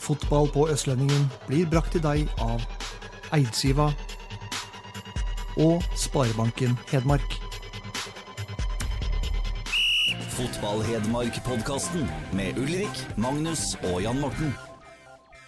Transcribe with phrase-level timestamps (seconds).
[0.00, 2.62] Fotball på Østlendingen blir brakt til deg av
[3.36, 3.90] Eidsiva
[5.60, 7.36] og Sparebanken Hedmark.
[10.38, 14.54] Fotball-Hedmark-podkasten med Ulrik, Magnus og Jan Morten.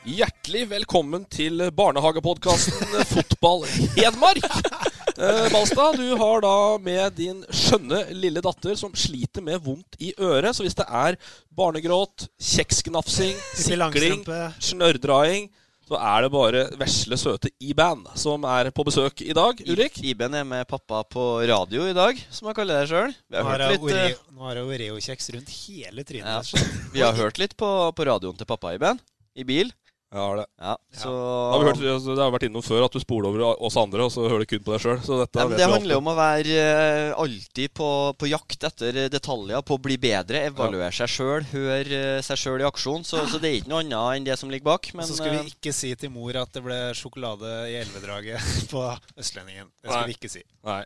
[0.04, 3.64] Hjertelig velkommen til barnehagepodkasten Fotball
[3.96, 4.44] Hedmark.
[5.18, 10.12] Eh, Balstad, du har da med din skjønne lille datter som sliter med vondt i
[10.18, 10.54] øret.
[10.56, 11.18] Så hvis det er
[11.52, 13.34] barnegråt, kjeksgnafsing,
[13.66, 14.22] sikling,
[14.62, 15.50] snørrdraing,
[15.88, 19.58] så er det bare vesle søte i-band som er på besøk i dag.
[19.68, 19.98] Ulrik?
[20.06, 23.12] Iben er med pappa på radio i dag, som jeg kaller det sjøl.
[23.34, 26.54] Nå har har jeg eh, Oreo- nå har jeg Oreo-kjeks rundt hele trynet.
[26.54, 26.64] ja,
[26.94, 29.02] vi har hørt litt på, på radioen til pappa, Iben.
[29.36, 29.72] I bil.
[30.12, 30.44] Ja, det.
[30.60, 31.52] Ja, så ja.
[31.52, 34.04] har vi hørt, altså, det har vært innom før at du spoler over oss andre,
[34.04, 35.00] og så hører du kun på deg sjøl.
[35.08, 37.88] Ja, det handler om å være eh, alltid på,
[38.20, 42.60] på jakt etter detaljer, på å bli bedre, evaluere seg sjøl, høre eh, seg sjøl
[42.60, 43.06] i aksjon.
[43.08, 44.92] Så, så det er ikke noe annet enn det som ligger bak.
[44.98, 48.52] Men så skal eh, vi ikke si til mor at det ble sjokolade i elvedraget
[48.72, 48.84] på
[49.16, 49.72] Østlendingen.
[49.80, 50.10] Det skal Nei.
[50.12, 50.44] vi ikke si.
[50.68, 50.82] Nei.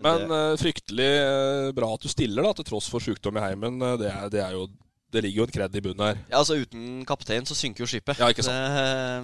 [0.00, 0.58] Men det...
[0.60, 3.80] fryktelig eh, bra at du stiller, da, til tross for sykdom i heimen.
[3.84, 4.66] Eh, det, er, det, er jo,
[5.12, 6.18] det ligger jo en kred i bunnen her.
[6.30, 8.18] ja, altså Uten kaptein så synker jo skipet.
[8.18, 8.54] Ja, ikke sant.
[8.56, 9.22] Det, eh,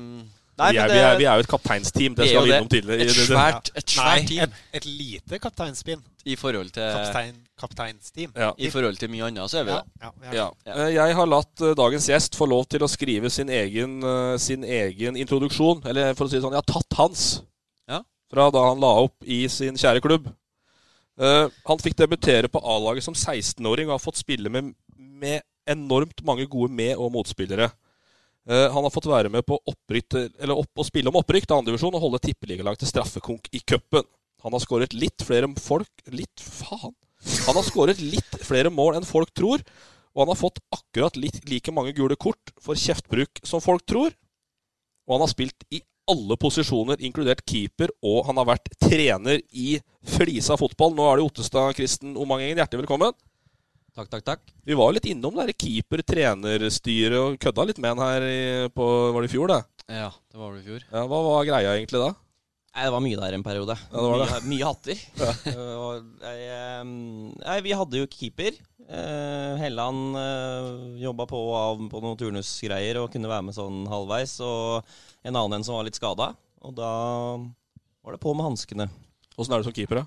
[0.58, 2.14] nei, vi, er, men vi, er, vi er jo et kapteinsteam.
[2.16, 2.56] Det er skal vi det.
[2.56, 3.00] innom tidligere.
[3.00, 6.02] Et det- det- svært, et svært Nei, team et, et lite kapteinspinn.
[6.26, 8.32] i forhold til Kaptein, kapteinsteam.
[8.36, 8.50] Ja.
[8.58, 9.82] I forhold til mye annet, så er vi Ja,
[10.20, 10.34] det.
[10.34, 10.86] ja, ja.
[11.06, 14.64] Jeg har latt eh, dagens gjest få lov til å skrive sin egen, eh, sin
[14.64, 15.84] egen introduksjon.
[15.86, 17.42] Eller for å si det sånn, jeg har tatt hans.
[17.88, 18.00] Ja.
[18.32, 20.26] Fra da han la opp i sin kjære klubb.
[21.18, 26.22] Eh, han fikk debutere på A-laget som 16-åring og har fått spille med, med enormt
[26.26, 27.70] mange gode med- og motspillere.
[28.48, 30.14] Eh, han har fått være med på opprykt,
[30.46, 34.06] opp, å spille om opprykk til andredivisjon og holde tippeligalag til straffekonk i cupen.
[34.44, 36.94] Han har skåret litt flere folk Litt faen!
[37.48, 39.64] Han har skåret litt flere mål enn folk tror.
[40.14, 44.14] Og han har fått akkurat litt, like mange gule kort for kjeftbruk som folk tror.
[45.06, 49.80] Og han har spilt i alle posisjoner, inkludert keeper, og han har vært trener i
[50.06, 50.94] Flisa fotball.
[50.94, 52.62] Nå er det Ottestad Kristen Omangengen.
[52.62, 53.16] Hjertelig velkommen.
[53.96, 54.42] Takk, takk, takk.
[54.68, 58.84] Vi var litt innom det keeper-trenerstyret og kødda litt med han her i, på
[59.14, 59.60] Var det i fjor, det?
[59.88, 60.82] Ja, det var vel i fjor.
[60.90, 62.10] Ja, hva var greia egentlig da?
[62.76, 63.76] Nei, det var mye der en periode.
[63.86, 64.26] Ja, det var det.
[64.34, 65.00] Mye, mye hatter.
[65.56, 66.82] Ja.
[66.82, 66.90] um,
[67.40, 68.58] nei, vi hadde jo keeper.
[68.84, 70.68] Uh, Helland uh,
[71.00, 74.36] jobba på og av på noen turnusgreier og kunne være med sånn halvveis.
[74.44, 74.84] Og
[75.24, 76.34] en annen en som var litt skada.
[76.68, 76.92] Og da
[77.40, 78.90] var det på med hanskene.
[79.40, 80.06] Åssen er du som keeper, da?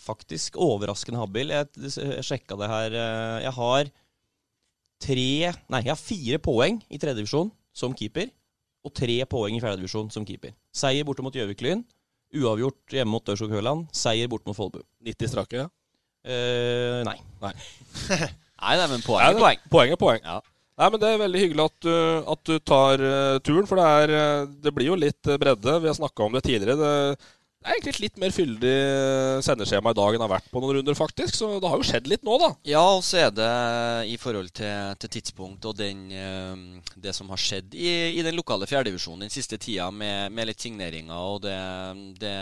[0.00, 1.52] Faktisk overraskende habil.
[1.54, 2.96] Jeg, jeg sjekka det her.
[2.98, 3.90] uh, Jeg har
[5.04, 5.26] tre
[5.72, 8.30] Nei, jeg har fire poeng i tredjedivisjon som keeper.
[8.84, 10.52] Og tre poeng i fjerdedivisjon som keeper.
[10.76, 11.80] Seier borte mot Gjøvik-Lyn.
[12.34, 13.86] Uavgjort hjemme mot Ørskog-Høland.
[13.96, 14.82] Seier borte mot Folbu.
[15.06, 15.62] 90 strake?
[15.62, 15.68] Ja.
[16.24, 17.16] Eh, nei.
[18.64, 19.58] Nei, nei, men poeng Nei, er poeng.
[19.72, 20.20] Poeng er poeng.
[20.24, 20.38] Ja.
[20.80, 21.96] Nei, men Det er veldig hyggelig at du,
[22.32, 25.74] at du tar eh, turen, for det, er, eh, det blir jo litt eh, bredde.
[25.84, 26.76] Vi har snakka om det tidligere.
[26.80, 27.28] Det,
[27.64, 30.50] det er egentlig et litt mer fyldig eh, sendeskjema i dag enn det har vært
[30.52, 31.32] på noen runder, faktisk.
[31.38, 32.50] Så det har jo skjedd litt nå, da.
[32.68, 33.46] Ja, og så er det
[34.12, 37.88] i forhold til, til tidspunkt og den, eh, det som har skjedd i,
[38.18, 41.56] i den lokale fjerdedivisjonen den siste tida, med, med litt signeringer, og det,
[42.20, 42.34] det,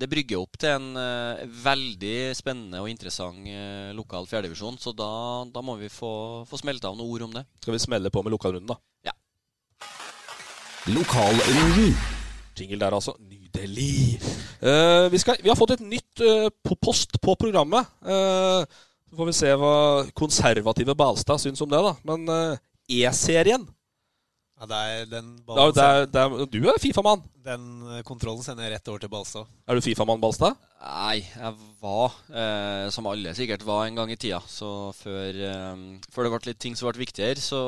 [0.00, 3.46] det brygger opp til en eh, veldig spennende og interessant
[3.94, 4.82] lokal fjerdedivisjon.
[4.82, 5.08] Så da,
[5.54, 7.46] da må vi få, få smelta av noen ord om det.
[7.62, 8.82] Skal vi smelle på med lokalrunden, da?
[9.06, 9.14] Ja.
[10.90, 11.94] Lokalrunden.
[12.58, 13.14] Jingle der, altså.
[13.48, 14.20] Nydelig.
[14.62, 16.48] Uh, vi, skal, vi har fått et nytt uh,
[16.82, 17.88] post på programmet.
[18.04, 18.64] Uh,
[19.08, 19.74] så får vi se hva
[20.18, 21.94] konservative Balstad syns om det, da.
[22.04, 22.28] Men
[22.88, 23.64] E-serien
[24.58, 27.22] Ja, det er den, det er, det er, Du er Fifa-mann.
[27.48, 29.48] Den eh, kontrollen sender jeg rett over til Balstad.
[29.68, 30.56] Er du Fifa-mann, Balstad?
[30.78, 34.38] Nei, jeg var, eh, som alle sikkert var en gang i tida.
[34.46, 35.80] Så før, eh,
[36.14, 37.62] før det ble litt ting som ble viktigere, så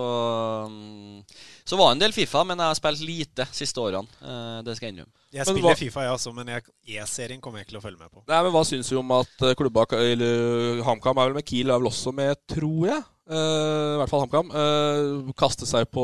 [0.71, 1.25] mm,
[1.67, 4.07] Så var det en del Fifa, men jeg har spilt lite siste årene.
[4.23, 5.15] Eh, det skal jeg innrømme.
[5.31, 6.49] Jeg Men spiller hva- Fifa, jeg også, men
[6.87, 8.25] E-serien kommer jeg ikke til å følge med på.
[8.27, 11.71] Nei, men Hva syns du om at eh, klubba eller HamKam er vel med Kiel
[11.71, 13.03] er vel også med, tror jeg.
[13.31, 14.49] Uh, I hvert fall HamKam.
[14.51, 16.03] Uh, kaste seg på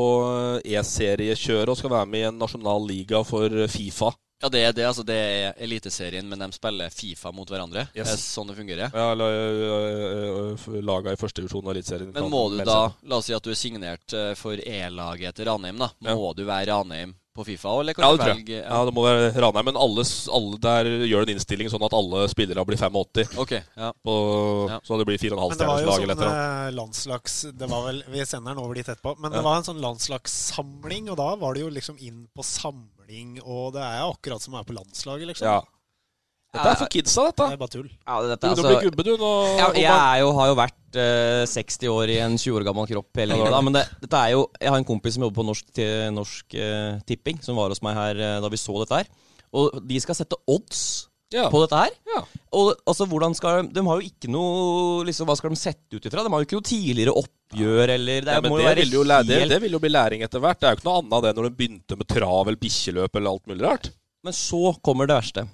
[0.63, 4.13] eh, E-seriekjøret og skal være med i en nasjonal liga for eh, Fifa.
[4.39, 4.83] Ja, det er det.
[4.85, 7.87] altså Det er Eliteserien, men de spiller Fifa mot hverandre.
[7.95, 8.05] Yes.
[8.05, 8.91] Det er sånn det fungerer.
[8.93, 12.11] Ja, la- Laga i første divisjon av Eliteserien.
[12.13, 15.77] Men må du da, la oss si at du er signert for E-laget til Ranheim,
[15.81, 15.89] da.
[16.05, 16.13] Ja.
[16.17, 19.03] Må du være Ranheim på Fifa, eller kan Ja, du det velge Ja, det må
[19.05, 19.65] være Ranheim.
[19.71, 23.37] Men alle, alle der gjør en innstilling sånn at alle spillere blir 85.
[23.37, 23.91] Ok, ja.
[24.05, 24.15] På,
[24.69, 24.79] Ja.
[24.85, 26.67] Så det blir 4,5 Men det var stjerners lag eller sånn et eller annet.
[26.67, 29.17] eh, landslags Det var vel, Vi sender den over dit etterpå.
[29.19, 29.37] Men Ja.
[29.37, 32.89] det var en sånn landslagssamling, og da var det jo liksom inn på samling,
[33.43, 35.47] og det er akkurat som å være på landslaget, liksom.
[35.47, 35.61] Ja.
[36.57, 37.45] Dette er for kidsa, dette.
[37.45, 37.89] Det er bare tull.
[37.91, 39.17] Ja, dette, du altså- blir gubbe, du.
[39.17, 42.63] Nå, Ja, jeg er jo, har jo vært uh, 60 år i en 20 år
[42.63, 43.63] gammel kropp hele det.
[43.63, 46.55] men det, dette er jo Jeg har en kompis som jobber på Norsk, til norsk
[46.55, 49.07] uh, Tipping, som var hos meg her uh, da vi så dette her.
[49.53, 51.47] Og de skal sette odds ja.
[51.51, 51.95] på dette her.
[52.13, 52.21] Ja.
[52.57, 55.97] Og altså, hvordan skal de De har jo ikke noe liksom, Hva skal de sette
[55.99, 56.23] ut ifra?
[56.23, 58.81] De har jo ikke noe tidligere oppgjør eller Det Ja, men må det jo være
[58.85, 60.59] vil jo, læ- det, helt det vil jo bli læring etter hvert.
[60.61, 63.19] Det er jo ikke noe annet av det når de begynte med trav eller bikkjeløp
[63.19, 63.91] eller alt mulig rart.
[64.23, 65.47] Men så kommer det verste.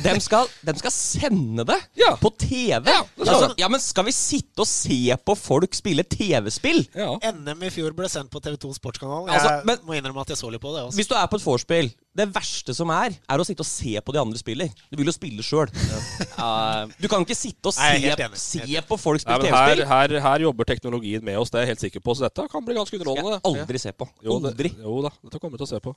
[0.00, 2.14] De skal, de skal sende det Ja.
[2.20, 2.86] på TV!
[2.88, 6.86] Ja, det skal altså, ja, men skal vi sitte og se på folk spille TV-spill?
[6.96, 7.10] Ja.
[7.32, 9.28] NM i fjor ble sendt på TV2 Sportskanal.
[9.28, 10.82] Altså, Jeg men- må innrømme at jeg så litt på det.
[10.86, 10.96] Også.
[10.96, 14.00] Hvis du er på et vorspiel, det verste som er, er å sitte og se
[14.00, 14.68] på de andre spiller.
[14.90, 15.68] Du vil jo spille sjøl.
[17.00, 19.86] Du kan ikke sitte og se, Nei, se på folk spille her, TV-spill.
[19.86, 22.16] her, her jobber teknologien med oss, det er jeg helt sikker på.
[22.16, 23.38] Så dette kan bli ganske underholdende.
[23.40, 24.08] Skal Jeg aldri se på.
[24.24, 25.94] Jo, det, jo da, dette kommer vi til å se på.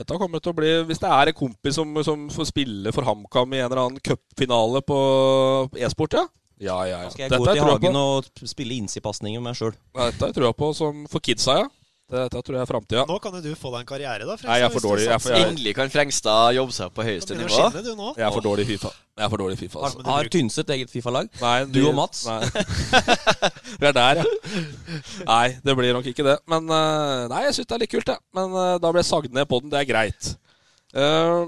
[0.00, 3.06] Dette kommer til å bli Hvis det er en kompis som, som får spille for
[3.08, 5.00] HamKam i en eller annen cupfinale på
[5.80, 6.26] e-sport, ja.
[6.60, 7.10] Ja, ja, ja.
[7.10, 9.76] Skal jeg Dette gå til jeg hagen og spille innsidepasninger med meg sjøl?
[9.96, 11.68] Dette tror jeg på som for kidsa, ja.
[12.10, 13.04] Dette tror jeg er framtida.
[13.06, 14.34] Nå kan jo du få deg en karriere, da.
[14.34, 15.04] Frengstad, Nei, jeg er for dårlig.
[15.06, 17.48] Jeg er for- jeg- Endelig kan Frengstad jobbe seg opp på høyeste nivå.
[17.54, 17.92] skinne, du.
[18.18, 18.90] Jeg er for dårlig i Fifa.
[19.20, 20.02] Jeg er for dårlig i Fifa, altså.
[20.02, 21.28] du Har Tynset eget Fifa-lag?
[21.40, 22.26] Nei, Du og Mats?
[22.26, 22.40] Nei.
[23.80, 24.24] Vi er der, ja.
[25.26, 26.38] Nei, det blir nok ikke det.
[26.50, 28.18] Men eh, Nei, jeg syns det er litt kult, jeg.
[28.34, 29.70] Men eh, da ble jeg sagd ned på den.
[29.70, 30.34] Det er greit.
[30.90, 31.46] Uh,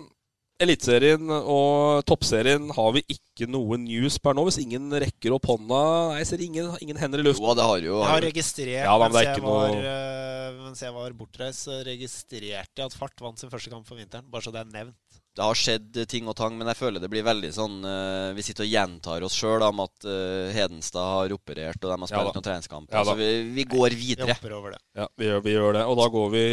[0.62, 5.81] Eliteserien og Toppserien har vi ikke noe news per nå, hvis ingen rekker opp hånda.
[6.12, 7.44] Nei, jeg ser ingen, ingen hender i luften.
[7.49, 10.85] Jo, det har jo Jeg har registrert Ja, da, mens, jeg var, noe- eh, mens
[10.87, 14.29] jeg var bortreist, registrerte jeg at Fart vant sin første kamp for vinteren.
[14.31, 14.99] Bare så det er nevnt.
[15.32, 18.43] Det har skjedd ting og tang, men jeg føler det blir veldig sånn eh, Vi
[18.44, 22.20] sitter og gjentar oss sjøl om at eh, Hedenstad har operert, og de har spilt
[22.20, 22.91] Ja noen treningskamp.
[22.93, 24.29] Ja altså, vi, vi går videre.
[24.29, 24.82] Vi hopper over det.
[25.00, 25.87] Ja, vi gjør, vi gjør det.
[25.88, 26.44] Og da går vi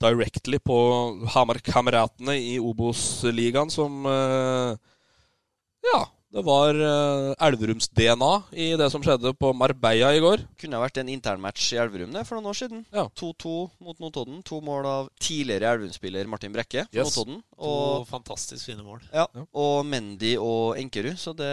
[0.00, 0.76] directly på
[1.34, 4.76] Hamar-kameratene i Obos-ligaen, som eh,
[5.92, 6.00] Ja,
[6.30, 10.44] det var uh, Elverums-DNA i det som skjedde på Marbella i går.
[10.60, 12.84] Kunne ha vært en internmatch i Elverum det for noen år siden.
[12.94, 13.08] Ja.
[13.18, 14.38] 2-2 mot Notodden.
[14.46, 17.16] To mål av tidligere Elverum-spiller Martin Brekke Yes.
[17.16, 17.40] Notodden.
[17.58, 19.00] To fantastisk fine mål.
[19.12, 19.46] ja, Ja.
[19.58, 21.50] og Mendy og Enkerud, så det,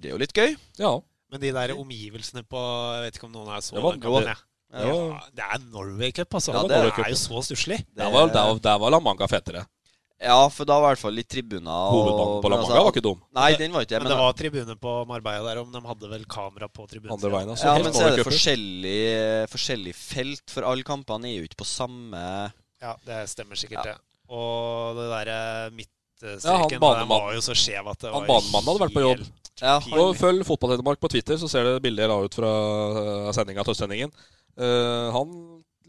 [0.00, 0.56] det er jo litt gøy.
[0.80, 0.94] Ja.
[1.30, 2.60] Men de der omgivelsene på
[2.94, 4.12] Jeg vet ikke om noen her så Det var- det- jeg.
[4.24, 4.44] det var-
[4.74, 6.52] Ja, det er Norway Cup, altså.
[6.52, 7.78] Ja, det, det er- jo så stusslig.
[7.94, 9.64] Der var, der, var- der var La Manga fetere.
[10.24, 11.90] Ja, for da var i hvert fall litt tribuner.
[11.92, 13.20] Hovedbanen på La Manga altså- var ikke dum.
[13.34, 14.02] Nei, den var ikke det.
[14.02, 17.12] Men det var tribune på Marbella der, om de hadde vel kamera på tribunen.
[17.12, 17.64] Andre veien, altså.
[17.66, 21.66] ja, men så er det forskjellig, forskjellig felt, for alle kampene er jo ikke på
[21.68, 23.96] samme Ja, det stemmer sikkert, det.
[24.30, 28.94] Og det derre midtstreken ja, var jo så skjev at det han banemannen hadde vært
[28.96, 29.26] på jobb.
[29.62, 30.00] Ja, pinlig.
[30.02, 32.54] Og følg Fotballtelemark på Twitter, så ser du bildet jeg la ut fra
[33.36, 34.14] sendinga til Østlendingen.
[34.58, 35.36] Eh, han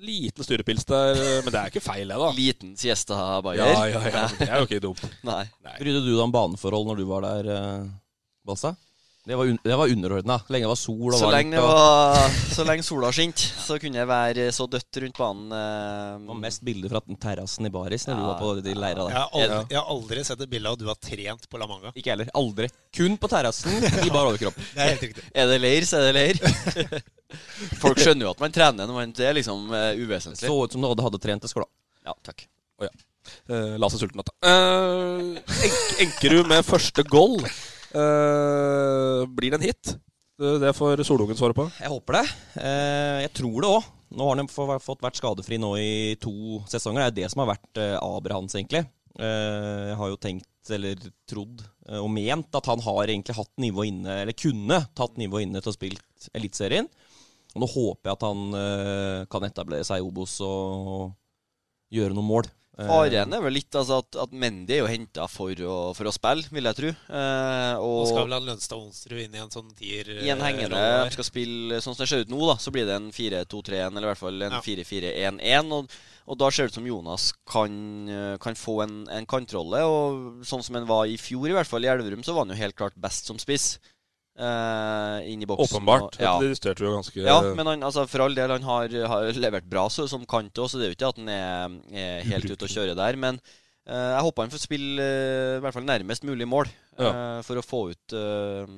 [0.05, 1.15] Liten styrepils der,
[1.45, 2.31] men det er ikke feil, det, da.
[2.39, 3.61] Liten siesta Bayer.
[3.63, 4.23] Ja, ja, ja.
[4.35, 5.05] Det er jo ikke dumt.
[5.29, 5.45] Nei.
[5.79, 7.85] Brydde du deg om baneforhold når du var der, eh,
[8.45, 8.73] Balsa?
[9.25, 10.35] Det var, un det var underordna.
[10.53, 11.33] Lenge det var sol og Så varmt.
[11.33, 15.47] lenge, det var, så lenge sola skinte, så kunne det være så dødt rundt banen.
[15.49, 19.07] Det var eh, mest bilder fra terrassen i baris når du var på de leira
[19.09, 21.61] Jeg har, aldri, jeg har aldri sett et bilde av at du har trent på
[21.61, 21.93] La Manga.
[21.97, 22.29] Ikke heller.
[22.37, 22.69] Aldri.
[22.93, 23.73] Kun på terrassen
[24.05, 24.61] i bar overkropp.
[24.75, 25.27] Det er helt riktig.
[25.33, 27.03] Er det leir, så er det leir.
[27.83, 30.45] Folk skjønner jo at man trener når man Det er liksom uh, uvesentlig.
[30.45, 31.71] så ut som du hadde, hadde trent til skolen.
[32.05, 32.45] Ja, takk.
[33.49, 34.35] Uh, la seg sulten da.
[34.45, 35.39] Uh,
[36.05, 37.41] Enkerud med første goal.
[37.95, 39.95] Eh, blir det en hit?
[40.35, 41.69] Det får Solungen svare på.
[41.79, 42.25] Jeg håper det.
[42.59, 43.85] Uh, jeg tror det òg.
[44.15, 47.07] Nå har han fått vært skadefri nå i to sesonger.
[47.07, 48.83] Det er det som har vært Abrahams, aberet hans, egentlig.
[49.15, 50.99] Eh, jeg har jo tenkt, eller
[51.29, 55.39] trodd, eh, og ment at han har egentlig hatt nivå inne, eller kunne tatt nivå
[55.45, 56.89] inne til å spille Eliteserien.
[57.55, 61.13] Nå håper jeg at han eh, kan etablere seg i Obos og
[61.95, 62.49] gjøre noen mål.
[62.77, 65.55] Eh, Faren er vel litt altså, at, at Mendy er jo henta for,
[65.95, 66.89] for å spille, vil jeg tro.
[66.91, 70.81] Eh, og skal vel han Lønstad Onsrud inn i en sånn tier i en hengende
[71.13, 74.09] skal spille Sånn som det ser ut nå, da så blir det en 4-2-3-1, eller
[74.09, 74.61] i hvert fall en Ja.
[74.65, 75.71] 4-4-1-1.
[75.77, 77.73] Og, og da ser det ut som Jonas kan,
[78.09, 79.81] eh, kan få en, en kantrolle.
[79.87, 82.55] Og sånn som han var i fjor, i hvert fall i Elverum, så var han
[82.55, 83.75] jo helt klart best som spiss.
[84.35, 85.77] Eh, inn i boksen.
[85.77, 86.15] Åpenbart.
[86.15, 86.37] og- ja.
[86.39, 89.69] Det illustrerte jo ganske Ja, men han, altså, for all del, han har, har levert
[89.69, 92.49] bra så, som kant òg, så det er jo ikke at han er, er helt
[92.49, 93.15] ute å kjøre der.
[93.15, 93.39] Men
[93.89, 97.41] uh, jeg håper han får spille uh, i hvert fall nærmest mulig mål ja.
[97.43, 98.13] for å få ut,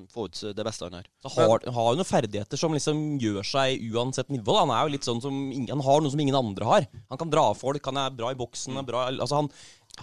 [0.09, 1.05] få ut det beste han har.
[1.21, 4.55] Så har, har jo noen ferdigheter som liksom gjør seg uansett nivå.
[4.55, 4.63] da.
[4.65, 6.87] Han er jo litt sånn som ingen, Han har noe som ingen andre har.
[7.11, 8.73] Han kan dra folk, han er bra i boksen.
[8.73, 9.51] er Bra, altså han,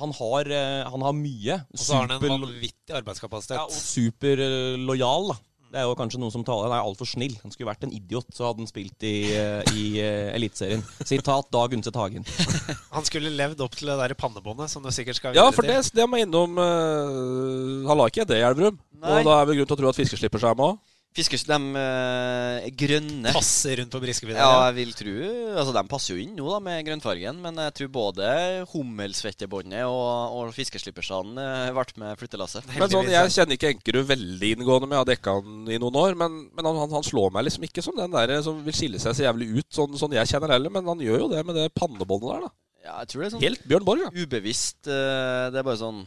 [0.01, 1.59] han, har, eh, han har mye.
[1.73, 3.59] Og så har han en vanvittig arbeidskapasitet.
[3.59, 5.41] ja, superlojal, da.
[5.75, 7.33] Det er jo kanskje noen som taler Han er altfor snill.
[7.43, 10.85] Han skulle vært en idiot, så hadde han spilt i, eh, i eh, Eliteserien.
[11.03, 12.27] Sitat Dag Undset Hagen.
[12.95, 15.81] Han skulle levd opp til det der pannebåndet som du sikkert skal Ja, for det,
[15.91, 18.79] det må innom uh, Han la ikke det i Elverum.
[19.03, 20.94] Og da er vel grunn til å tro at fiskeslipper seg med òg.
[21.14, 24.33] Fiskers, de eh, grønne Passer rundt på Briskeby.
[24.35, 24.64] Ja, Ja.
[24.66, 25.12] jeg vil tro
[25.54, 28.26] Altså, De passer jo inn nå da med grønnfargen, men jeg tror både
[28.73, 32.66] hummelsvettebåndet og, og fiskeslippersene eh, ble med flyttelasset.
[32.75, 36.00] Men sånn, Jeg kjenner ikke Enkerud veldig inngående, men jeg har dekka han i noen
[36.02, 36.18] år.
[36.18, 39.14] Men, men han, han slår meg liksom ikke som den der som vil skille seg
[39.14, 40.75] så jævlig ut, sånn, sånn jeg kjenner heller.
[40.75, 42.52] Men han gjør jo det med det pannebåndet der, da.
[42.85, 44.11] Ja, jeg tror det er sånn Helt Bjørn Borg, ja.
[44.26, 44.83] ubevisst.
[44.90, 46.02] eh, Det er bare sånn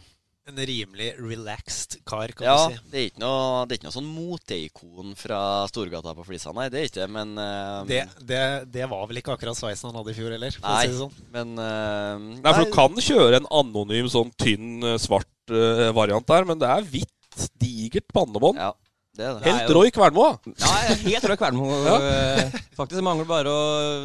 [0.48, 2.84] En rimelig relaxed kar, kan Ja, du si.
[2.94, 6.70] det er ikke noe, det er ikke noe sånn moteikon fra Storgata på Flisa, nei.
[6.72, 8.00] Det er ikke men uh, Det,
[8.30, 8.40] det,
[8.72, 10.94] det var vel ikke akkurat sveisen han hadde i fjor heller, for Nei, å si
[10.94, 11.20] det sånn.
[11.36, 16.28] men uh, Nei, for Du kan kjøre en anonym, sånn tynn, eh, svart uh, variant
[16.32, 17.14] der, men det er hvitt,
[17.62, 18.58] digert pannebånd.
[18.58, 18.72] Ja,
[19.18, 19.44] det er det.
[19.50, 20.26] Helt Roy Kvernmo.
[20.62, 21.68] Ja, helt Roy Kvernmo.
[21.88, 21.96] Ja.
[21.98, 23.62] eh, Faktisk mangler bare å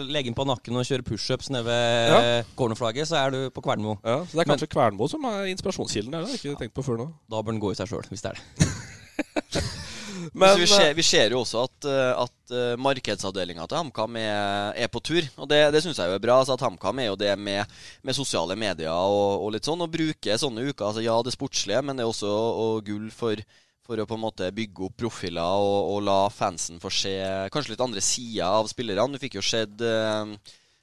[0.09, 2.21] legge inn på nakken og kjøre pushups nede ved Ja.
[2.41, 3.99] eh, cornerflagget, så er du på Kvernmo.
[4.01, 6.25] Ja, så det er kanskje Kvernmo som er inspirasjonskilden her.
[6.25, 7.09] Det har jeg ikke tenkt på før nå.
[7.31, 8.73] Da bør den gå i seg sjøl, hvis det er det.
[10.39, 14.91] Men, vi, ser, vi ser jo også at, eh, at markedsavdelinga til HamKam er, er
[14.93, 15.25] på tur.
[15.43, 16.37] Og det, det syns jeg jo er bra.
[16.43, 17.67] Altså at HamKam er jo det med,
[18.07, 19.83] med sosiale medier og, og litt sånn.
[19.85, 20.87] Og bruker sånne uker.
[20.89, 23.43] Altså ja, det sportslige, men det er også og gull for,
[23.87, 27.15] for å på en måte bygge opp profiler og, og la fansen få se
[27.53, 29.17] kanskje litt andre sider av spillerne.
[29.17, 30.35] Du fikk jo sett eh,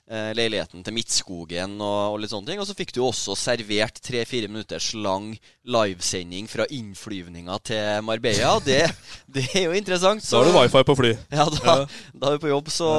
[0.10, 2.62] eh, leiligheten til Midtskogen og, og litt sånne ting.
[2.62, 5.32] Og så fikk du også servert tre-fire minutters lang
[5.64, 8.58] livesending fra innflyvninga til Marbella.
[8.66, 8.82] Det,
[9.36, 10.26] det er jo interessant.
[10.26, 11.16] Da har du wifi på fly.
[11.32, 11.82] Ja, da,
[12.14, 12.72] da er du på jobb.
[12.74, 12.90] Så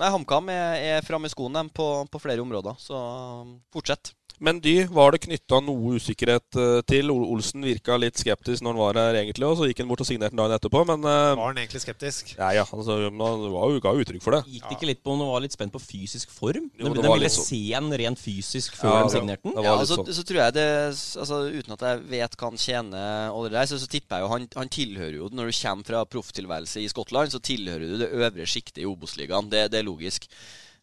[0.00, 2.78] HamKam er, er framme i skoen dem på, på flere områder.
[2.80, 4.15] Så um, fortsett.
[4.42, 7.10] Men Dy var det knytta noe usikkerhet eh, til.
[7.12, 10.08] Olsen virka litt skeptisk når han var her, egentlig, og så gikk han bort og
[10.08, 10.82] signerte dagen dag etterpå.
[10.90, 12.34] Men eh, Var han egentlig skeptisk?
[12.36, 14.42] ja, ja, altså, han var jo, ga jo uttrykk for det.
[14.52, 16.68] Gikk det ikke litt på om han var litt spent på fysisk form?
[16.76, 17.48] Jo, de det de ville sånn.
[17.48, 19.56] se en rent fysisk før Ja, de signerte den?
[19.64, 20.12] Ja, altså, sånn.
[20.18, 23.70] så tror jeg det altså, Uten at jeg vet hva han tjener, og det der,
[23.70, 26.90] så, så tipper jeg jo han, han tilhører jo Når du kommer fra profftilværelse i
[26.92, 29.48] Skottland, så tilhører du det øvre sjiktet i Obos-ligaen.
[29.52, 30.28] Det, det er logisk.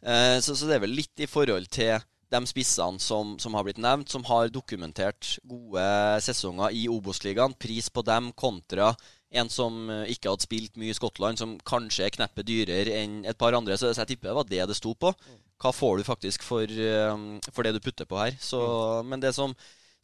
[0.03, 2.01] Uh, så, så det er vel litt i forhold til
[2.33, 5.83] de spissene som, som har blitt nevnt, som har dokumentert gode
[6.25, 7.55] sesonger i Obos-ligaen.
[7.61, 8.93] Pris på dem kontra
[9.33, 13.21] en som eh, ikke hadde spilt mye i Skottland, som kanskje er kneppet dyrere enn
[13.25, 13.77] et par andre.
[13.79, 15.13] Så, jeg tipper det var det det sto på.
[15.63, 18.37] Hva får du faktisk for, eh, for det du putter på her?
[18.41, 18.61] Så,
[19.07, 19.55] men det som,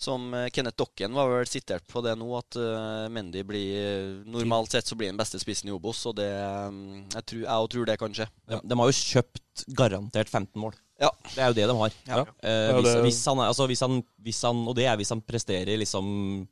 [0.01, 4.73] som eh, Kenneth Dokken var vel sitert på det nå, at uh, Mendy blir Normalt
[4.73, 7.99] sett så blir den beste spissen i Obos, og det Jeg tror, jeg tror det
[8.01, 8.29] kan skje.
[8.49, 8.61] Ja.
[8.63, 10.77] de har jo kjøpt garantert 15 mål.
[10.99, 11.09] Ja.
[11.33, 11.97] Det er jo det de har.
[12.09, 12.21] Ja.
[12.43, 15.79] Eh, hvis, hvis, han, altså, hvis, han, hvis han Og det er hvis han presterer
[15.79, 16.47] liksom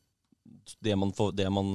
[0.84, 1.68] det man, får, det man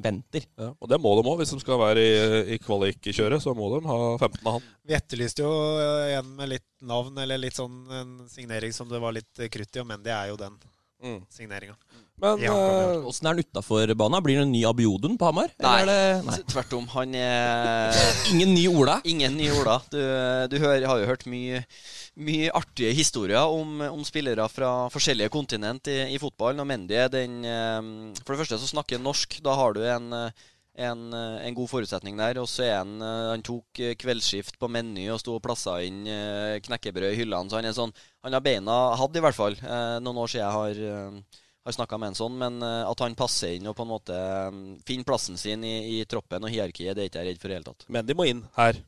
[0.00, 0.44] venter.
[0.56, 1.40] Ja, og det må de òg.
[1.40, 2.14] Hvis de skal være i,
[2.54, 4.66] i kvalikkjøret, så må de ha 15 av han.
[4.88, 9.00] Vi etterlyste jo eh, en med litt navn, eller litt sånn en signering som det
[9.04, 10.58] var litt eh, krutt i, men det er jo den
[10.98, 11.20] Mm.
[11.30, 11.76] signeringa.
[12.18, 14.18] Men Ja, eh, Åssen er han utafor banen?
[14.24, 15.52] Blir det en ny Abiodun på Hamar?
[15.62, 15.74] Nei.
[15.84, 16.38] Eller er nei.
[16.50, 16.88] Tvert om.
[16.96, 17.94] Han er
[18.32, 18.96] Ingen ny Ola?
[19.06, 19.76] Ingen ny Ola.
[19.92, 20.00] Du,
[20.50, 21.60] du hører, har jo hørt mye,
[22.18, 26.62] mye artige historier om, om spillere fra forskjellige kontinent i, i fotballen.
[26.62, 27.80] Og Mendy er den eh,
[28.24, 29.38] For det første så snakker han norsk.
[29.44, 30.46] Da har du en, eh,
[30.88, 32.40] en, eh, en god forutsetning der.
[32.42, 36.04] Og så er han Han tok kveldsskift på Meny og sto og plassa inn
[36.66, 37.50] knekkebrød i hyllene.
[37.50, 37.94] Så han er sånn
[38.26, 39.58] Han har beina Hadde i hvert fall
[40.02, 41.22] noen år siden jeg har
[41.68, 44.20] har snakka med en sånn, men at han passer inn og på en måte
[44.88, 47.52] finner plassen sin i, i troppen og hierarkiet, det er ikke jeg redd for i
[47.52, 47.84] det hele tatt.
[47.92, 48.78] Mendy må inn her.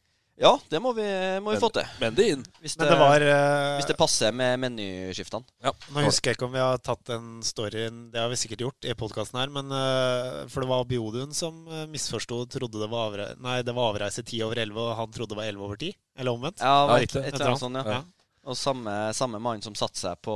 [0.41, 1.05] Ja, det må vi,
[1.45, 1.89] må vi få til.
[2.01, 2.45] Mendy inn.
[2.65, 5.45] Hvis det, det var uh, hvis det passer med menyskiftene.
[5.61, 5.75] Ja.
[5.93, 8.89] Nå husker jeg ikke om vi har tatt den storyen, det har vi sikkert gjort
[8.89, 13.11] i podkasten her, men uh, For det var Biodun som uh, misforsto, trodde det var,
[13.11, 15.83] avre nei, det var avreise ti over elleve, og han trodde det var elleve over
[15.83, 15.93] ti?
[16.17, 16.65] Eller omvendt?
[16.65, 17.27] Ja, det et, riktig.
[17.27, 17.99] et eller annet sånt, ja.
[18.01, 18.20] Ja.
[18.49, 20.33] Og samme, samme mann som satte seg på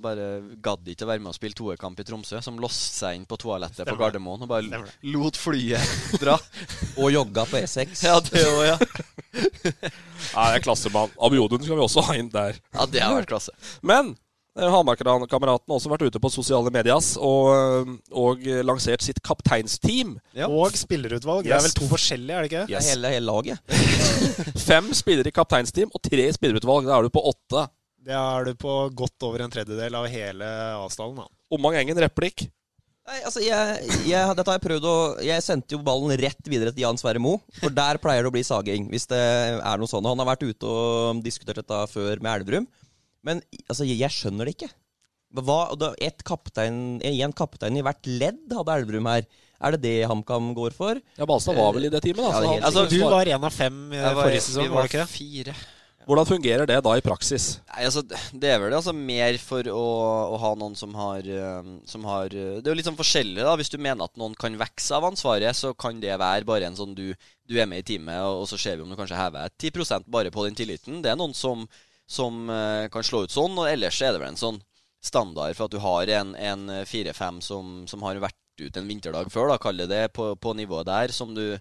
[0.00, 0.28] Bare
[0.64, 2.40] gadd ikke å være med og spille toerkamp i Tromsø.
[2.42, 4.94] Som låste seg inn på toalettet på Gardermoen og bare Stemmer.
[5.12, 6.38] lot flyet dra.
[6.96, 8.06] Og jogga på E6.
[8.08, 8.78] Ja, det òg, ja.
[9.36, 11.12] Nei, det er klassemann.
[11.20, 12.56] Abiodun skal vi også ha inn der.
[12.72, 13.52] Ja, det har vært klasse.
[13.84, 14.14] Men
[14.56, 20.16] Hamar-kameraten har også vært ute på sosiale medias og, og lansert sitt kapteinsteam.
[20.48, 21.44] Og spillerutvalg.
[21.44, 22.66] Det er vel to forskjellige, er det ikke?
[22.70, 23.76] Det er hele, hele laget.
[24.70, 26.88] Fem spillere i kapteinsteam og tre spillerutvalg.
[26.88, 27.66] Da er du på åtte.
[28.06, 31.26] Det er du på godt over en tredjedel av hele avstanden.
[31.52, 32.46] Omang Engen, replikk.
[33.06, 36.72] Nei, altså, jeg, jeg, dette har jeg prøvd å Jeg sendte jo ballen rett videre
[36.74, 37.38] til Jan Sverre Moe.
[37.60, 40.08] For der pleier det å bli saging, hvis det er noe sånt.
[40.08, 42.66] Han har vært ute og diskutert dette før med Elverum.
[43.26, 44.70] Men altså, jeg, skjønner det ikke.
[45.36, 49.26] Hva, da, et kaptein, en kaptein i hvert ledd hadde Elverum her.
[49.56, 51.00] Er det det HamKam går for?
[51.16, 52.42] Ja, Balstad var vel i det teamet, da.
[52.44, 55.10] Ja, det Altså, du var én av fem i forrige sesong, var det ikke det?
[55.12, 55.56] Fire.
[56.06, 57.56] Hvordan fungerer det da i praksis?
[57.66, 59.86] Nei, altså, Det er vel altså mer for å,
[60.30, 63.42] å ha noen som har, eh, som har eh, Det er jo litt sånn forskjellig.
[63.42, 66.68] da Hvis du mener at noen kan vokse av ansvaret, så kan det være bare
[66.68, 67.08] en sånn du,
[67.42, 70.06] du er med i teamet, og, og så ser vi om du kanskje hever 10%
[70.06, 71.02] bare på den tilliten.
[71.02, 71.66] Det er noen som,
[72.06, 74.60] som eh, kan slå ut sånn, og ellers er det vel en sånn
[75.06, 79.30] standard for at du har en, en fire-fem som, som har vært ute en vinterdag
[79.32, 81.58] før, da, kall det det, på, på nivået der, som du,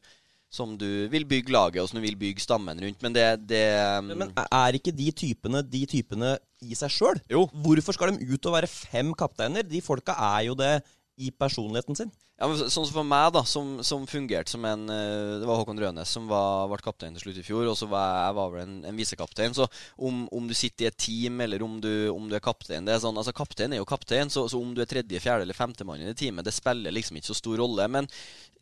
[0.56, 3.02] som du vil bygge laget og som du vil bygge stammen rundt.
[3.04, 3.64] Men det, det
[4.08, 7.20] Men, men er ikke de typene de typene i seg sjøl?
[7.66, 9.66] Hvorfor skal de ut og være fem kapteiner?
[9.68, 10.78] De folka er jo det
[11.18, 12.12] i personligheten sin.
[12.36, 15.62] Ja, men Sånn som for meg, da, som, som fungerte som en eh, Det var
[15.62, 18.50] Håkon Rønes som var, ble kaptein til slutt i fjor, og så var jeg, var
[18.52, 19.56] vel en, en visekaptein.
[19.56, 22.88] Så om, om du sitter i et team, eller om du, om du er kaptein
[22.88, 25.48] det er sånn, altså Kaptein er jo kaptein, så, så om du er tredje, fjerde
[25.48, 27.88] eller femtemann i det teamet, det spiller liksom ikke så stor rolle.
[27.92, 28.12] Men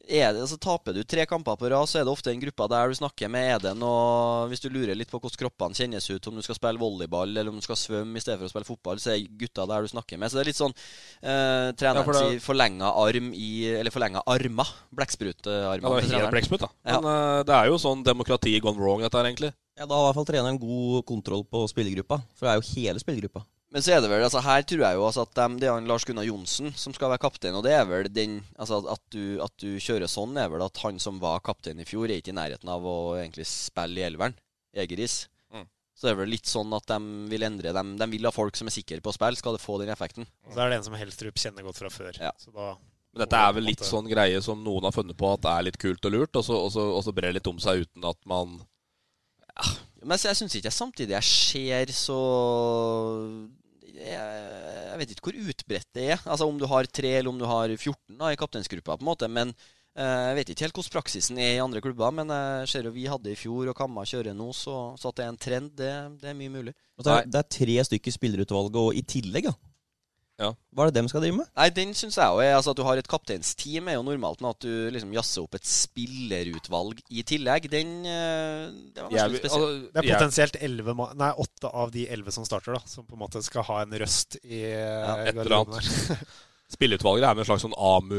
[0.03, 2.91] det, altså, taper du tre kamper på rad, så er det ofte den gruppa der
[2.91, 3.47] du snakker med.
[3.55, 6.57] Er det noe Hvis du lurer litt på hvordan kroppene kjennes ut, om du skal
[6.57, 9.23] spille volleyball eller om du skal svømme i stedet for å spille fotball, så er
[9.39, 10.29] gutta der du snakker med.
[10.31, 14.23] Så det er litt sånn eh, Treneren Ja, det- sier forlenga arm i Eller forlenga
[14.27, 14.75] armer.
[14.93, 15.79] Blekksprutarmer.
[15.81, 16.69] Ja, det helt blekksprut, da.
[16.83, 16.99] Ja.
[16.99, 19.53] Men uh, det er jo sånn demokrati gone wrong, dette her, egentlig.
[19.79, 22.19] Ja, Da har i hvert fall treneren god kontroll på spillergruppa.
[22.35, 23.45] For det er jo hele spillergruppa.
[23.73, 25.85] Men så er det vel, altså her tror jeg jo altså at de, det er
[25.89, 27.55] Lars Gunnar Johnsen som skal være kaptein.
[27.57, 30.77] Og det er vel den altså at du, at du kjører sånn, er vel at
[30.83, 34.05] han som var kaptein i fjor, er ikke i nærheten av å egentlig spille i
[34.05, 34.37] elveren.
[34.77, 35.23] Egeris.
[35.49, 35.65] Mm.
[35.97, 36.99] Så det er vel litt sånn at de
[37.31, 37.95] vil endre dem.
[37.97, 40.29] De vil ha folk som er sikre på å spille, skal det få den effekten.
[40.45, 42.21] Og så er det en som Helstrup kjenner godt fra før.
[42.21, 42.29] Ja.
[42.37, 45.49] Så da Men dette er vel litt sånn greie som noen har funnet på at
[45.49, 47.57] er litt kult og lurt, og så, og så, og så brer det litt om
[47.61, 48.59] seg uten at man
[50.03, 52.21] Men jeg syns ikke jeg samtidig jeg ser så
[53.93, 54.41] jeg,
[54.89, 56.19] jeg vet ikke hvor utbredt det er.
[56.25, 58.97] Altså Om du har tre eller om du har 14 da, i kapteinsgruppa.
[58.97, 62.13] på en måte Men eh, jeg vet ikke helt hvordan praksisen er i andre klubber.
[62.15, 65.19] Men jeg ser jo vi hadde i fjor, og Kamma kjører nå, så, så at
[65.19, 65.91] det er en trend, det,
[66.21, 66.73] det er mye mulig.
[66.73, 69.55] Det, er, det er tre stykker spillerutvalget, og i tillegg, ja.
[70.41, 70.47] Ja.
[70.73, 71.49] Hva er det dem skal drive med?
[71.55, 74.39] Nei, den syns jeg òg er altså At du har et kapteinsteam, er jo normalt,
[74.41, 79.35] men at du liksom jazzer opp et spillerutvalg i tillegg, den eh, Det var Jeg
[79.37, 79.51] spesielt.
[79.53, 83.13] altså, Det er potensielt 11, nei, åtte av de elleve som starter, da, som på
[83.13, 86.25] en måte skal ha en røst i ja, et eller annet.
[86.73, 88.17] Spilleutvalget er med en slags sånn AMU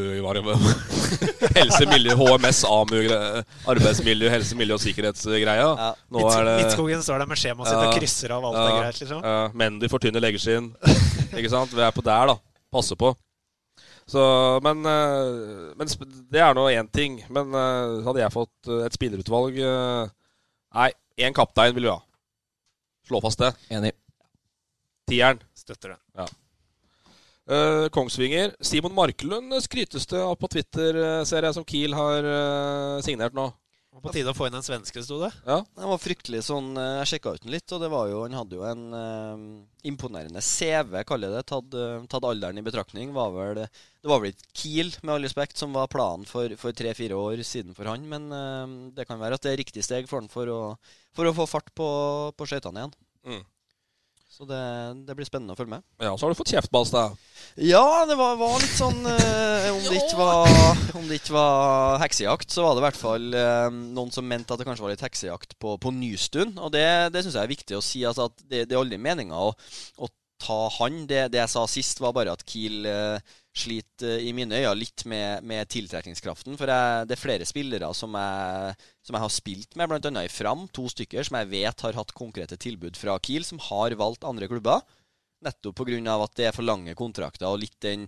[1.59, 3.01] Helse, miljø, HMS, AMU,
[3.73, 5.67] arbeidsmiljø, helse, miljø og sikkerhetsgreia.
[5.67, 5.89] Ja.
[6.15, 7.89] Nå er det Midtskogen står der med skjemaet sitt Ja.
[7.89, 9.27] og krysser av alt det er greit, liksom.
[9.27, 10.71] Ja, Mendy fortynner leggeskinn.
[11.39, 11.75] Ikke sant?
[11.75, 12.39] Vi er på der, da.
[12.75, 13.13] Passe på.
[14.07, 14.21] Så,
[14.65, 15.89] men, eh, men
[16.33, 17.19] det er nå én ting.
[17.33, 19.61] Men eh, hadde jeg fått eh, et spillerutvalg
[20.75, 20.89] Nei,
[21.23, 22.01] én kaptein vil vi ha.
[23.07, 23.53] Slå fast det.
[23.73, 23.93] Enig.
[25.09, 25.41] Tieren.
[25.57, 26.27] Støtter det.
[27.45, 28.57] Eh, Kongsvinger.
[28.65, 32.27] Simon Markelund skrytes det av på Twitter, ser jeg, som Kiel har
[33.07, 33.51] signert nå.
[34.03, 35.31] På tide å få inn en svenske, sto det.
[35.47, 35.61] Ja.
[35.77, 38.35] Den var fryktelig sånn eh, Jeg sjekka ut den litt, og det var jo, han
[38.35, 39.45] hadde jo en eh,
[39.91, 41.45] imponerende CV, kaller jeg det.
[41.53, 43.15] Tatt, eh, tatt alderen i betraktning.
[43.15, 46.75] Var vel, det var vel ikke Kiel, med all respekt, som var planen for, for
[46.77, 48.07] tre-fire år siden for han.
[48.11, 50.61] Men eh, det kan være at det er riktig steg for han for å,
[51.15, 51.89] for å få fart på,
[52.35, 52.97] på skøytene igjen.
[53.25, 53.45] Mm.
[54.31, 54.61] Så det,
[55.07, 55.85] det blir spennende å følge med.
[56.03, 57.15] ja, så har du fått kjeft, Balstad.
[57.63, 60.51] Ja, det var, var litt sånn eh, om, det var,
[60.99, 64.51] om det ikke var heksejakt, så var det i hvert fall eh, noen som mente
[64.51, 66.57] at det kanskje var litt heksejakt på, på Nystuen.
[66.59, 66.83] Og det,
[67.15, 68.03] det syns jeg er viktig å si.
[68.09, 69.55] Altså at det, det er aldri meninga å,
[70.03, 70.11] å
[70.43, 71.05] ta han.
[71.07, 74.75] Det, det jeg sa sist, var bare at Kiel eh, sliter eh, i mine øyne
[74.79, 76.59] litt med, med tiltrekningskraften.
[76.59, 78.75] For jeg, det er flere spillere som jeg,
[79.07, 80.25] som jeg har spilt med, bl.a.
[80.25, 80.67] i Fram.
[80.75, 84.51] To stykker som jeg vet har hatt konkrete tilbud fra Kiel, som har valgt andre
[84.51, 84.85] klubber.
[85.45, 86.21] Nettopp pga.
[86.25, 88.07] at det er for lange kontrakter og litt den,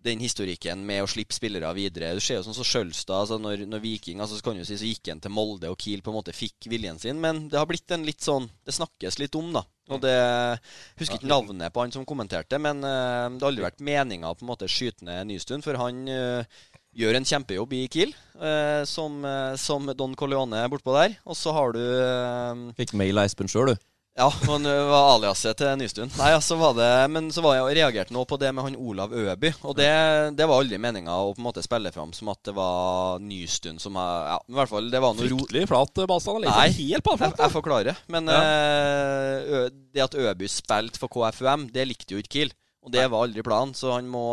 [0.00, 2.14] den historikken med å slippe spillere videre.
[2.16, 3.18] Du ser jo sånn som Skjølstad.
[3.20, 5.78] Altså når, når Viking altså så kan du si så gikk han til Molde, og
[5.80, 7.20] Kiel på en måte fikk viljen sin.
[7.20, 9.66] Men det har blitt en litt sånn Det snakkes litt om, da.
[9.90, 10.58] Og det jeg
[11.02, 14.70] Husker ikke navnet på han som kommenterte, men eh, det har aldri vært meninga å
[14.70, 16.58] skyte ned Nystuen, for han eh,
[17.00, 19.22] gjør en kjempejobb i Kiel, eh, som,
[19.60, 21.18] som Don Corleone bortpå der.
[21.26, 23.89] Og så har du Fikk mail av Espen sjøl, du.
[24.18, 26.10] Ja, man var aliaset til Nystuen.
[26.18, 29.14] Nei, altså var det Men så var jeg reagerte nå på det med han Olav
[29.14, 29.52] Øby.
[29.62, 29.88] Og det,
[30.36, 33.78] det var aldri meninga å på en måte spille fram som at det var Nystuen
[33.82, 35.30] som er Ja, i hvert fall det var noe.
[35.30, 36.48] Fryktelig flat eh, ballstand.
[36.48, 38.02] Nei, helt jeg, jeg forklarer.
[38.10, 38.42] Men ja.
[38.42, 39.62] ø,
[39.94, 42.54] det at Øby spilte for KFUM, det likte jo ikke Kiel.
[42.84, 44.26] Og det var aldri planen, så han må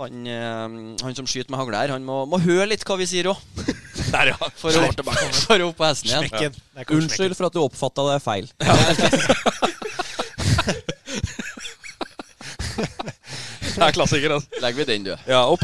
[0.00, 3.08] han, eh, han som skyter med hagle her, han må, må høre litt hva vi
[3.08, 3.40] sier òg.
[4.12, 4.50] Der, ja.
[4.60, 4.86] For å,
[5.46, 6.28] for å opp på hesten igjen.
[6.28, 6.58] Smekken.
[6.98, 8.50] Unnskyld for at du oppfatta det feil.
[13.76, 14.60] Det er klassiker, altså.
[14.62, 15.10] Legger vi den, du.
[15.28, 15.60] Ja, og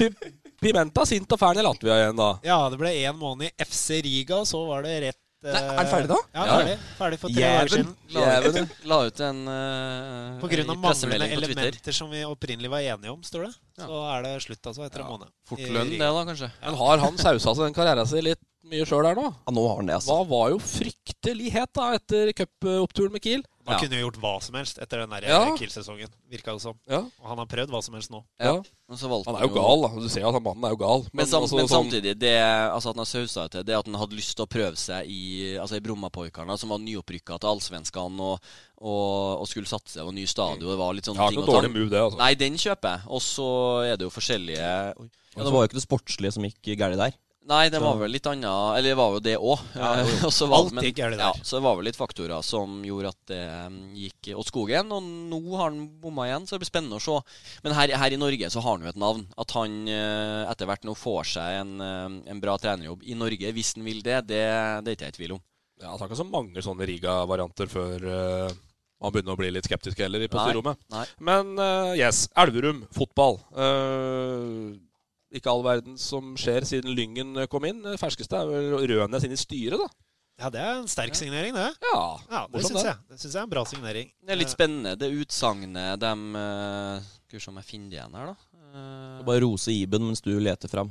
[0.62, 2.28] Pimenta sint og fæl i Latvia igjen, da.
[2.46, 5.90] Ja, det ble én måned i FC Riga, og så var det rett er den
[5.90, 6.18] ferdig da?
[6.34, 6.56] Ja, Ja.
[6.58, 7.72] ferdig, ferdig for tre dager Jæven.
[7.72, 7.96] siden.
[8.14, 11.62] La, la ut en uh, På grunn av manglende pressemelding på Twitter.
[11.66, 13.52] elementer som vi opprinnelig var enige om, står det.
[13.82, 15.28] Så er det slutt, altså, etter en måned.
[15.48, 16.50] Fort lønn, det, da, kanskje.
[16.62, 19.24] Men har han sausa seg den karrieren sin litt mye sjøl her nå?
[19.34, 20.14] Ja, nå har han det, altså.
[20.14, 23.42] Hva var jo fryktelig het da etter cupoppturen med Kiel?
[23.64, 23.78] Man Ja.
[23.78, 25.56] kunne jo gjort hva som helst etter den der Ja.
[25.56, 26.08] Kill-sesongen.
[26.28, 26.74] virka det som.
[26.88, 26.98] Ja.
[26.98, 28.24] Og han har prøvd hva som helst nå.
[28.40, 28.54] Ja.
[28.90, 30.00] Han er jo gal, da.
[30.02, 31.06] Du ser at han mannen er jo gal.
[31.12, 33.86] Men, sam, altså, men sånn- samtidig, det altså at han har sausa til det at
[33.86, 37.48] han hadde lyst til å prøve seg i Altså i Brommapojkarna, som var nyopprykka til
[37.52, 38.40] Allsvenskan og,
[38.80, 40.58] og, og skulle satse på ny stadion.
[40.58, 42.00] Det var litt sånne Ja, ting ikke noe dårlig move, det.
[42.02, 42.18] altså.
[42.18, 43.00] Nei, den kjøper jeg.
[43.08, 43.48] Og så
[43.92, 45.08] er det jo forskjellige Oi.
[45.36, 47.14] Ja, det var jo ikke det sportslige som gikk galt der.
[47.50, 49.58] Nei, det Så- var vel litt annet Eller det var jo det òg.
[49.74, 49.88] Ja,
[50.58, 51.40] Alt gikk galt ja, der.
[51.42, 54.92] så det var vel litt faktorer som gjorde at det um, gikk åt skogen.
[54.94, 57.18] Og nå har han bomma igjen, så det blir spennende å se.
[57.66, 59.26] Men her, her i Norge så har han jo et navn.
[59.36, 63.54] At han eh, etter hvert nå får seg en, eh, en bra trenerjobb i Norge,
[63.56, 64.44] hvis han vil det, det,
[64.86, 65.42] det er ikke jeg i tvil om.
[65.82, 68.54] Ja, Han har ikke så mange sånne Riga-varianter før eh,
[69.02, 70.78] man begynner å bli litt skeptisk heller i posterommet.
[71.18, 73.40] Men uh, yes, Elverum, fotball.
[73.50, 74.78] Eh,
[75.32, 77.82] ikke all verden som skjer siden Lyngen kom inn.
[77.84, 79.88] Det ferskeste er vel Rønes inn i styret, da.
[80.40, 81.68] Ja, det er en sterk signering, det.
[81.84, 82.96] Ja, Ja, Det syns jeg.
[83.10, 84.08] Det synes jeg er en bra signering.
[84.24, 87.98] Det er litt spennende, det utsagnet de uh, Skal vi se om jeg finner det
[88.00, 88.62] igjen her, da.
[88.72, 90.90] Uh, Bare rose Iben mens du leter fram.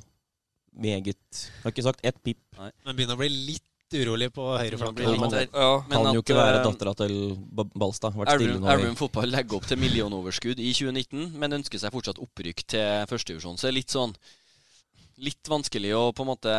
[0.71, 2.39] Meget Har ikke sagt ett pip.
[2.55, 5.19] Men begynner å bli litt urolig på høyreflanken.
[5.19, 5.81] men- Ja.
[5.81, 8.13] kan kan jo ikke være eh, dattera til Balstad.
[8.15, 13.57] Elverum fotball legger opp til millionoverskudd i 2019, men ønsker seg fortsatt opprykk til førstedivisjon.
[13.57, 14.15] Så det er litt sånn
[15.21, 16.49] Litt vanskelig å på en måte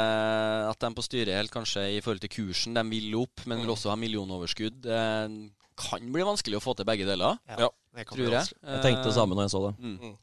[0.71, 3.71] At de på styret helt kanskje i forhold til kursen De vil opp, men vil
[3.75, 4.83] også ha millionoverskudd.
[4.83, 7.68] Det kan bli vanskelig å få til begge deler, Ja.
[7.97, 8.53] Det kan tror bli jeg.
[8.62, 9.75] Jeg tenkte det samme når jeg så det.
[9.83, 10.16] Mm.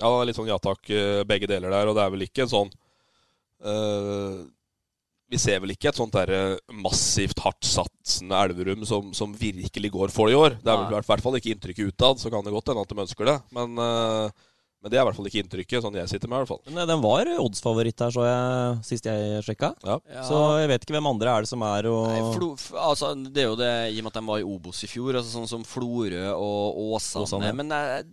[0.00, 1.88] Ja, litt sånn ja takk, eh, begge deler der.
[1.88, 2.70] Og det er vel ikke en sånn
[3.64, 4.44] eh,
[5.30, 10.26] Vi ser vel ikke et sånt der massivt hardtsatsende Elverum som, som virkelig går for
[10.26, 10.56] det i år.
[10.58, 12.90] Det er vel i hvert fall ikke inntrykket utad, så kan det godt hende at
[12.94, 13.36] de ønsker det.
[13.54, 14.48] Men, eh,
[14.80, 16.62] men det er i hvert fall ikke inntrykket, sånn jeg sitter med, i hvert fall.
[16.72, 19.70] Men eh, den var oddsfavoritt her, så jeg sist jeg sjekka.
[19.86, 19.98] Ja.
[20.16, 20.24] Ja.
[20.26, 23.12] Så jeg vet ikke hvem andre er det som er og Nei, Flo, f- altså,
[23.28, 25.36] det er jo det i og med at de var i Obos i fjor, altså
[25.36, 27.28] sånn som Florø og Åsane.
[27.28, 27.54] Åsane.
[27.60, 28.10] Men jeg,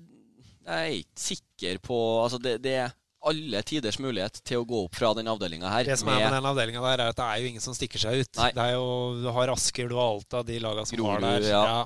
[0.67, 2.93] jeg er ikke sikker på Altså, det, det er
[3.29, 5.83] alle tiders mulighet til å gå opp fra den avdelinga her.
[5.87, 8.01] Det som er med den avdelinga der, er at det er jo ingen som stikker
[8.01, 8.31] seg ut.
[8.55, 8.87] Det er jo,
[9.21, 11.47] Du har Asker, du har Alta, de laga som Grorud, der.
[11.51, 11.85] ja.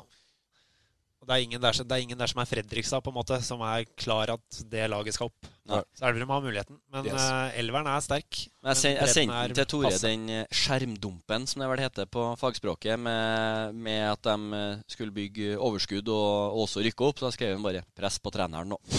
[1.22, 3.18] Og det er, ingen der, som- det er ingen der som er Fredrikstad, på en
[3.20, 5.50] måte, som er klar at det laget skal opp.
[5.70, 5.78] Nei.
[5.94, 6.80] Så Elverum har muligheten.
[6.92, 7.14] Men Yes.
[7.22, 8.40] uh, elveren er sterk.
[8.64, 10.02] Men jeg, sen, jeg sendte den til Tore, passe.
[10.10, 15.14] den eh, skjermdumpen, som det vel heter på fagspråket, med, med at de eh, skulle
[15.14, 17.22] bygge overskudd og, og også rykke opp.
[17.22, 18.80] Så da skrev han bare 'press på treneren' nå.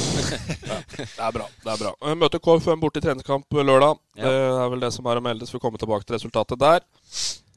[0.97, 1.47] Det er bra.
[1.65, 2.15] det er bra.
[2.15, 3.99] Møter KFUM bort i treningskamp lørdag.
[4.17, 4.23] Ja.
[4.23, 4.33] Det
[4.63, 6.81] er vel det som er å melde, så vi kommer tilbake til resultatet der.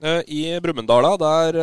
[0.01, 1.61] Eh, I Brumunddala, der,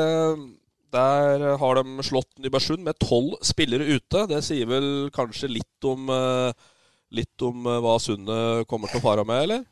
[0.93, 4.27] der har de slått Nybergsund med tolv spillere ute.
[4.31, 6.69] Det sier vel kanskje litt om eh,
[7.13, 9.65] Litt om eh, hva Sundet kommer til å fare med, eller?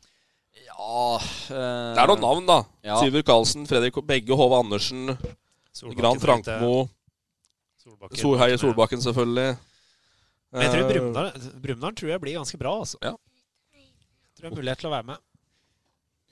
[0.61, 1.93] Ja øh...
[1.95, 2.57] Det er noen navn, da.
[2.85, 2.99] Ja.
[3.01, 5.15] Syver Karlsen, Fredrik Begge, Hove Andersen,
[5.73, 6.21] Solbakken Gran.
[6.21, 6.75] Frankmo,
[7.81, 8.59] Solbakken Solheie.
[8.61, 9.55] Solbakken, selvfølgelig.
[10.51, 13.01] Men jeg tror Brumunddal Brumunddal tror jeg blir ganske bra, altså.
[13.01, 13.15] Ja.
[14.37, 15.25] Tror jeg har mulighet til å være med.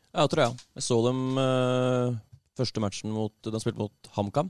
[0.10, 0.63] Ja, tror jeg.
[0.78, 2.17] Jeg så dem uh,
[2.58, 4.49] første matchen mot De spilte mot HamKam,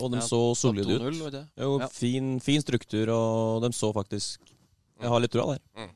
[0.00, 1.02] og de Ja, så solide ut.
[1.02, 1.44] 2-0, det?
[1.60, 1.86] Jo, Ja.
[1.88, 4.38] fin, fin struktur, og de så faktisk
[5.00, 5.88] Jeg har litt trua der.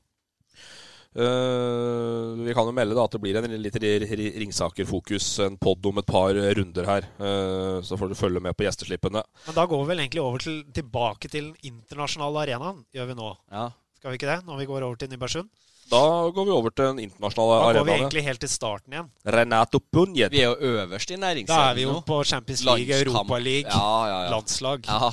[1.14, 5.56] Eh, vi kan jo melde da at det blir en litt ri- ri- Ringsaker-fokus, en
[5.56, 7.06] pod om et par runder her.
[7.20, 9.22] Uh, så får du følge med på gjesteslippene.
[9.46, 13.14] Men da går vi vel egentlig over til, tilbake til den internasjonale arenaen, gjør vi
[13.14, 13.28] nå.
[13.52, 13.68] Ja.
[14.00, 14.40] Skal vi ikke det?
[14.48, 15.48] Når vi går over til Nybergsund?
[15.90, 19.10] Da går vi over til den internasjonale Da går vi egentlig helt til starten igjen.
[19.36, 20.32] Renato Punjet.
[20.32, 24.08] Vi er jo øverst i Da er vi jo på Champions League, Europa League, Ja,
[24.08, 24.30] ja, ja.
[24.30, 24.86] landslag.
[24.88, 25.12] Ja.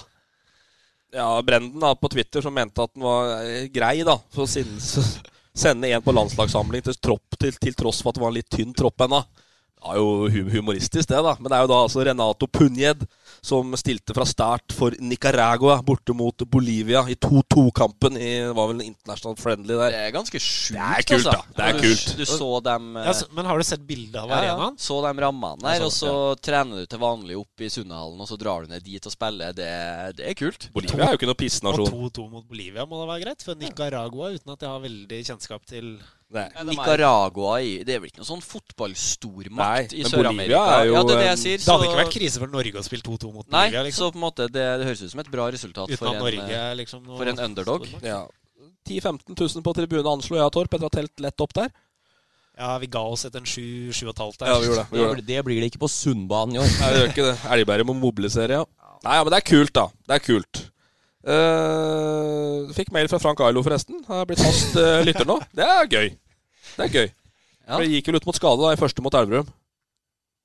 [1.13, 4.15] Ja, Brenden da, på Twitter som mente at den var eh, grei, da.
[4.31, 5.05] For å
[5.63, 8.49] sende en på landslagssamling til, tropp, til, til tross for at det var en litt
[8.51, 9.19] tynn tropp ennå.
[9.91, 11.35] er jo humoristisk, det, da.
[11.39, 13.03] Men det er jo da altså Renato Punjed
[13.41, 18.83] som stilte fra start for Nicaragua borte mot Bolivia i 2-2-kampen i Det var vel
[18.83, 19.95] en international friendly der.
[19.95, 21.33] Det er ganske sjukt, Det er kult, altså.
[21.33, 21.55] da.
[21.57, 22.13] Det er du, kult.
[22.19, 24.77] Du så dem eh, Ja, så, men har du sett bilde av ja, ja, arenaen?
[24.81, 26.13] Så de rammene der, så og så
[26.45, 29.57] trener du til vanlig opp i Sundhallen, og så drar du ned dit og spiller.
[29.57, 29.73] Det,
[30.21, 30.69] det er kult.
[30.77, 31.93] Bolivia er jo ikke noe Og pissnasjon.
[31.97, 33.45] 2-2 mot Bolivia må da være greit.
[33.45, 35.95] For Nicaragua, uten at jeg har veldig kjennskap til.
[36.31, 40.61] Nicaragua det er vel ikke noe sånn fotballstormakt i Sør-Amerika?
[40.81, 41.57] Er Ja, det er det sier.
[41.59, 43.81] Det hadde ikke vært krise for Norge å spille 2-2 mot Bolivia.
[43.81, 44.07] Nei, liksom.
[44.07, 46.49] så på en måte det, det høres ut som et bra resultat for en, Norge
[46.57, 47.87] eh, liksom noe for en underdog.
[48.01, 48.23] Ja.
[48.87, 51.69] 10 000-15 000 på tribunen anslo jeg, Torp, etter å ha telt lett opp der.
[52.61, 54.47] Ja, vi ga oss etter en 7-7,5 der.
[54.51, 54.87] Ja, vi gjorde det.
[54.91, 55.25] Vi Det, gjorde det.
[55.25, 56.69] blir- det blir det ikke på Sundbanen i år.
[56.79, 57.37] Nei, det gjør ikke det.
[57.55, 58.65] Elgberget må mobilisere, ja.
[59.03, 59.87] Nei, ja, men det er kult, da.
[60.07, 60.70] Det er kult.
[61.21, 63.99] Uh, fikk mail fra Frank Ailo, forresten.
[64.07, 65.37] Han er blitt fast uh, lytter nå.
[65.53, 66.13] Det er gøy.
[66.77, 67.09] Det er gøy.
[67.67, 67.75] Ja.
[67.75, 69.51] For Det gikk vel ut mot skade da, i første mot Elverum.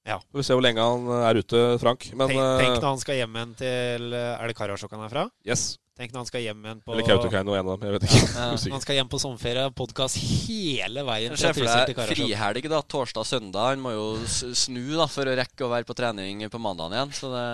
[0.06, 0.20] Ja.
[0.30, 2.06] Får se hvor lenge han er ute, Frank.
[2.14, 5.10] Men Tenk, tenk eh, når han skal hjem igjen til Er det Karasjok han er
[5.10, 5.24] fra?
[5.48, 5.64] Yes.
[5.96, 7.84] Tenk når han skal hjem igjen på Eller Kautokeino, en av dem.
[7.88, 8.24] Jeg vet ikke.
[8.36, 8.46] Ja.
[8.74, 12.80] Han skal hjem på sommerferie, podkast hele veien Se for deg frihelg, da.
[12.84, 13.70] Torsdag-søndag.
[13.70, 17.14] Han må jo snu da for å rekke å være på trening på mandagen igjen.
[17.16, 17.46] Så det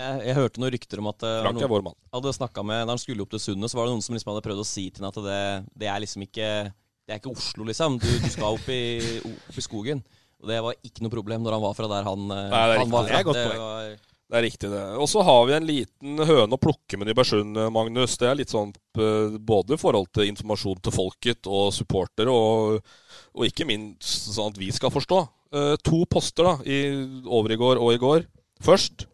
[0.00, 1.98] Jeg, jeg hørte noen rykter om at eh, Frank er vår mann.
[2.16, 4.46] hadde med, Da han skulle opp til Sundet, så var det noen som liksom hadde
[4.48, 5.42] prøvd å si til ham at det,
[5.84, 6.48] det er liksom ikke
[7.04, 8.00] Det er ikke Oslo, liksom.
[8.00, 8.80] Du, du skal opp i,
[9.28, 10.00] opp i skogen.
[10.40, 12.96] Og det var ikke noe problem når han var fra der han, eh, Nei, han
[12.96, 13.12] var fra.
[13.12, 14.06] Det er godt poeng.
[14.30, 14.82] Det er riktig, det.
[14.94, 18.14] Og så har vi en liten høne å plukke med Nybergsund, Magnus.
[18.20, 22.78] Det er litt sånn eh, både i forhold til informasjon til folket og supportere, og,
[23.34, 25.18] og ikke minst sånn at vi skal forstå.
[25.50, 26.78] Eh, to poster da, i,
[27.26, 28.28] over i går og i går.
[28.62, 29.08] Først,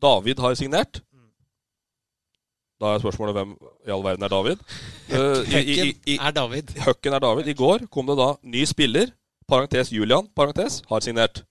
[0.00, 1.02] David har signert.
[2.80, 3.52] Da er spørsmålet hvem
[3.84, 4.64] i all verden er David?
[5.12, 6.72] Eh, i, er David.
[6.88, 7.52] Høkken er David.
[7.52, 9.12] I går kom det da ny spiller,
[9.44, 11.44] parentes Julian, parentes, har signert.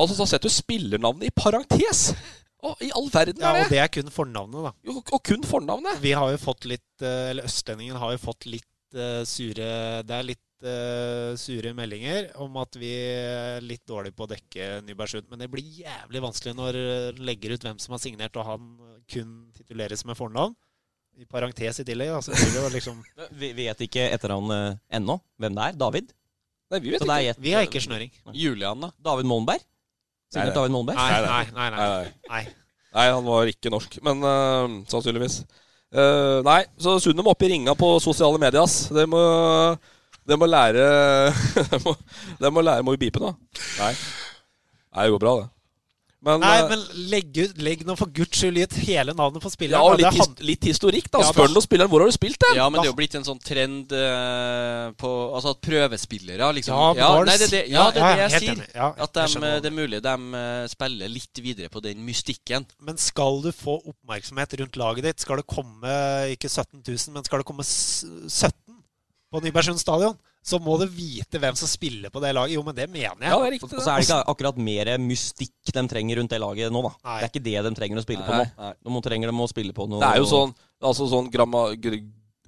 [0.00, 2.10] Altså, så setter du spillernavnet i parentes!
[2.60, 3.72] Å, i all verden Ja, er og det!
[3.72, 4.72] det er kun fornavnet, da.
[4.84, 6.00] Jo, og kun fornavnet!
[6.02, 9.68] Vi har jo fått litt eh, Eller østlendingen har jo fått litt eh, sure
[10.04, 14.66] Det er litt eh, sure meldinger om at vi er litt dårlige på å dekke
[14.84, 15.30] Nybergsund.
[15.32, 16.76] Men det blir jævlig vanskelig når
[17.16, 18.68] du legger ut hvem som har signert, og han
[19.10, 20.52] kun tituleres med fornavn.
[21.20, 22.12] I parentes i tillegg.
[22.16, 23.00] Altså, det blir jo liksom,
[23.40, 25.80] vi vet ikke etternavnet ennå hvem det er.
[25.80, 26.12] David?
[26.70, 27.24] Nei, vi vet Så det ikke.
[27.24, 28.12] er ett- vi har ikke snøring.
[28.36, 28.92] Julian, da.
[29.10, 29.64] David Molnberg?
[30.36, 30.98] Nei, David Molnberg?
[30.98, 31.46] Nei, nei, nei.
[31.54, 32.10] Nei, nei, nei.
[32.30, 32.44] nei.
[32.90, 33.96] Nei, han var ikke norsk.
[34.06, 35.40] Men uh, sannsynligvis.
[35.90, 38.88] Uh, nei, så Sundet må opp i ringa på sosiale medier, ass.
[38.94, 39.20] Det må,
[40.26, 40.84] det må lære
[41.72, 41.94] Det må,
[42.38, 43.32] det må lære Må vi beepe nå?
[43.80, 43.94] Nei.
[43.94, 45.48] Nei, det går bra, det.
[46.20, 49.50] Men, Nei, eh, men legg, ut, legg nå for guds skyld ut hele navnet på
[49.64, 51.22] ja, og litt, his, han- litt historikk, da.
[51.24, 52.58] Ja, Spør da- spilleren hvor har du spilt den?
[52.58, 56.76] Ja, men det er jo blitt en sånn trend uh, på Altså at prøvespillere liksom
[56.76, 58.62] Ja, da du nei, det, det, ja, det er ja, det jeg sier.
[58.76, 62.68] Ja, At de, jeg det er mulig de uh, spiller litt videre på den mystikken.
[62.84, 65.96] Men skal du få oppmerksomhet rundt laget ditt, skal det komme
[66.36, 68.76] ikke 17 000, men skal det komme 17
[69.30, 72.56] på Nybergsund stadion, så må du vite hvem som spiller på det laget.
[72.56, 73.18] Jo, men det mener jeg.
[73.28, 73.68] Ja, det er riktig.
[73.76, 76.94] Og så er det ikke akkurat mer mystikk de trenger rundt det laget nå, da.
[77.04, 77.18] Nei.
[77.18, 78.94] Det er ikke det de trenger å spille på Nei, nå.
[78.96, 82.00] Nå trenger de å spille på noe Det er jo sånn, altså sånn gramma, gr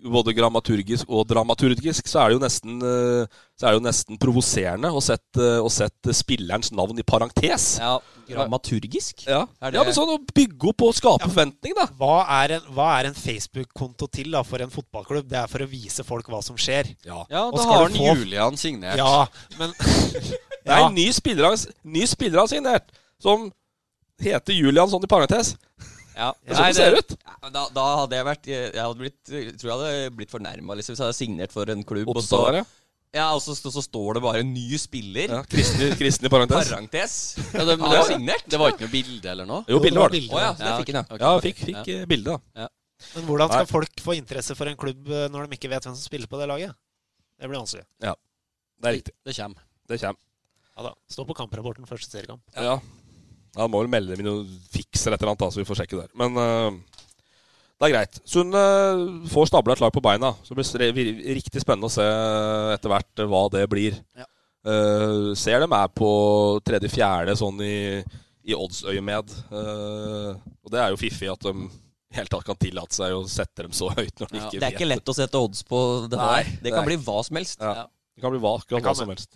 [0.03, 4.19] både grammaturgisk og dramaturgisk, så er det jo nesten, eh, så er det jo nesten
[4.19, 7.77] provoserende å sette, å sette spillerens navn i parentes.
[7.79, 9.25] Ja, Dramaturgisk?
[9.27, 11.87] Ja, det- ja men sånn å bygge opp og skape forventning, da.
[11.99, 12.69] Hva er en,
[13.11, 15.29] en Facebook-konto til da, for en fotballklubb?
[15.29, 16.95] Det er for å vise folk hva som skjer.
[17.05, 17.25] Ja.
[17.31, 18.97] ja da har han få- Julian signert.
[18.97, 19.27] Ja,
[19.59, 23.51] men Det er en ny spiller, ny spiller han signert, som
[24.23, 25.57] heter Julian sånn i parentes.
[26.15, 26.33] Ja.
[26.45, 27.17] Det er sånn det ser ut.
[27.53, 30.93] Da, da hadde jeg vært Jeg hadde blitt, jeg tror jeg hadde blitt fornærma liksom,
[30.95, 32.61] hvis jeg hadde signert for en klubb, og så, Oppstår.
[33.13, 35.35] Ja, og så, så står det bare ny spiller.
[35.37, 36.71] Ja, kristne, parentes.
[36.73, 37.17] Parentes.
[37.53, 38.47] Ja, det, men det, signert.
[38.49, 39.67] det var ikke noe bilde eller noe?
[39.69, 40.21] Jo, bildet var det.
[40.23, 40.37] bildet.
[40.39, 41.05] Å ja, så det fikk han, ja.
[41.09, 41.27] Okay.
[41.27, 42.07] Ja, fikk, fikk ja.
[42.09, 42.71] bilde, da.
[43.13, 45.97] Men hvordan skal folk få interesse for en klubb eh, når de ikke vet hvem
[45.97, 46.73] som spiller på det laget?
[47.37, 47.85] Det blir vanskelig.
[48.01, 48.15] Ja,
[48.81, 49.15] Det er riktig.
[49.27, 49.65] Det kommer.
[49.91, 50.21] Det kommer.
[50.73, 50.93] Ja da.
[51.13, 52.43] Stå på kamprapporten første seriekamp.
[52.57, 52.79] Ja.
[53.53, 55.69] Da må vel melde dem inn og fikse eller et eller annet, da, så vi
[55.69, 56.13] får sjekke der.
[56.17, 56.79] Men øh,
[57.81, 58.19] det er greit.
[58.29, 58.61] Sunde
[59.33, 60.33] får stabla et lag på beina.
[60.47, 62.05] Så det blir riktig spennende å se
[62.75, 63.99] etter hvert eh, hva det blir.
[64.19, 64.29] Ja.
[64.63, 66.09] Uh, ser dem er på
[66.63, 67.99] tredje-fjerde sånn i,
[68.47, 69.33] i oddsøyemed.
[69.51, 71.67] Uh, og det er jo fiffig at de
[72.15, 74.47] helt tatt kan tillate seg å sette dem så høyt når de Ja.
[74.47, 75.81] ikke Det er ikke lett å sette odds på
[76.13, 77.59] det Nei, det Det kan bli hva som helst.
[77.61, 77.75] Ja.
[77.83, 77.87] Ja.
[78.15, 79.35] Det kan bli hva, kan hva som helst.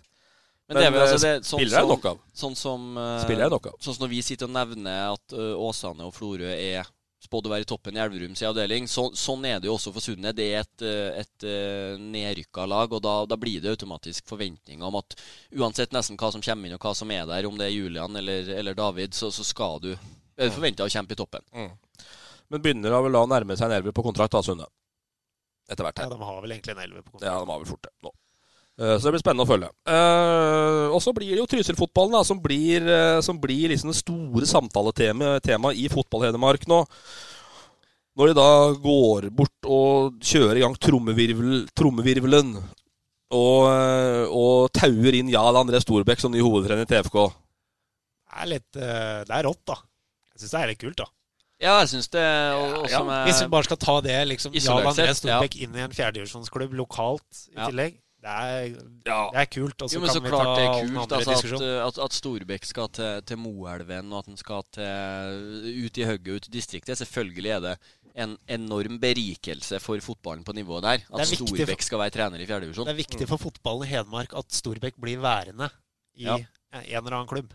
[0.67, 2.17] Men, det er vel altså det, eh, sånn, spiller jeg nok av.
[2.35, 3.67] Sånn som, eh, av.
[3.79, 6.83] sånn som når vi sitter og nevner at uh, Åsane og Florø er
[7.23, 8.87] spådd å være i toppen i Elverums avdeling.
[8.91, 10.33] Så, sånn er det jo også for Sunne.
[10.37, 14.85] Det er et, eh, et eh, nedrykka lag, og da, da, blir det automatisk forventninger
[14.85, 15.17] om at
[15.57, 18.21] uansett nesten hva som kommer inn og hva som er der, om det er Julian
[18.21, 21.45] eller, eller David, så, så skal du forvente forventa å kjempe i toppen.
[21.55, 21.71] Mm.
[22.53, 24.69] Men begynner da vel å nærme seg en elver på kontrakt, da, Sunne?
[25.67, 27.27] Etter hvert Ja, de har vel egentlig en elver på kontrakt.
[27.27, 28.13] Ja, de har vel fort det nå.
[28.79, 29.69] Eh, Så det blir spennende å følge.
[29.89, 34.45] Eh, og så blir det jo Trysil-fotballen som blir, eh, som blir liksom det store
[34.45, 36.83] samtaletemaet tema i Fotball-Hedmark nå.
[38.17, 38.49] Når de da
[38.81, 42.55] går bort og kjører i gang trommevirvel, trommevirvelen
[43.29, 43.67] og,
[44.33, 47.27] og tauer inn Jarl André Storbekk som ny hovedtrener i TFK.
[48.27, 49.75] Det er litt Det er rått, da.
[50.33, 51.05] Jeg syns det er litt kult, da.
[51.61, 52.25] Ja, jeg syns det
[52.57, 53.21] og, ja, ja.
[53.25, 56.73] Hvis vi bare skal ta det, liksom Jarl André Storbekk Storbekk inn i en fjerdedivisjonsklubb
[56.77, 57.69] lokalt i Ja.
[57.69, 59.81] tillegg, det er, det er kult.
[59.85, 62.15] Og så Jo, men så vi klart ta det er kult altså, at, at, at
[62.17, 66.55] Storbekk skal til, til Moelven, og at han skal til, ut i hugget, ut i
[66.57, 66.99] distriktet.
[66.99, 67.75] Selvfølgelig er det
[68.17, 71.05] en enorm berikelse for fotballen på nivået der.
[71.07, 72.89] Er At Storbekk skal være trener i fjerdedivisjon.
[72.89, 75.69] Det er viktig for fotballen i Hedmark at Storbekk blir værende
[76.17, 76.35] i Ja.
[76.37, 77.53] en eller annen klubb.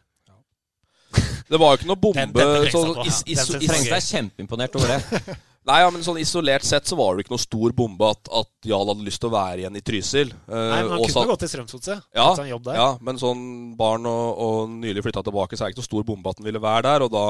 [1.12, 3.32] Det var jo ikke noe bombe Den- den tenkte jeg is, på.
[3.34, 5.36] is, Den is, jeg is, er kjempeimponert over det.
[5.68, 8.66] Nei, ja, men sånn isolert sett så var det ikke noe stor bombe at, at
[8.66, 10.32] Jarl hadde lyst til å være igjen i Trysil.
[10.48, 12.08] Uh, Nei, men han kunne gått til Strømsgodset.
[12.18, 12.26] Ja,
[12.74, 13.44] ja, men sånn
[13.78, 16.48] barn og, og nylig flytta tilbake, så er det ikke noe stor bombe at han
[16.48, 17.04] ville være der.
[17.06, 17.26] Og da,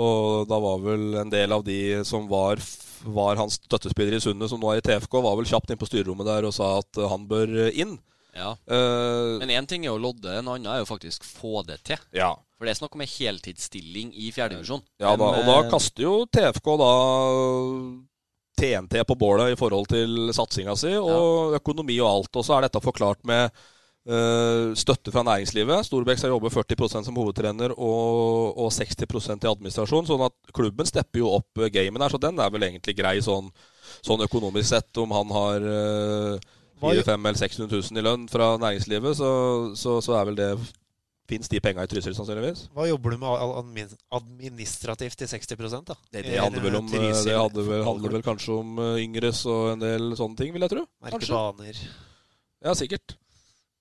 [0.00, 2.62] og da var vel en del av de som var,
[3.04, 5.90] var hans støttespillere i Sundet, som nå er i TFK, var vel kjapt inn på
[5.90, 7.98] styrerommet der og sa at eh, han bør inn.
[8.32, 8.54] Ja.
[8.64, 12.00] Uh, Men én ting er å lodde, en annen er jo faktisk få det til.
[12.16, 12.32] ja.
[12.62, 14.84] For det er snakk om en heltidsstilling i fjerdedivisjon.
[15.02, 16.90] Ja, da, og da eh, kaster jo TFK da
[18.62, 22.38] TNT på bålet i forhold til satsinga si, og økonomi og alt.
[22.38, 25.88] Og så er dette forklart med uh, støtte fra næringslivet.
[25.88, 30.06] Storbekk skal jobbe 40% som hovedtrener og, og 60% i administrasjon.
[30.12, 33.16] Sånn at klubben stepper jo opp eh, gamen her, så den er vel egentlig grei
[33.26, 33.50] sånn,
[34.06, 35.02] sånn økonomisk sett.
[35.02, 39.32] Om han har uh, Hva gjør- 400 eller 600 000 i lønn fra næringslivet, så,
[39.74, 40.52] så, så er vel det
[41.30, 42.64] Fins de penga i Trysil, sannsynligvis?
[42.74, 45.56] Hva jobber du med administrativt i 60
[45.86, 45.96] da?
[46.10, 49.44] Det, det handler vel om Trysil Det hadde vel, handler vel kanskje om uh, Yngres
[49.46, 50.86] og en del sånne ting, vil jeg tro.
[51.06, 51.82] Merke baner,
[52.62, 53.16] Ja, sikkert.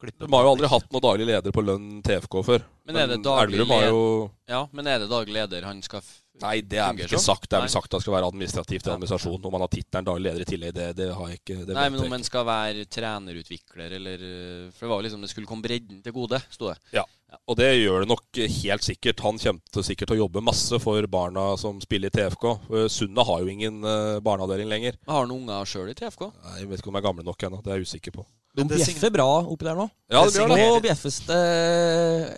[0.01, 2.65] klippe De har jo aldri hatt noen daglig leder på lønn TFK før.
[2.86, 4.04] Men er det daglig leder, jo
[4.49, 6.06] Ja, men er det daglig leder han skal
[6.41, 7.45] Nei, det er vel ikke sagt.
[7.49, 9.43] Det er vel sagt at det skal være administrativt til administrasjon.
[9.45, 11.88] Om han har tittelen daglig leder i tillegg, det, det har jeg ikke det Nei,
[11.93, 15.49] men om han skal være trenerutvikler, eller øh, For det var jo liksom det skulle
[15.49, 16.80] komme bredden til gode, sto det.
[16.97, 17.06] Ja.
[17.47, 19.21] Og det gjør det nok helt sikkert.
[19.23, 22.45] Han kommer til sikkert til å jobbe masse for barna som spiller i TFK.
[22.67, 24.97] Uh, Sunna har jo ingen uh, barneavdeling lenger.
[25.05, 26.25] Men Har han unger sjøl i TFK?
[26.43, 27.61] Nei, Jeg vet ikke om de er gamle nok ennå.
[27.63, 28.25] Det er jeg usikker på.
[28.51, 29.87] De Men det bjeffer bra oppi der nå.
[30.11, 30.67] Ja, Det blir gjør det.
[30.67, 31.41] Nå bjeffes det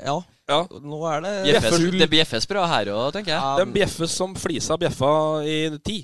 [0.06, 0.17] Ja,
[0.53, 0.60] Ja.
[0.84, 3.41] nå er det Bjeffes, det bjeffes bra her òg, tenker jeg.
[3.41, 5.10] Um, Den bjeffes som flisa bjeffa
[5.47, 5.97] i ti.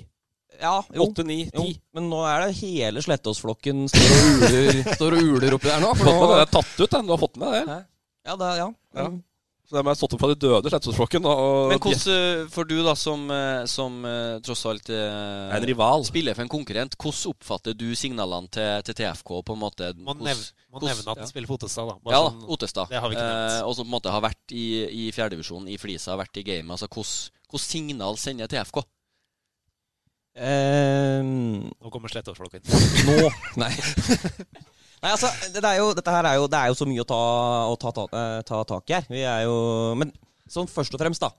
[0.60, 1.62] ja, jo, Åtte, ni, jo.
[1.62, 1.76] ti.
[1.94, 5.94] Men nå er det hele Slettåsflokken står og uler, står og uler oppi der nå.
[5.94, 6.36] For nå det.
[6.40, 7.06] Det er tatt ut, den.
[7.06, 7.78] Du har fått med det?
[8.26, 8.68] Ja, det, ja.
[8.94, 9.08] Ja.
[9.70, 11.22] Så de er stått opp fra de døde, Slettåsflokken.
[11.22, 16.02] Men hvordan, for du da, som, eh, som eh, tross alt eh, En rival.
[16.08, 19.30] spiller for en konkurrent, hvordan oppfatter du signalene til, til TFK?
[19.46, 19.92] på en måte?
[19.94, 20.34] Må nevne,
[20.72, 21.28] må hvordan- nevne at ja.
[21.30, 21.94] spiller for Ottestad, da.
[22.02, 22.90] Bare Ja sånn- Ottestad.
[22.90, 23.52] det har vi ikke nevnt.
[23.60, 24.66] Eh, og som på en måte har vært i,
[25.06, 26.74] i fjerdedivisjonen, i Flisa, har vært i gamet.
[26.74, 28.82] Altså, hvordan signal sender TFK?
[30.40, 32.62] Um, Nå kommer Slettårsflokken.
[33.06, 33.30] nå
[33.62, 33.70] Nei.
[35.00, 37.08] Nei, altså, det er jo, dette her er jo, det er jo så mye å
[37.08, 37.20] ta,
[37.72, 39.06] å ta, ta, eh, ta tak i her.
[39.08, 39.56] Vi er jo
[39.96, 40.12] Men
[40.50, 41.32] sånn først og fremst, da.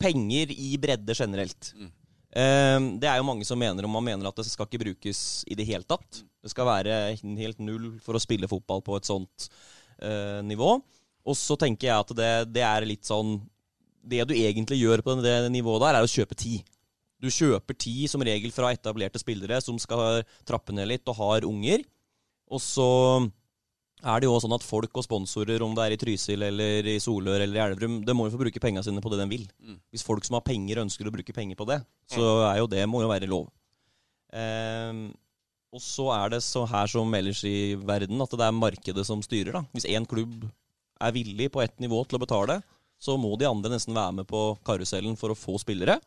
[0.00, 1.72] Penger i bredde generelt.
[1.76, 1.90] Mm.
[2.36, 5.42] Ehm, det er jo mange som mener om man mener at det skal ikke brukes
[5.48, 6.22] i det hele tatt.
[6.44, 9.48] Det skal være helt null for å spille fotball på et sånt
[9.98, 10.76] eh, nivå.
[11.26, 13.40] Og så tenker jeg at det, det er litt sånn
[14.06, 16.62] Det du egentlig gjør på det nivået der, er å kjøpe tid.
[17.18, 21.48] Du kjøper tid som regel fra etablerte spillere som skal trappe ned litt og har
[21.48, 21.82] unger.
[22.52, 22.88] Og så
[24.06, 26.88] er det jo også sånn at folk og sponsorer, om det er i Trysil eller
[26.92, 29.28] i Solør eller i Elverum, det må jo få bruke penga sine på det de
[29.30, 29.46] vil.
[29.58, 29.78] Mm.
[29.90, 31.80] Hvis folk som har penger, ønsker å bruke penger på det,
[32.12, 33.48] så er jo det må jo være lov.
[34.30, 35.08] Um,
[35.74, 39.24] og så er det så her som ellers i verden at det er markedet som
[39.24, 39.58] styrer.
[39.58, 39.64] da.
[39.74, 40.46] Hvis én klubb
[41.02, 42.60] er villig på ett nivå til å betale,
[43.02, 45.98] så må de andre nesten være med på karusellen for å få spillere.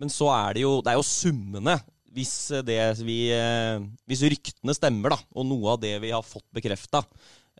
[0.00, 1.76] Men så er det jo Det er jo summene.
[2.14, 6.46] Hvis, det vi, eh, hvis ryktene stemmer, da, og noe av det vi har fått
[6.54, 7.00] bekrefta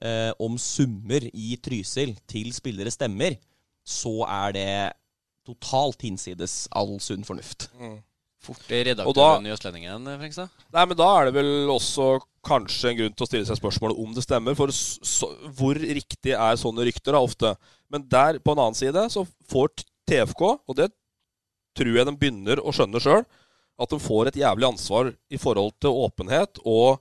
[0.02, 3.34] eh, om summer i Trysil til spillere stemmer,
[3.84, 4.68] så er det
[5.44, 7.68] totalt hinsides all sunn fornuft.
[8.44, 10.48] Fort det Og da- redaktøren i Østlendingen, Frenkstad.
[10.72, 12.08] Nei, men da er det vel også
[12.44, 14.54] kanskje en grunn til å stille seg spørsmålet om det stemmer.
[14.54, 17.54] For så, hvor riktig er sånne rykter da ofte?
[17.90, 19.72] Men der, på en annen side, så får
[20.08, 20.90] TFK, og det
[21.74, 23.24] tror jeg de begynner å skjønne sjøl.
[23.80, 27.00] At de får et jævlig ansvar i forhold til åpenhet og,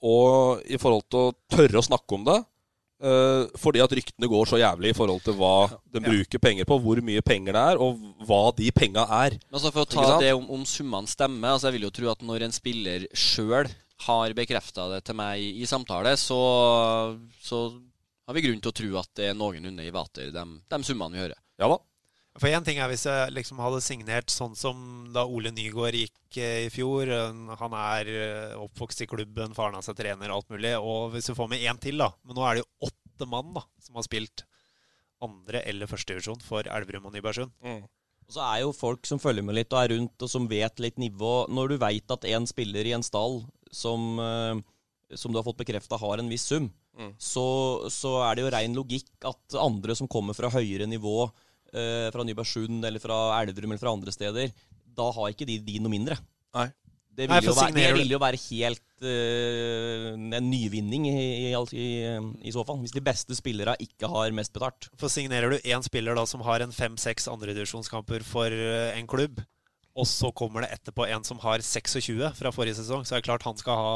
[0.00, 2.38] og i forhold til å tørre å snakke om det.
[2.96, 6.78] Uh, fordi at ryktene går så jævlig i forhold til hva de bruker penger på,
[6.80, 9.36] hvor mye penger det er, og hva de penga er.
[9.50, 12.08] Men altså For å ta det om, om summene stemmer altså Jeg vil jo tro
[12.14, 13.68] at når en spiller sjøl
[14.06, 16.40] har bekrefta det til meg i, i samtale, så,
[17.44, 17.60] så
[18.26, 21.16] har vi grunn til å tro at det er noenlunde i vater, de, de summene
[21.16, 21.38] vi hører.
[21.60, 21.78] Ja da.
[22.40, 24.76] For én ting er hvis jeg liksom hadde signert sånn som
[25.14, 27.08] da Ole Nygaard gikk eh, i fjor.
[27.62, 30.74] Han er eh, oppvokst i klubben, faren hans er trener, alt mulig.
[30.76, 33.54] Og hvis du får med én til, da Men nå er det jo åtte mann
[33.56, 34.44] da som har spilt
[35.24, 37.54] andre- eller førstedivisjon for Elverum og Nybergsund.
[38.26, 40.80] Og så er jo folk som følger med litt og er rundt, og som vet
[40.82, 41.46] litt nivå.
[41.48, 45.62] Når du veit at en spiller i en stall som, eh, som du har fått
[45.62, 47.10] bekrefta har en viss sum, Mm.
[47.20, 51.26] så, så er det jo rein logikk at andre som kommer fra høyere nivå,
[51.76, 54.50] eh, fra Nybergsund eller fra Elverum eller fra andre steder,
[54.96, 56.18] da har ikke de, de noe mindre.
[56.56, 56.70] Nei.
[57.16, 61.14] Det Nei, vil, jo være, det vil jo være helt uh, en nyvinning i,
[61.48, 61.86] i, i,
[62.44, 62.82] i så fall.
[62.82, 64.90] Hvis de beste spillerne ikke har mest betalt.
[65.00, 69.40] For signerer du én spiller da som har en fem-seks andredivisjonskamper for eh, en klubb,
[69.96, 73.30] og så kommer det etterpå en som har 26 fra forrige sesong, så er det
[73.30, 73.94] klart han skal ha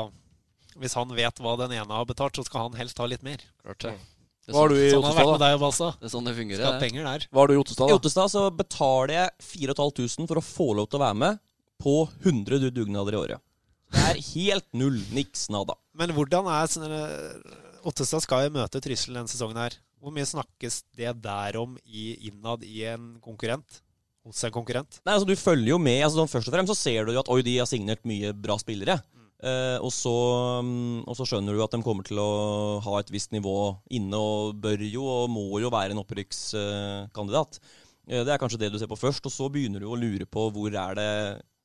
[0.81, 3.45] Hvis han vet hva den ene har betalt, så skal han helst ha litt mer.
[3.61, 3.99] Klart det.
[3.99, 5.91] Det Hva har du i Sånn vært med Ottestad, da?
[5.91, 6.01] deg.
[6.01, 6.65] Det er sånn det fungerer.
[6.65, 7.27] Skal penger der.
[7.31, 7.93] Hva har du i Ottestad, da?
[7.93, 7.99] I?
[8.01, 11.41] Ottestad så betaler jeg 4500 for å få lov til å være med
[11.81, 13.45] på 100 dugnader i året.
[13.91, 14.99] Det er helt null.
[15.13, 15.75] Niks nada.
[15.99, 17.55] Men hvordan er sånn eh,
[17.89, 19.77] Ottestad skal jo møte Trysil denne sesongen her.
[20.01, 23.81] Hvor mye snakkes det der om i, innad i en konkurrent?
[24.25, 24.99] Hos en konkurrent?
[25.05, 26.03] Nei, altså Du følger jo med.
[26.05, 28.33] altså sånn, Først og fremst så ser du jo at oi, de har signert mye
[28.37, 28.99] bra spillere.
[29.41, 30.13] Eh, og, så,
[30.61, 33.57] mm, og så skjønner du at de kommer til å ha et visst nivå
[33.97, 37.61] inne, og bør jo og må jo være en opprykkskandidat.
[38.09, 40.29] Eh, det er kanskje det du ser på først, og så begynner du å lure
[40.29, 41.13] på hvor er det,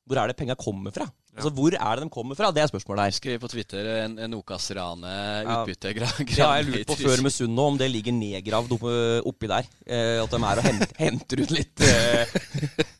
[0.08, 1.08] hvor det penga kommer fra.
[1.36, 2.50] Altså Hvor er det de kommer fra?
[2.54, 3.16] Det er spørsmålet her.
[3.16, 5.14] Skrev på Twitter en, en Okas-rane
[5.44, 6.10] utbytte Ja.
[6.48, 8.94] Har jeg lurt på før med Sunno nå, om det ligger nedgravd oppe,
[9.28, 9.68] oppi der.
[9.86, 12.36] Eh, at de er og hent, henter ut litt eh,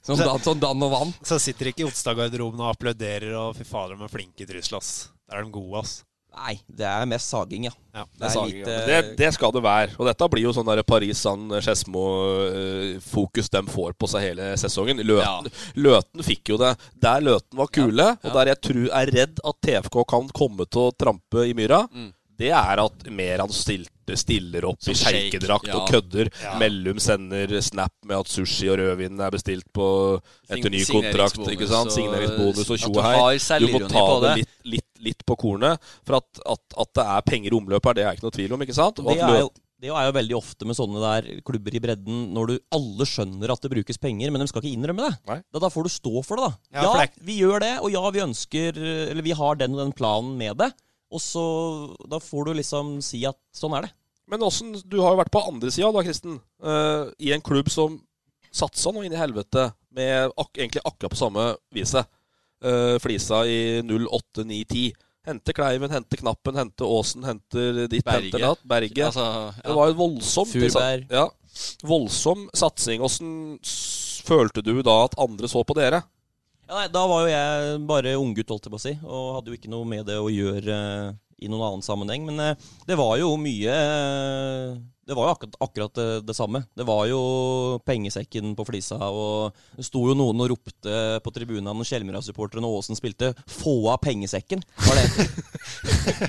[0.04, 1.14] sånn, dan, sånn dann og vann.
[1.26, 4.78] Så sitter ikke i Otstad-garderoben og applauderer og fy fader, de er flinke i Trysil,
[4.80, 4.92] ass.
[5.26, 5.98] Der er de gode, ass.
[6.36, 7.72] Nei, det er mest saging, ja.
[7.96, 8.02] Ja.
[8.04, 8.80] Det, det, saging, litt, ja.
[8.82, 9.94] eh, det, det skal det være.
[9.96, 15.00] Og dette blir jo sånn der Paris San Skedsmo-fokus de får på seg hele sesongen.
[15.06, 15.48] Løten,
[15.80, 19.60] Løten fikk jo det der Løten var kule, og der jeg tror er redd at
[19.64, 21.86] TFK kan komme til å trampe i myra.
[21.88, 22.12] Mm.
[22.36, 25.78] Det er at Meran stilte, stiller opp Som i sjeikedrakt ja.
[25.78, 26.28] og kødder.
[26.42, 26.56] Ja.
[26.60, 29.86] Mellum sender snap med at sushi og rødvin er bestilt på
[30.50, 31.38] etter ny kontrakt.
[31.38, 31.94] signeringsbonus ikke sant?
[31.96, 33.62] Signeringsbonus og tjo og hei.
[33.64, 34.34] Du må ta det.
[34.42, 35.80] litt, litt, litt på kornet.
[36.06, 38.56] For at, at, at det er penger i omløp her, det er ikke noe tvil
[38.56, 38.66] om.
[38.66, 39.00] ikke sant?
[39.02, 39.50] Og Det er, jo,
[39.82, 43.52] det er jo veldig ofte med sånne der klubber i bredden, når du alle skjønner
[43.52, 45.14] at det brukes penger, men de skal ikke innrømme det.
[45.52, 46.78] Da, da får du stå for det, da.
[46.78, 48.80] Ja, Ja, det er- vi gjør det, og ja, vi ønsker
[49.10, 50.72] Eller vi har den og den planen med det.
[51.12, 51.42] Og så
[52.10, 53.92] Da får du liksom si at sånn er det.
[54.26, 56.40] Men åssen Du har jo vært på andre sida, da, Kristen.
[56.58, 58.00] Uh, I en klubb som
[58.56, 61.44] satsa nå inn i helvete med ak egentlig akkurat på samme
[61.76, 62.08] viset.
[62.64, 64.92] Eh, flisa i 08, 9, 10.
[65.26, 68.30] Hente Kleiven, hente Knappen, hente Åsen, henter ditt, Berge.
[68.30, 68.62] henter datt.
[68.62, 69.06] Berge.
[69.08, 69.62] Altså, ja.
[69.64, 70.52] Det var jo voldsomt.
[70.52, 71.06] Furberg.
[71.10, 71.26] Ja,
[71.82, 73.02] voldsom satsing.
[73.02, 73.58] Åssen
[74.26, 76.02] følte du da at andre så på dere?
[76.66, 79.52] Ja, nei, Da var jo jeg bare unggutt, holdt jeg på å si, og hadde
[79.52, 82.26] jo ikke noe med det å gjøre uh, i noen annen sammenheng.
[82.26, 86.64] Men uh, det var jo mye eh, Det var jo akkurat, akkurat det, det samme.
[86.74, 87.18] Det var jo
[87.86, 92.80] pengesekken på flisa, og det sto jo noen og ropte på tribunen når Skjelmyra-supporterne og
[92.80, 95.06] Aasen spilte 'få av pengesekken', var det.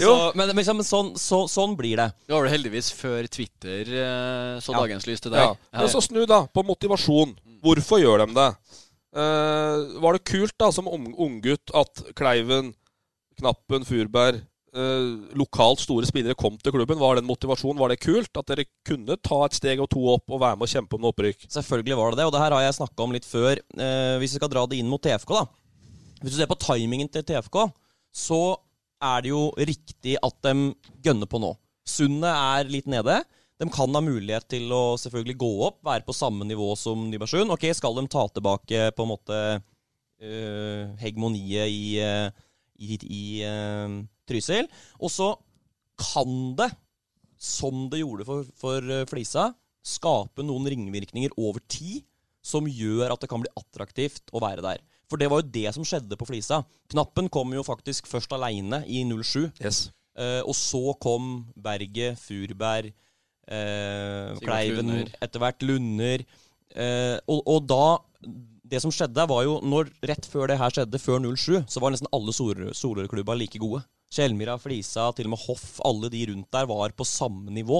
[0.00, 2.08] så, men men liksom, sånn, så, sånn blir det.
[2.26, 4.80] Det var det heldigvis før Twitter eh, så Ja.
[4.80, 5.52] dagens lys til Ja.
[5.52, 5.56] deg.
[5.80, 7.36] Men så snu, da, på motivasjon.
[7.62, 8.50] Hvorfor gjør de det?
[9.10, 12.72] Uh, var det kult da, som ung- unggutt at Kleiven,
[13.40, 14.40] Knappen, Furberg eh,
[15.34, 16.98] Lokalt store spillere kom til klubben.
[17.00, 17.78] Var det en motivasjon?
[17.78, 20.68] Var det kult at dere kunne ta et steg og to opp og være med
[20.68, 21.48] og kjempe om noe opprykk?
[21.50, 23.58] Selvfølgelig var det det, og det her har jeg snakka om litt før.
[23.58, 25.46] Eh, hvis vi skal dra det inn mot TFK, da.
[26.20, 27.58] Hvis du ser på timingen til TFK,
[28.14, 28.40] så
[29.00, 30.54] er det jo riktig at de
[31.02, 31.54] gønner på nå.
[31.88, 33.22] Sundet er litt nede.
[33.60, 37.52] De kan ha mulighet til å selvfølgelig gå opp, være på samme nivå som Nybergsund.
[37.52, 42.30] Ok, skal de ta tilbake på en måte uh, hegemoniet i, uh,
[42.80, 43.98] i, i eh,
[44.30, 44.70] Trysil?
[45.00, 45.32] Og så
[46.00, 46.70] kan det,
[47.40, 49.50] som det gjorde for, for eh, Flisa,
[49.86, 52.04] skape noen ringvirkninger over tid
[52.44, 54.82] som gjør at det kan bli attraktivt å være der.
[55.10, 56.62] For det var jo det som skjedde på Flisa.
[56.92, 59.50] Knappen kom jo faktisk først aleine i 07.
[59.58, 59.88] Yes.
[60.18, 62.92] Eh, og så kom Berget, Furberg,
[63.50, 66.24] eh, Kleiven, etter hvert Lunder.
[66.70, 67.98] Eh, og, og da
[68.70, 71.90] Det som skjedde, var jo når Rett før det her skjedde, før 07, så var
[71.90, 73.80] nesten alle Solør-klubba like gode.
[74.10, 77.78] Skjelmira, Flisa, til og med Hoff, alle de rundt der var på samme nivå.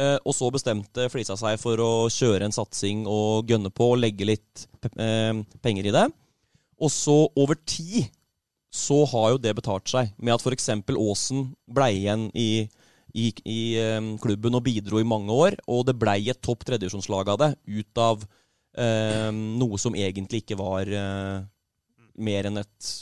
[0.00, 4.00] Eh, og så bestemte Flisa seg for å kjøre en satsing og gønne på og
[4.00, 4.64] legge litt
[4.96, 6.06] eh, penger i det.
[6.82, 8.08] Og så over tid
[8.74, 10.72] så har jo det betalt seg, med at f.eks.
[10.74, 12.66] Aasen ble igjen i,
[13.14, 15.60] i, i eh, klubben og bidro i mange år.
[15.70, 18.24] Og det blei et topp tredjevisjonslag av det, ut av
[18.80, 21.44] eh, noe som egentlig ikke var eh,
[22.18, 22.94] mer enn et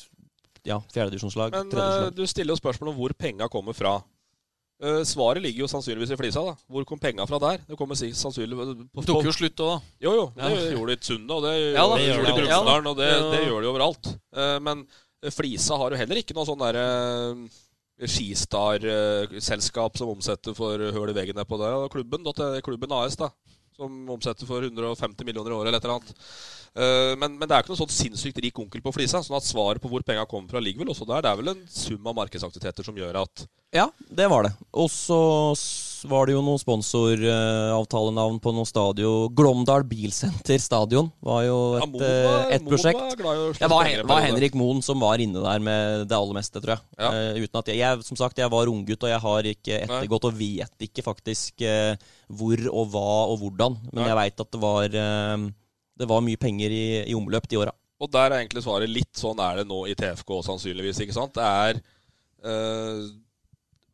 [0.66, 1.54] ja, fjerdedivisjonslag.
[1.54, 3.96] Men uh, du stiller jo spørsmål om hvor penga kommer fra.
[4.82, 6.42] Uh, svaret ligger jo sannsynligvis i Flisa.
[6.46, 6.54] da.
[6.70, 7.64] Hvor kom penga fra der?
[7.68, 9.96] Det kommer sannsynlig på, Tok jo slutt òg, da.
[10.06, 10.28] Jo, jo.
[10.36, 10.68] Det ja.
[10.76, 13.42] gjorde de i Sundet, og det, ja, det, gjør de i Brumunddal, og det, det,
[13.48, 14.14] gjør de overalt.
[14.36, 14.86] Uh, men
[15.30, 16.86] Flisa har jo heller ikke noe sånn derre
[18.02, 21.70] Skistar-selskap som omsetter for høl i veggen der på det.
[21.92, 22.26] Klubben,
[22.66, 23.30] klubben AS, da
[23.82, 26.26] som omsetter for 150 millioner i året eller et eller annet.
[26.72, 29.20] Uh, men, men, det er ikke noe sånn sinnssykt rik onkel på Flisa.
[29.20, 31.24] sånn at svaret på hvor penga kommer fra, ligger vel også der.
[31.24, 34.52] Det er vel en sum av markedsaktiviteter som gjør at Ja, det var det.
[34.76, 35.18] Og så
[36.10, 39.30] var det jo noen sponsoravtalenavn på noen stadion.
[39.32, 43.22] Glåmdal Bilsenter Stadion var jo et, ja, var, et prosjekt.
[43.22, 46.74] Var det var, var Henrik Moen som var inne der med det aller meste, tror
[46.74, 46.84] jeg.
[46.98, 47.14] Ja.
[47.14, 50.28] Uh, uten at jeg, jeg, Som sagt, jeg var unggutt, og jeg har ikke ettergått
[50.28, 51.96] og vet ikke faktisk uh,
[52.28, 53.80] hvor og hva og hvordan.
[53.88, 54.12] Men Nei.
[54.12, 55.48] jeg veit at det var uh,
[56.02, 57.72] det var mye penger i, i omløp de åra.
[58.02, 61.04] Og der er egentlig svaret litt sånn er det nå i TFK sannsynligvis.
[61.04, 61.38] ikke sant?
[61.38, 61.84] Det er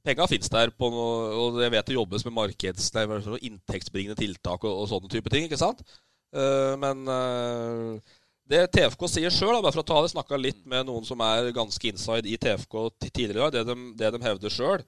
[0.06, 3.04] Penga fins der, på noe, og jeg vet det jobbes med markeds, nei,
[3.48, 5.48] inntektsbringende tiltak og, og, sånne type ting.
[5.48, 5.82] ikke sant?
[6.34, 8.18] Uh, men uh,
[8.48, 11.50] det TFK sier sjøl, bare for å ta det, snakka litt med noen som er
[11.56, 12.76] ganske inside i TFK
[13.08, 14.84] tidligere, det de, det de hevder sjøl,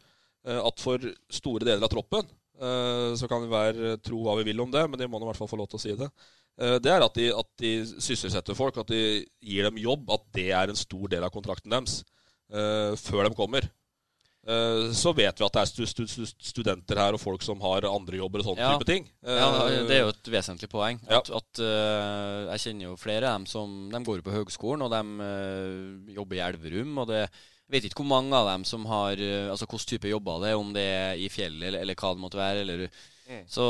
[0.49, 4.59] uh, at for store deler av troppen så kan vi være, tro hva vi vil
[4.61, 6.11] om det, men de må i hvert fall få lov til å si det.
[6.61, 7.71] Eh, det er at de, at de,
[8.05, 10.11] sysselsetter folk, at de gir dem jobb.
[10.13, 12.03] At det er en stor del av kontrakten deres
[13.01, 13.69] før de kommer.
[14.51, 17.61] Uh, så vet vi at det er stu, stu, stu, studenter her og folk som
[17.63, 18.73] har andre jobber og sånne ja.
[18.75, 19.07] type ting.
[19.23, 19.47] Ja,
[19.87, 20.99] Det er jo et vesentlig poeng.
[21.07, 21.21] Ja.
[21.21, 21.63] At, at
[22.57, 26.45] Jeg kjenner jo flere av dem som de går på høgskolen, og de jobber i
[26.49, 26.99] Elverum.
[27.05, 27.25] og det
[27.71, 30.57] jeg vet ikke hvor mange av dem som har Altså hvilken type jobber det er,
[30.59, 32.65] om det er i fjellet eller, eller hva det måtte være.
[32.65, 32.89] eller
[33.31, 33.45] Mm.
[33.47, 33.65] Så,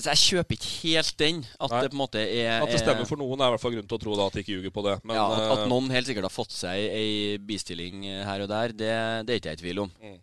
[0.00, 1.40] så, jeg kjøper ikke helt den.
[1.60, 1.80] At Nei.
[1.84, 3.88] det på en måte er At det stemmer for noen, er i hvert fall grunn
[3.90, 4.94] til å tro da, at de ikke ljuger på det.
[5.04, 7.08] Men, ja, at, at, eh, noen helt sikkert har fått seg ei
[7.44, 8.92] bistilling her og der, det,
[9.28, 9.90] det er ikke jeg i tvil om.
[10.00, 10.20] Mm.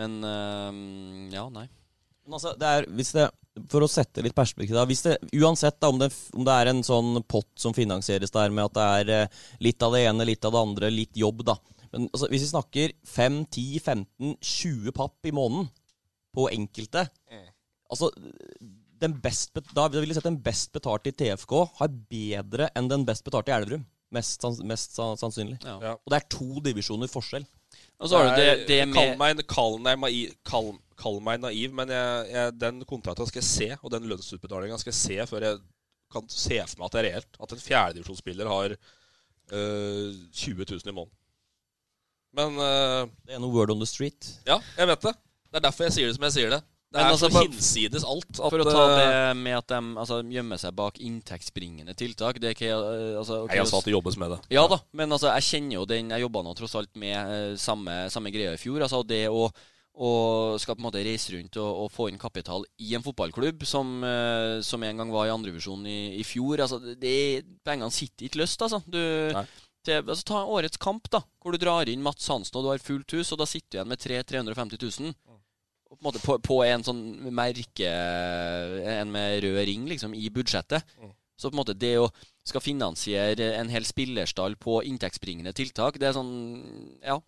[0.00, 0.78] Men øh,
[1.36, 1.66] ja, nei.
[2.24, 3.26] Men altså, det er, hvis det,
[3.70, 6.70] for å sette litt perspektiv da, hvis det, Uansett da, om, det, om det er
[6.72, 10.28] en sånn pott som finansieres der med at det er eh, litt av det ene,
[10.28, 11.58] litt av det andre, litt jobb, da.
[11.92, 15.68] Men altså, hvis vi snakker 5, 10, 15, 20 papp i måneden
[16.36, 17.52] på enkelte mm
[17.92, 18.10] Altså,
[19.00, 22.88] den best, da vil jeg si at den best betalte i TFK har bedre enn
[22.90, 23.84] den best betalte i Elverum.
[24.14, 25.58] Mest, mest sannsynlig.
[25.66, 25.96] Ja.
[25.98, 27.44] Og det er to divisjoner forskjell.
[27.98, 30.70] Og så har du det, det med Kall meg, kall meg, naiv, kall,
[31.00, 34.92] kall meg naiv, men jeg, jeg, den kontrakten skal jeg se, og den lønnsutbetalinga skal
[34.92, 35.60] jeg se før jeg
[36.12, 37.38] kan se for meg at det er reelt.
[37.42, 41.14] At en fjerdedivisjonsspiller har øh, 20 000 i måneden.
[42.36, 44.30] Men øh, Det er noe word on the street.
[44.46, 45.14] Ja, jeg vet det.
[45.50, 46.62] Det er derfor jeg sier det som jeg sier det.
[46.96, 48.30] Det er altså, så hinsides alt.
[48.32, 52.40] At, for å ta det eh, med at de altså, gjemmer seg bak inntektsbringende tiltak
[52.42, 54.40] det er ikke, eh, altså, okay, Jeg sa at det jobbes med det.
[54.56, 57.54] Ja da, men altså, jeg kjenner jo den Jeg jobba nå tross alt med uh,
[57.60, 58.82] samme, samme greia i fjor.
[58.86, 59.48] Altså det å
[59.96, 63.62] og skal på en måte reise rundt og, og, få inn kapital i en fotballklubb
[63.64, 66.60] som, uh, som en gang var i andrevisjon i, i fjor.
[66.60, 68.82] Altså, det, Pengene sitter ikke løst, altså.
[68.84, 69.00] Du,
[69.86, 70.26] til, altså.
[70.28, 73.32] Ta årets kamp, da, hvor du drar inn Mats Hansen og du har fullt hus,
[73.32, 75.16] og da sitter du igjen med 350 000
[75.86, 77.02] på, en, måte, på, på en sånn
[77.34, 77.90] merke
[78.96, 80.84] En med rød ring, liksom, i budsjettet.
[81.00, 81.14] Mm.
[81.36, 82.08] Så på en måte det å
[82.46, 86.34] skal finansiere en hel spillerstall på inntektsbringende tiltak, det er sånn
[87.04, 87.18] Ja,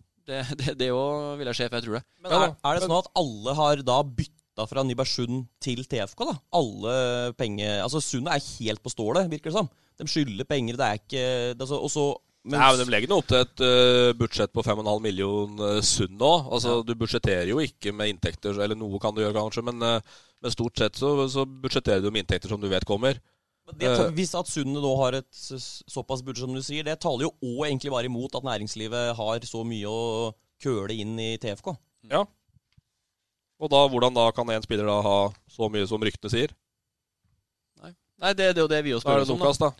[0.79, 2.03] det òg vil jeg se, for jeg tror det.
[2.23, 6.35] Men er, er, det sånn at alle har da bytta fra Nybergsund til TFK, da?
[6.59, 6.95] Alle
[7.39, 9.69] penger Altså, Sundet er helt på stålet, virker det som.
[9.99, 11.23] De skylder penger, det er ikke
[11.59, 12.09] det er så, Og så.
[12.49, 16.15] Nei, men De legger nå opp til et uh, budsjett på 5,5 million uh, sunn
[16.17, 16.31] nå.
[16.49, 16.85] Altså, ja.
[16.87, 20.55] Du budsjetterer jo ikke med inntekter, eller noe kan du gjøre kanskje, men, uh, men
[20.55, 23.19] stort sett så, så, budsjetterer du med inntekter som du vet kommer.
[23.77, 27.35] Det, hvis at Sundet nå har et såpass budsjett som du sier, det taler jo
[27.51, 30.31] òg egentlig bare imot at næringslivet har så mye å
[30.63, 31.75] køle inn i TFK.
[32.09, 32.23] Ja.
[33.59, 35.19] Og da, hvordan da kan en spiller da ha
[35.51, 36.55] så mye som ryktene sier?
[37.83, 37.93] Nei,
[38.23, 39.45] Nei det, det er jo det vi også spør om.
[39.67, 39.71] Da.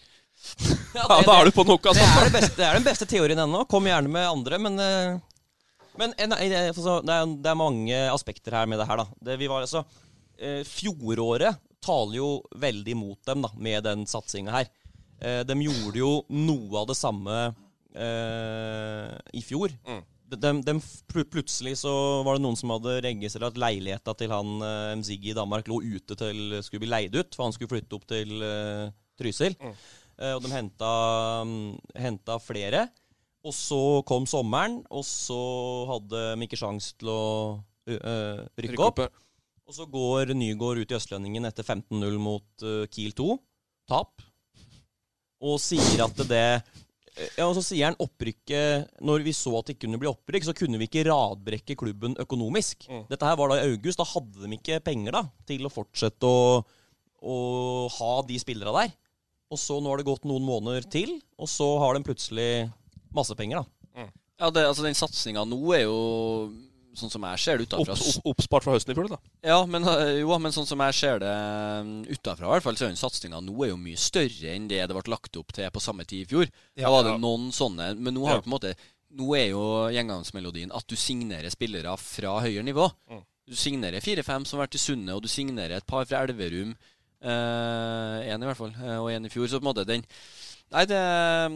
[0.95, 2.03] ja, det, da er du på nok, altså.
[2.03, 3.63] Det er, beste, det er, den beste teorien ennå.
[3.69, 5.17] Kom gjerne med andre, men eh,
[5.99, 9.07] Men altså, det, er, mange aspekter her med det her, da.
[9.19, 9.83] Det, vi var altså
[10.39, 12.29] eh, Fjoråret taler jo
[12.59, 14.69] veldig mot dem da, med den satsinga her.
[15.19, 17.35] Eh, de gjorde jo noe av det samme
[17.95, 19.75] eh, i fjor.
[19.87, 20.01] Mm.
[20.29, 20.75] De, de,
[21.09, 21.91] plutselig så
[22.23, 24.59] var det noen som hadde registrert at leiligheta til han
[25.01, 28.05] Mzigi i Danmark lå ute til skulle bli leid ut, for han skulle flytte opp
[28.11, 29.55] til eh, Trysil.
[29.59, 29.73] Mm.
[30.19, 30.91] Eh, og de henta,
[31.47, 32.87] mm, henta flere.
[33.47, 35.39] Og så kom sommeren, og så
[35.93, 37.23] hadde de ikke sjans til å
[37.87, 39.05] eh, rykke opp.
[39.69, 43.35] Og så går Nygaard ut i Østlendingen etter 15-0 mot uh, Kiel 2.
[43.89, 44.23] Tap.
[45.45, 46.45] Og sier at det
[47.37, 50.47] Ja, og så sier han opprykket Når vi så at det ikke kunne bli opprykk,
[50.49, 52.89] så kunne vi ikke radbrekke klubben økonomisk.
[52.89, 53.05] Mm.
[53.11, 54.01] Dette her var da i august.
[54.01, 56.65] Da hadde de ikke penger da til å fortsette å,
[57.21, 57.37] å
[57.93, 58.97] ha de spillerne der.
[59.49, 62.49] Og så nå har det gått noen måneder til, og så har de plutselig
[63.15, 64.07] masse penger, da.
[64.39, 65.95] Ja, det, altså Den satsinga nå er jo
[66.99, 67.95] sånn som jeg ser det Opp, utenfra.
[67.95, 69.17] opp, oppspart fra høsten i fjor, da.
[69.45, 71.33] Ja, men, øh, jo, men sånn som jeg ser det
[72.11, 74.79] utafra, i hvert fall, så er den satsinga nå er jo mye større enn det
[74.87, 76.47] det ble lagt opp til på samme tid i fjor.
[76.75, 77.21] Ja, da var det ja.
[77.23, 78.45] noen sånne, men nå har Ja.
[78.45, 78.75] på en måte
[79.09, 82.91] Nå er jo gjengangsmelodien at du signerer spillere fra høyere nivå.
[83.09, 83.23] Mm.
[83.49, 86.75] Du signerer fire-fem som har vært i Sunne, og du signerer et par fra Elverum.
[87.23, 89.49] Én i hvert fall, eh, og én i fjor.
[89.49, 90.05] Så på en måte den
[90.69, 90.97] Nei, det,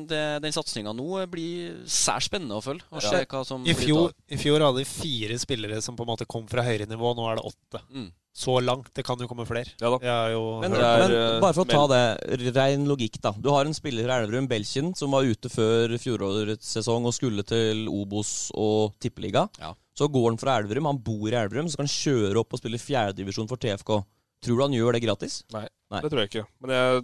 [0.09, 2.81] det, den satsinga nå blir særs spennende å følge.
[2.89, 3.19] Og Ja.
[3.29, 4.09] hva som I fjor.
[4.25, 7.13] I fjor hadde vi fire spillere som på en måte kom fra høyere nivå.
[7.13, 7.83] Nå er det åtte.
[7.93, 8.07] Mm.
[8.33, 8.89] Så langt.
[8.91, 9.69] Det kan jo komme flere.
[9.77, 13.35] Ja jo Men, er, men eh, bare for å ta det, rein logikk, da.
[13.37, 17.45] Du har en spiller fra Elverum, Belkin, som var ute før fjorårets sesong og skulle
[17.45, 19.45] til Obos og Tippeliga.
[19.61, 19.75] Ja.
[19.93, 22.63] Så går han fra Elverum, han bor i Elverum, så kan han kjøre opp og
[22.63, 23.99] spille fjerdedivisjon for TFK.
[24.43, 25.41] Tror du han gjør det gratis?
[25.55, 26.01] Nei, Nei.
[26.03, 26.43] det tror jeg ikke.
[26.63, 27.03] Men jeg,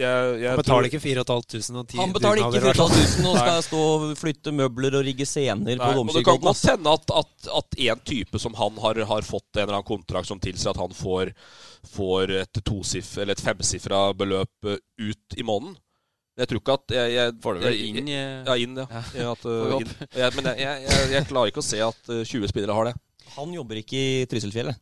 [0.00, 3.38] jeg, jeg Han betaler ikke 4500 og 10 Han betaler ikke dugnader, i 4500 og
[3.40, 6.94] skal stå og flytte møbler og rigge scener på Nei, og det kan godt hende
[6.94, 10.40] at, at, at en type som han har, har fått en eller annen kontrakt som
[10.42, 11.32] tilsier at han får,
[11.96, 14.78] får et tosif, eller et femsifra beløp eh,
[15.10, 15.76] ut i måneden.
[16.40, 18.86] Jeg tror ikke at jeg, jeg Får du vel jeg- inn Ja, inn, ja.
[18.88, 19.02] Ja.
[19.18, 19.90] Ja, at, uh, inn.
[20.16, 22.88] Jeg, men jeg, jeg, jeg, jeg klarer ikke å se at uh, 20 spillere har
[22.88, 22.94] det.
[23.34, 24.78] Han jobber ikke i Trysilfjellet.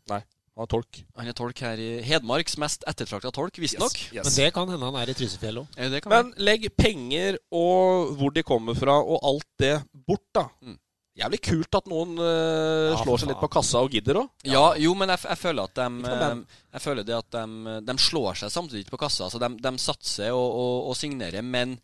[0.59, 0.99] Han er tolk.
[1.17, 3.95] Han er tolk her i Hedmarks mest ettertrakta tolk, visstnok.
[4.11, 4.27] Yes.
[4.27, 5.69] Men det kan hende han er i Trysilfjell òg.
[5.79, 10.25] Ja, Det kan Men legg penger og hvor de kommer fra, og alt det bort,
[10.35, 10.49] da.
[10.67, 10.75] Mm.
[11.19, 14.29] Jævlig kult at noen uh, Ja, slår seg litt på kassa og gidder òg.
[14.47, 16.43] Ja, jo, men jeg, jeg føler at de Ikke noe band.
[16.45, 19.27] eh, Jeg føler det at de, de slår seg samtidig ikke på kassa.
[19.27, 21.79] Altså de, de satser og, og, og signerer, men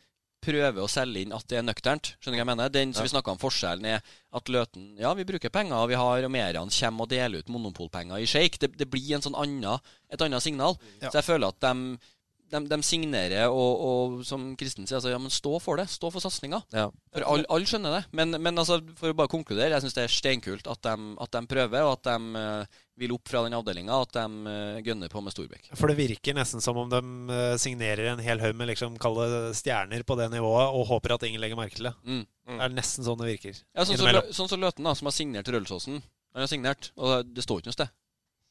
[0.45, 2.15] prøver å selge inn at det er nøkternt.
[2.21, 2.73] Skjønner du hva jeg mener?
[2.75, 5.99] Den som vi snakka om forskjellen, er at Løten Ja, vi bruker penger, og vi
[5.99, 8.61] har og Merian kommer og deler ut monopolpenger i shake.
[8.61, 9.79] Det, det blir en sånn anna,
[10.13, 10.79] et annet signal.
[11.01, 11.11] Ja.
[11.11, 12.14] Så jeg føler at de
[12.53, 15.87] de, de signerer, og, og som Kristen sier, altså, ja, men stå for det.
[15.91, 16.61] Stå for satsinga.
[16.75, 16.87] Ja.
[17.15, 18.03] For alle all skjønner det.
[18.17, 21.35] Men, men altså, for å bare konkludere, jeg syns det er steinkult at de, at
[21.35, 25.13] de prøver, og at de uh, vil opp fra den avdelinga, at de uh, gønner
[25.13, 25.73] på med Storbekk.
[25.79, 27.01] For det virker nesten som om de
[27.35, 31.27] eh, signerer en hel haug med liksom, kalde stjerner på det nivået, og håper at
[31.27, 31.95] ingen legger merke til det.
[32.07, 32.23] Mm.
[32.53, 33.59] Det er nesten sånn det virker.
[33.75, 36.03] Ja, sånn som så, sånn så Løten, da, som har signert Røldåsen.
[36.35, 37.95] Han har signert, og det står ikke noe sted.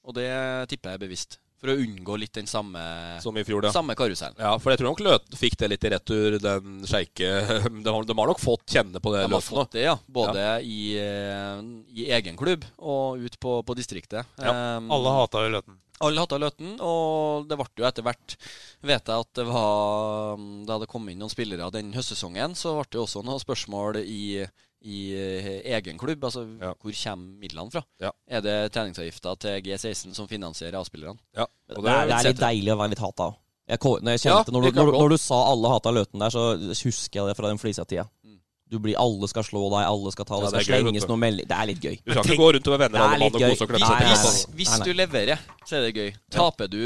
[0.03, 0.29] Og det
[0.71, 1.39] tipper jeg er bevisst.
[1.64, 2.82] For å unngå litt den samme,
[3.24, 3.72] Som i fjor, ja.
[3.72, 4.36] samme karusellen.
[4.36, 7.30] Ja, for jeg tror nok Løten fikk det litt i retur, den sjeike
[7.86, 9.93] De har, de har nok fått kjenne på det, De har fått det, ja.
[10.11, 11.61] Både I, eh,
[11.95, 14.28] i egen klubb og ut på, på distriktet.
[14.43, 15.80] Um, Alle hata jo Løten.
[16.03, 18.36] Alle hata Løten, og det ble jo etter hvert
[18.84, 22.89] Vet jeg at det var Da det kom inn noen spillere den høstsesongen, så ble
[22.89, 24.43] det jo også noen spørsmål i,
[24.84, 26.23] i eh, egen klubb.
[26.27, 26.73] Altså Ja.
[26.75, 27.84] hvor kommer midlene fra?
[28.03, 28.11] Ja.
[28.27, 31.17] Er det treningsavgifta til G16 som finansierer A-spillerne?
[31.36, 33.29] Ja, Det det, er, det er litt deilig å være litt hata.
[33.63, 36.49] Jeg, når, jeg kjente, når, du, når, når du sa alle hata Løten der, så
[36.84, 38.03] husker jeg det fra den flisa-tida.
[38.25, 38.39] Mm.
[38.73, 40.49] Du blir, Alle skal slå deg, alle skal ta deg.
[40.49, 41.11] det, det er slenges du.
[41.13, 41.95] noe Det er litt gøy.
[42.03, 43.49] Du skal ikke gå rundt og være venner Det er alle mann og gøy.
[43.53, 44.34] kose og Hvis, klemme seg.
[44.34, 46.09] hvis, hvis du leverer, så er det gøy.
[46.34, 46.79] Taper du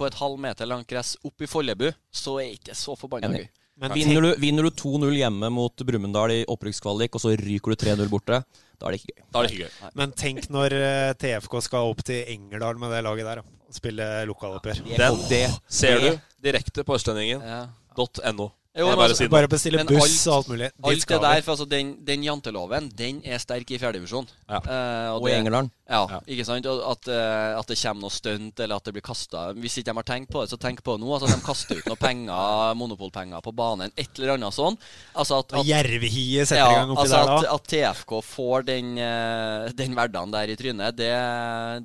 [0.00, 3.30] på et halv meter langt gress opp i Follebu, så er det ikke så forbanna
[3.36, 3.46] gøy.
[3.80, 7.80] Men Vinner du, vinner du 2-0 hjemme mot Brumunddal i opprykkskvalik, og så ryker du
[7.80, 8.42] 3-0 borte,
[8.76, 9.22] da er det ikke gøy.
[9.32, 9.90] Da er det ikke gøy.
[9.96, 14.08] Men tenk når eh, TFK skal opp til Engerdal med det laget der, og spille
[14.28, 14.82] lokaloppgjør.
[15.00, 16.10] Den det, ser du
[16.44, 18.50] direkte på østlendingen.no.
[18.70, 18.80] Ja.
[18.80, 19.26] Jo, Jeg men bare altså.
[19.30, 20.66] Bare bestille Men buss alt- og alt mulig.
[20.70, 24.28] Alt det skal der, for altså den, den janteloven, den er sterk i fjerdedivisjon.
[24.48, 24.60] Ja.
[24.62, 25.72] Uh, Og i England.
[25.90, 26.20] Ja, Ja.
[26.30, 26.66] ikke sant?
[26.70, 29.90] Og at, uh, at det kommer noe stunt, eller at det blir kasta Hvis ikke
[29.90, 31.10] de har tenkt på det, så tenk på det nå.
[31.16, 34.78] Altså, de kaster ut noen penger, monopolpenger på banen, et eller annet sånn.
[35.18, 37.56] Altså at, at Jervehiet setter ja, i gang oppi altså der da.
[37.58, 41.10] at TFK får den, uh, den hverdagen der i trynet, det,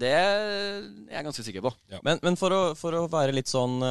[0.05, 0.85] det er
[1.17, 1.73] jeg ganske sikker på.
[2.05, 3.81] Men, men for, å, for å være litt sånn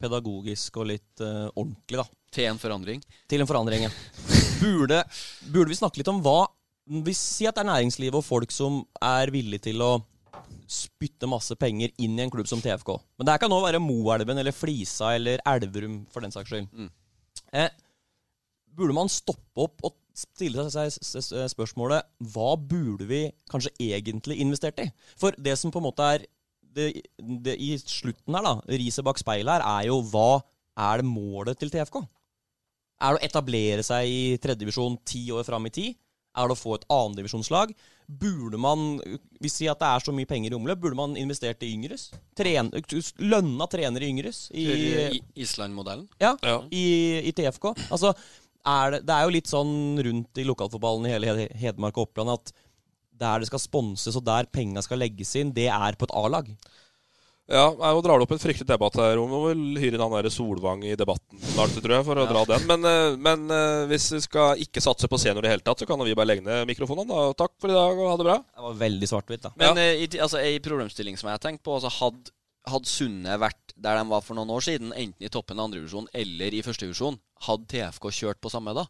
[0.00, 2.06] pedagogisk og litt uh, ordentlig, da.
[2.34, 3.02] Til en forandring.
[3.30, 3.92] Til en forandring, ja.
[4.58, 5.02] Burde,
[5.52, 6.48] burde vi snakke litt om hva
[7.06, 9.92] Vi sier at det er næringslivet og folk som er villige til å
[10.68, 12.90] spytte masse penger inn i en klubb som TFK.
[13.16, 16.68] Men det her kan nå være Moelven eller Flisa eller Elverum, for den saks skyld.
[16.72, 16.90] Mm.
[17.56, 17.70] Eh,
[18.76, 20.92] burde man stoppe opp og stille seg
[21.52, 24.88] spørsmålet hva burde vi kanskje egentlig investert i?
[25.20, 26.26] For det som på en måte er
[26.74, 26.88] det,
[27.18, 30.40] det, I slutten her, da, riset bak speilet her, er jo hva
[30.78, 32.00] er det målet til TFK?
[32.98, 35.96] Er det å etablere seg i tredjedivisjon ti år fram i tid?
[36.38, 37.72] Er det å få et annendivisjonslag?
[38.08, 38.98] Burde man,
[39.42, 41.72] hvis vi sier at det er så mye penger i omløp, burde man investert i
[41.74, 42.08] yngres?
[42.38, 42.70] Tren,
[43.22, 44.44] lønna trenere i yngres?
[44.54, 44.66] I,
[45.18, 46.06] I Island-modellen.
[46.22, 46.34] ja,
[46.72, 46.84] I,
[47.28, 47.72] i TFK.
[47.90, 48.14] Altså,
[48.68, 52.08] er det, det er jo litt sånn rundt i lokalfotballen i hele Hed- Hedmark og
[52.10, 52.54] Oppland at
[53.20, 56.50] der det skal sponses og der penga skal legges inn, det er på et A-lag.
[57.48, 59.16] Ja, Nå drar du opp en fryktelig debatt her.
[59.16, 62.26] Om vi vil hyre inn han der Solvang i debatten snart, tror jeg, for å
[62.28, 62.66] dra den.
[62.68, 65.80] Men, eh, men eh, hvis vi skal ikke satse på senior i det hele tatt,
[65.80, 67.08] så kan vi bare legge ned mikrofonene.
[67.08, 67.38] da.
[67.40, 68.36] Takk for i dag, og ha det bra.
[68.44, 69.54] Det var veldig svart-hvitt, da.
[69.64, 69.94] Men ja.
[69.96, 72.36] i, altså, ei problemstilling som jeg har tenkt på altså, Hadde
[72.68, 76.08] hadde Sunne vært der de var for noen år siden, enten i toppen av andrevisjon
[76.16, 78.84] eller i førstevisjon, hadde TFK kjørt på samme da?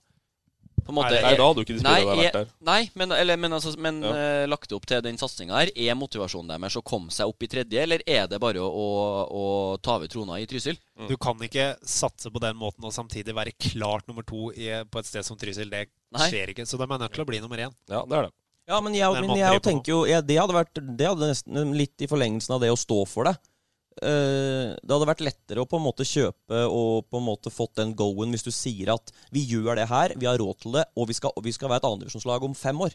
[0.85, 2.53] På en Nei, nei, da hadde jo ikke de spillerne vært er- der.
[2.68, 4.12] Nei, men, eller, men, altså, men Ja.
[4.14, 7.51] uh, lagt opp til den satsinga her, er motivasjonen deres å komme seg opp i
[7.51, 8.89] tredje, eller er det bare å, å,
[9.29, 9.45] å
[9.83, 10.79] ta over trona i Trysil?
[11.09, 14.99] Du kan ikke satse på den måten og samtidig være klart nummer to i, på
[14.99, 15.68] et sted som Trysil.
[15.70, 16.29] Det Nei.
[16.31, 16.66] skjer ikke.
[16.66, 17.74] Så de er nødt til å bli nummer én.
[17.89, 18.33] Ja, det er det.
[18.68, 21.70] Ja, men jeg, men jeg, jeg tenker jo ja, det, hadde vært, det hadde nesten
[21.76, 23.37] litt i forlengelsen av det å stå for det.
[23.99, 27.78] Eh, det hadde vært lettere å på en måte kjøpe og på en måte fått
[27.80, 30.86] den go-en hvis du sier at vi gjør det her, vi har råd til det,
[30.94, 32.94] og vi skal, og vi skal være et andredivisjonslag om fem år.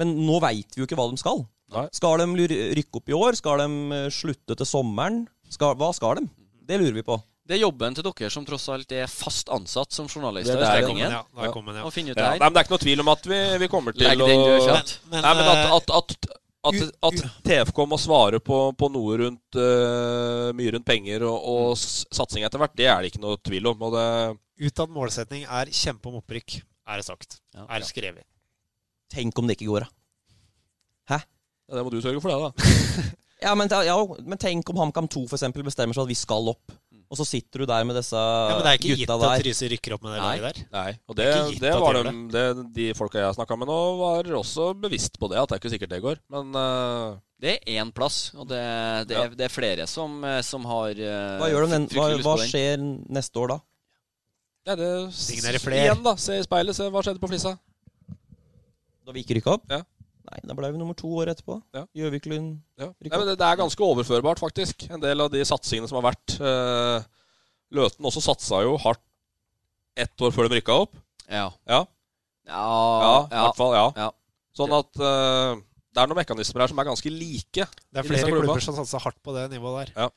[0.00, 1.44] Men nå veit vi jo ikke hva de skal.
[1.74, 1.86] Nei.
[1.94, 2.48] Skal de
[2.78, 3.38] rykke opp i år?
[3.38, 3.68] Skal de
[3.98, 5.24] eh, slutte til sommeren?
[5.52, 6.28] Skal, hva skal de?
[6.64, 7.20] Det lurer vi på.
[7.44, 10.56] Det er jobben til dere som tross alt er fast ansatt som journalister.
[10.56, 10.70] Det er det.
[10.78, 11.84] Strekningen, Ja, der kom den, ja.
[11.84, 14.28] Ja, det det er ikke noe tvil om at vi, vi kommer til å.
[15.10, 16.30] Men, Nei, men at, eh, at, at,
[16.68, 21.74] at, at TFK må svare på, på noe rundt uh, mye rundt penger og, og
[21.78, 23.84] satsing etter hvert, det er det ikke noe tvil om.
[23.88, 24.06] Og det,
[24.64, 27.40] Utad målsetning er kjempe om opprykk, er det sagt.
[27.56, 27.66] Ja.
[27.66, 28.24] Er skrevet.
[29.12, 29.92] Tenk om det ikke går, da.
[31.14, 31.20] Hæ?
[31.68, 33.10] ja, det må du sørge for, det, da.
[33.44, 36.46] Ja, men, ja, men tenk om HamKam 2 for eksempel bestemmer seg at vi skal
[36.54, 36.72] opp.
[37.14, 39.42] Og så sitter du der med disse Ja, men det er ikke gitt at Tryse
[39.44, 40.64] Trysil rykker opp med det laget der.
[40.74, 43.76] Nei, og det, Det det var de de, det, de folka jeg snakka med nå,
[44.00, 45.38] var også bevisst på det.
[45.38, 46.18] At det er ikke sikkert det går.
[46.34, 47.20] Men uh...
[47.44, 48.58] Det er én plass, og det,
[49.10, 52.06] det, er, det er flere som, eh, som har uh, Hva, gjør de den, hva,
[52.24, 52.80] hva skjer
[53.12, 53.58] neste år da?
[54.64, 55.82] ja, det Signere flere.
[55.84, 56.14] Igjen, da.
[56.16, 56.76] Se i speilet.
[56.76, 57.52] Se hva skjedde på Flisa.
[59.04, 59.66] Da vi ikke rykka opp?
[59.68, 59.82] Ja.
[60.24, 61.58] Nei, da ble vi nummer to år etterpå.
[61.76, 61.84] Ja.
[61.98, 62.88] Gjøviklund Ja.
[62.88, 63.10] ja.
[63.18, 64.86] Men det, det er ganske overførbart, faktisk.
[64.90, 66.36] En del av de satsingene som har vært.
[66.40, 67.04] Eh,
[67.74, 69.02] Løten også satsa jo hardt
[69.98, 70.96] ett år før de rykka opp.
[71.28, 71.48] Ja.
[71.68, 71.84] Ja,
[72.48, 73.76] Ja, ja, i hvert fall.
[73.76, 73.86] ja.
[73.96, 74.10] Ja.
[74.54, 75.62] Sånn at eh,
[75.94, 77.66] det er noen mekanismer her som er ganske like.
[77.68, 80.04] Det er flere klubber som satser hardt på det nivået der.
[80.04, 80.08] Ja.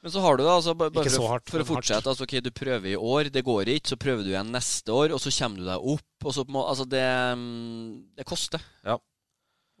[0.00, 2.48] Men så har du det, altså, bare, for, hardt, for å fortsette altså, ok, Du
[2.56, 3.92] prøver i år, det går ikke.
[3.92, 6.24] Så prøver du igjen neste år, og så kommer du deg opp.
[6.24, 7.04] Og så altså det,
[7.36, 8.96] mm, det koster Ja.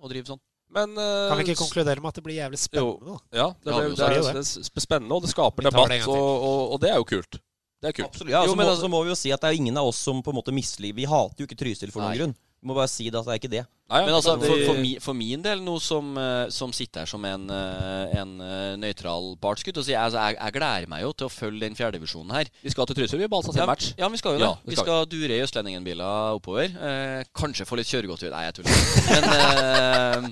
[0.00, 0.40] Å drive sånn.
[0.70, 3.14] Men eh, Kan vi ikke konkludere med at det blir jævlig spennende?
[3.14, 4.42] Jo, Ja, det, jo, det, så er, det det
[4.78, 7.40] er spennende, og det skaper debatt, det og, og, og det er jo kult.
[7.80, 8.10] Det er kult.
[8.12, 8.30] Absolutt.
[8.30, 9.76] Ja, Jo, så, men må, altså- så må vi jo si at det er ingen
[9.80, 12.18] av oss som på en måte misliker Vi hater jo ikke Trysil for noen Nei.
[12.20, 12.34] grunn.
[12.60, 13.64] Vi må bare si det at det er ikke det.
[13.90, 17.02] Nei, ja, Men altså, for, for, mi, for min del, nå som, eh, som sitter
[17.02, 20.54] her som en, eh, en eh, nøytral part, skulle jeg til si, altså, jeg, jeg
[20.54, 22.50] gleder meg jo til å følge den fjerdedivisjonen her.
[22.62, 23.28] Vi skal til Trysil, vi.
[23.32, 23.88] Balsa sin Ja, match.
[23.98, 24.46] ja, vi skal jo det.
[24.46, 26.70] Ja, vi skal skal dure i Østlendingen-biler oppover.
[26.70, 28.22] Eh, kanskje få litt kjøregodt.
[28.30, 28.78] Nei, jeg tuller.
[29.10, 30.30] Men, eh,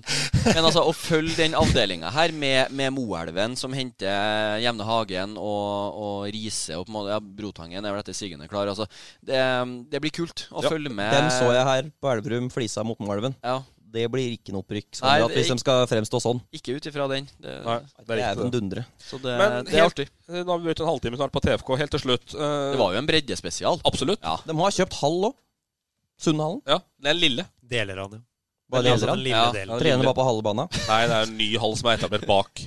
[0.54, 5.98] men altså, å følge den avdelinga her med, med Moelven, som henter Jevne Hagen og,
[5.98, 8.70] og Riise og på en måte, ja, Brotangen er vel etter sigende klar.
[8.70, 8.86] Altså,
[9.26, 9.42] det,
[9.90, 11.10] det blir kult å følge med.
[11.14, 13.34] Den så jeg her på Elverum, Flisa mot Moelven.
[13.44, 13.47] Ja,
[13.88, 14.88] Det blir ikke noe opprykk.
[15.00, 16.40] Nei, Skal det- hvis de skal fremstå sånn.
[16.52, 17.24] ikke ut ifra den.
[17.40, 18.84] Det, Nei, det Det er en dundre.
[19.00, 20.08] så det, Men det er helt- artig.
[20.28, 21.76] Nå har vi brukt en halvtime snart på TFK.
[21.78, 22.34] Helt til slutt.
[22.34, 23.80] uh, Det var jo en breddespesial.
[23.88, 24.20] Absolutt.
[24.22, 24.36] Ja.
[24.44, 25.34] De har kjøpt hall òg.
[26.20, 26.60] Sundhallen.
[26.66, 27.46] Ja, Den lille.
[27.66, 28.20] Deler av det.
[28.70, 29.52] Bare Den, deler den lille Ja.
[29.52, 29.78] delen.
[29.80, 30.68] Trener bare på halve banen.
[30.88, 32.60] Nei, det er en ny hall som er etablert bak.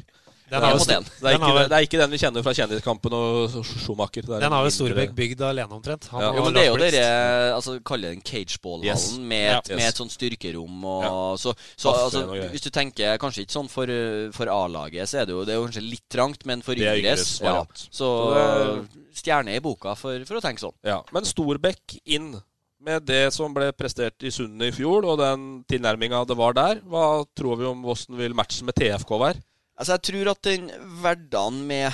[0.51, 1.03] Den er, har jo mot Stor- en.
[1.07, 4.25] Det er, Den ikke, det er ikke den vi kjenner fra Kjendiskampen og Schumacher.
[4.35, 6.09] Er den har jo Storbekk bygd alene omtrent.
[6.11, 6.31] Han Ja.
[6.35, 9.05] Jo, men det er jo dere altså, kaller den en cageball-hallen Yes.
[9.17, 9.61] med, Ja.
[9.79, 10.83] med et sånt styrkerom.
[10.83, 11.13] Og, Ja.
[11.39, 13.87] Så, så altså, hvis du tenker kanskje ikke sånn for,
[14.35, 17.63] for A-laget, så er det jo, det er kanskje litt trangt, men for yngres ja.
[17.89, 20.75] Så Så stjerne i boka for, for å tenke sånn.
[20.83, 22.33] Ja, Men Storbekk inn
[22.81, 26.79] med det som ble prestert i Sundet i fjor, og den tilnærminga det var der.
[26.89, 29.41] Hva tror vi om hvordan vil matchen med TFK være?
[29.81, 30.67] Altså, jeg tror at den
[31.01, 31.89] hverdagen med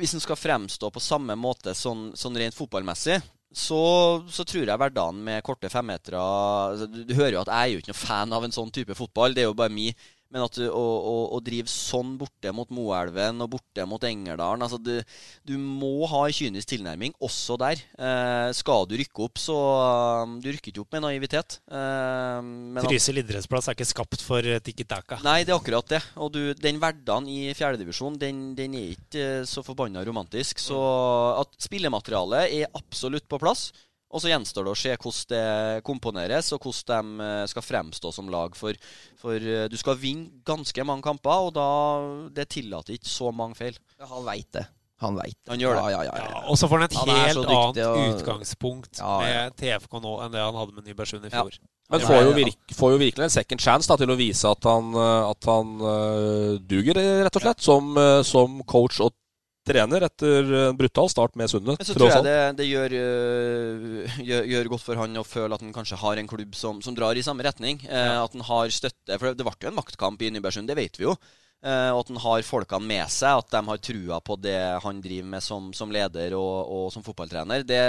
[0.00, 3.18] Hvis den skal fremstå på samme måte sånn, sånn rent fotballmessig,
[3.52, 3.80] så,
[4.32, 7.74] så tror jeg hverdagen med korte femmetere altså, du, du hører jo at jeg er
[7.74, 9.36] jo ikke noe fan av en sånn type fotball.
[9.36, 9.92] Det er jo bare min
[10.34, 14.64] Men at du, å, å, å drive sånn borte mot Moelven og borte mot Engerdalen
[14.64, 14.94] altså du,
[15.46, 17.82] du må ha en kynisk tilnærming også der.
[17.98, 19.56] Eh, skal du rykke opp, så
[20.26, 21.60] um, Du rykker ikke opp med naivitet.
[21.70, 25.20] Eh, Trysil idrettsplass er ikke skapt for Tiki tikki taka.
[25.24, 26.02] Nei, det er akkurat det.
[26.22, 30.60] Og du, den hverdagen i fjerdedivisjon, den, den er ikke eh, så forbanna romantisk.
[30.62, 30.78] Så
[31.40, 33.70] at spillematerialet er absolutt på plass.
[34.14, 38.12] Og så gjenstår det å se hvordan det komponeres, og hvordan de eh, skal fremstå
[38.14, 38.54] som lag.
[38.56, 38.78] For,
[39.18, 41.68] for eh, du skal vinne ganske mange kamper, og da
[42.36, 43.78] det tillater ikke så mange feil.
[44.06, 44.66] Han veit det.
[45.04, 45.50] Han veit det.
[45.50, 45.80] Han gjør det.
[45.82, 46.28] Ja, ja, ja, ja.
[46.32, 49.26] Ja, og så får han et Han helt annet og- utgangspunkt Ja, ja.
[49.26, 51.42] med TFK nå enn det han hadde med Nybergsund i Ja.
[51.42, 51.58] fjor.
[51.90, 54.64] Men får jo, virke, får jo virkelig en second chance da, til å vise at
[54.64, 59.12] han, eh, at han uh, duger, rett og slett, som, uh, som coach og
[59.66, 61.80] trener etter en brutal start med Sundet.
[61.80, 65.56] Men så tror jeg det, det gjør, øh, gjør, gjør godt for han å føle
[65.58, 67.82] at han kanskje har en klubb som, som drar i samme retning.
[67.86, 68.22] Ja.
[68.24, 69.18] At han har støtte.
[69.18, 71.16] For det, det ble jo en maktkamp i Nybergsund, det vet vi jo.
[71.64, 75.00] Eh, og at han har folkene med seg, at de har trua på det han
[75.02, 77.64] driver med som, som leder og, og som fotballtrener.
[77.66, 77.82] Det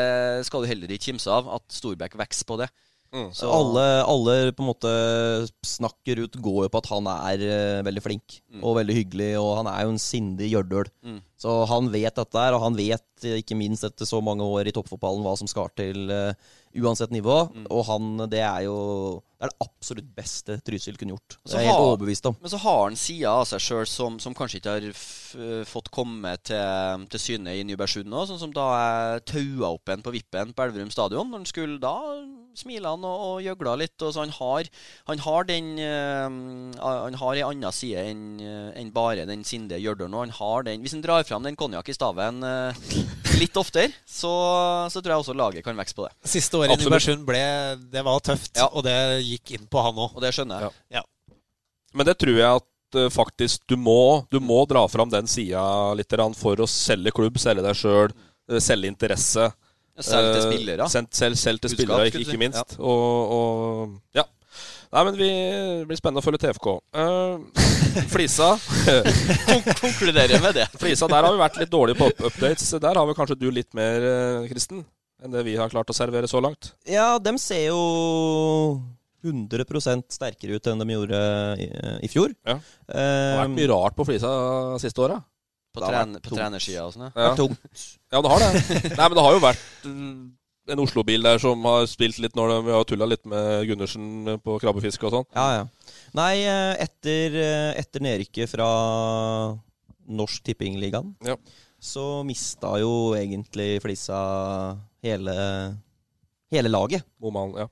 [0.47, 2.71] skal du heller ikke kimse av, at Storbekk vokser på det.
[3.17, 3.29] Mm.
[3.33, 4.91] Så- alle, alle på en måte
[5.65, 9.51] snakker ut går jo på at han er uh, veldig flink og veldig hyggelig, og
[9.59, 10.89] han er jo en sindig gjørdøl.
[11.05, 11.19] Mm.
[11.37, 14.69] Så han vet dette her, og han vet eh, ikke minst etter så mange år
[14.69, 16.33] i toppfotballen hva som skal til uh,
[16.77, 17.39] uansett nivå.
[17.69, 18.77] Og han, det er jo
[19.37, 21.35] det er det absolutt beste Trysil kunne gjort.
[21.45, 22.37] Det er jeg helt overbevist om.
[22.41, 25.05] Men så har han sider av seg sjøl som, som kanskje ikke har f
[25.67, 28.23] fått komme til, til syne i Nybergsund nå.
[28.25, 31.29] Sånn som da jeg taua opp en på vippen på Elverum stadion.
[31.29, 31.95] Når han skulle da
[32.57, 34.01] Smile han og, og gjøgla litt.
[34.01, 34.65] Og så han har,
[35.11, 36.37] han har den øh,
[36.81, 40.15] Han har ei anna side enn en bare den sindige gjørdølen.
[40.15, 42.81] nå han har den Hvis han drar fram den konjakk i staven øh,
[43.37, 44.31] litt oftere, så,
[44.89, 46.15] så tror jeg også laget kan vokse på det.
[46.25, 46.81] Siste året i.
[46.81, 47.43] Nybergsund ble
[47.93, 48.65] Det var tøft, Ja.
[48.71, 48.97] og det
[49.33, 50.17] gikk inn på han òg.
[50.17, 51.05] Og det skjønner jeg.
[51.97, 55.61] Men det tror jeg at uh, faktisk du må, du må dra fram den sida
[55.97, 58.13] litt for å selge klubb, selge deg sjøl,
[58.63, 59.51] selge interesse.
[59.97, 60.89] Selv til Eh, spillere.
[60.89, 62.77] Selv, selv, selv til spillere, ikke, ikke minst.
[62.77, 64.23] Og, og ja.
[64.93, 65.29] Nei, men vi,
[65.89, 66.67] blir spennende å følge TFK.
[66.95, 67.41] Uh,
[68.07, 68.53] Flisa
[69.81, 70.67] Konkluderer med det.
[70.79, 72.69] Flisa, der har vi vært litt dårlige på updates.
[72.77, 74.85] Der har vel kanskje du litt mer, eh, Kristen,
[75.23, 76.71] enn det vi har klart å servere så langt?
[76.87, 77.81] Ja, dem ser jo
[79.25, 81.21] 100% sterkere ut enn de gjorde
[81.63, 81.67] i,
[82.05, 82.33] i fjor.
[82.45, 82.57] Ja.
[82.87, 84.31] Det har vært mye rart på Flisa
[84.81, 85.21] siste åra.
[85.73, 87.27] På, Det tren på trenersida og sånn, ja.
[87.27, 87.31] Ja.
[87.37, 87.85] Tungt.
[88.13, 88.51] ja, det har det.
[88.97, 89.65] Nei, men det har jo vært
[90.73, 94.39] en Oslo-bil der som har spilt litt når de, vi har tulla litt med Gundersen
[94.43, 95.27] på krabbefiske og sånn.
[95.37, 95.93] Ja, ja.
[96.17, 98.67] Nei, eh, etter, eh, etter nedrykket fra
[100.07, 101.35] Norsk Tippingligaen, Ja.
[101.79, 104.19] så mista jo egentlig Flisa
[105.03, 105.37] hele,
[106.53, 107.03] hele laget.
[107.23, 107.67] Moman, ja.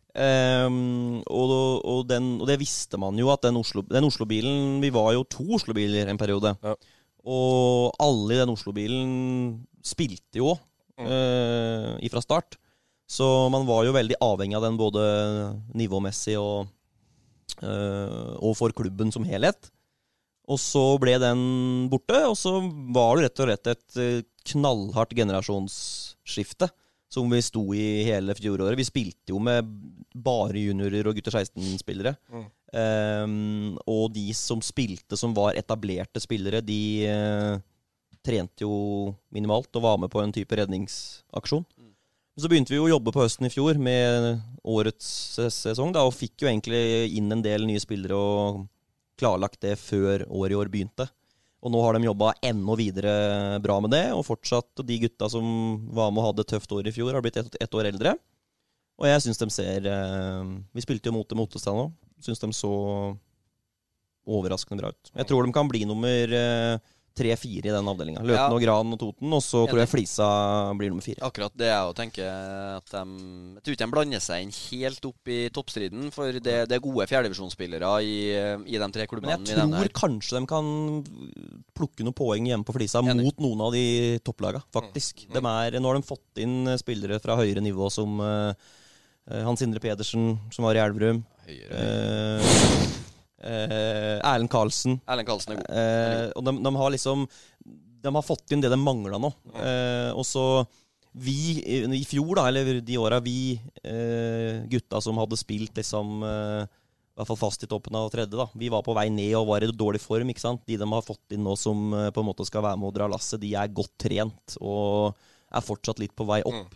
[0.67, 5.13] um, og, og, den, og det visste man jo, at den Oslo-bilen Oslo-bilen Vi var
[5.15, 6.55] jo to Oslo-biler en periode.
[6.63, 6.75] Ja.
[7.25, 9.13] Og alle i den Oslo-bilen
[9.85, 10.53] spilte jo
[10.99, 12.03] mm.
[12.05, 12.59] ifra start.
[13.09, 15.05] Så man var jo veldig avhengig av den både
[15.77, 16.69] nivåmessig og,
[17.61, 19.71] uh, og for klubben som helhet.
[20.45, 21.39] Og så ble den
[21.89, 22.59] borte, og så
[22.93, 26.69] var det rett og slett et eh, knallhardt generasjonsskifte
[27.15, 28.77] som vi sto i hele fjoråret.
[28.79, 29.69] Vi spilte jo med
[30.15, 32.15] bare juniorer og gutter 16-spillere.
[32.31, 32.45] Mm.
[32.75, 37.63] Um, og de som spilte som var etablerte spillere, de uh,
[38.25, 41.65] trente jo minimalt og var med på en type redningsaksjon.
[42.35, 45.07] Så begynte vi å jobbe på høsten i fjor med årets
[45.55, 46.81] sesong, da, og fikk jo egentlig
[47.15, 48.65] inn en del nye spillere og
[49.15, 51.07] klarlagt det før året i år begynte.
[51.65, 53.13] Og nå har de jobba enda videre
[53.63, 55.45] bra med det, og fortsatt de gutta som
[55.97, 58.13] var med og hadde tøft år i fjor, har blitt ett et år eldre.
[59.01, 61.89] Og jeg syns de ser eh, Vi spilte jo mot dem Ottestad nå.
[62.23, 62.71] Syns de så
[64.25, 65.09] overraskende bra ut.
[65.11, 66.77] Jeg tror de kan bli nummer eh,
[67.15, 68.19] tre-fire i den avdelinga.
[68.21, 68.49] Løten Ja.
[68.51, 70.27] og Gran og Toten, og så tror jeg Flisa
[70.75, 71.21] blir nummer fire.
[71.23, 72.27] Akkurat det jeg tenker.
[72.75, 73.03] At de,
[73.55, 76.11] jeg tror ikke de blander seg inn helt opp i toppstriden.
[76.15, 78.15] For det, det er gode fjerdedivisjonsspillere i,
[78.67, 79.37] i de tre klubbene.
[79.39, 79.47] Men
[79.79, 80.69] jeg tror kanskje de kan
[81.75, 83.23] plukke noen poeng hjemme på Flisa Enig.
[83.23, 83.85] mot noen av de
[84.27, 85.25] topplaga, faktisk.
[85.31, 88.53] De er, nå har de fått inn spillere fra høyere nivå som eh,
[89.47, 91.23] Hans Indre Pedersen, som var i Elverum.
[91.47, 91.79] Høyere.
[91.79, 92.94] Eh,
[93.45, 94.97] Erlend Karlsen.
[95.05, 95.69] Erlend Karlsen er god.
[95.81, 97.27] Eh, og de, de har liksom
[98.05, 99.31] De har fått inn det de mangla nå.
[99.55, 100.65] Eh, og så
[101.15, 103.55] vi i, i fjor, da, eller de åra vi
[103.87, 106.65] eh, gutta som hadde spilt liksom eh,
[107.15, 108.49] i hvert fall fast i toppen av tredje, da.
[108.59, 110.33] Vi var på vei ned og var i dårlig form.
[110.33, 110.65] ikke sant?
[110.67, 112.95] De de har fått inn nå som eh, på en måte skal være med å
[112.97, 115.15] dra lasset, de er godt trent og
[115.55, 116.75] er fortsatt litt på vei opp.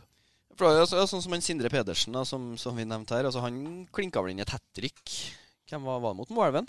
[0.56, 3.28] For, det er sånn som han Sindre Pedersen, da, som, som vi nevnte her.
[3.28, 3.60] Altså, han
[3.96, 5.04] klinka vel inn et hat trick.
[5.70, 6.68] Hvem var, var mot Moelven?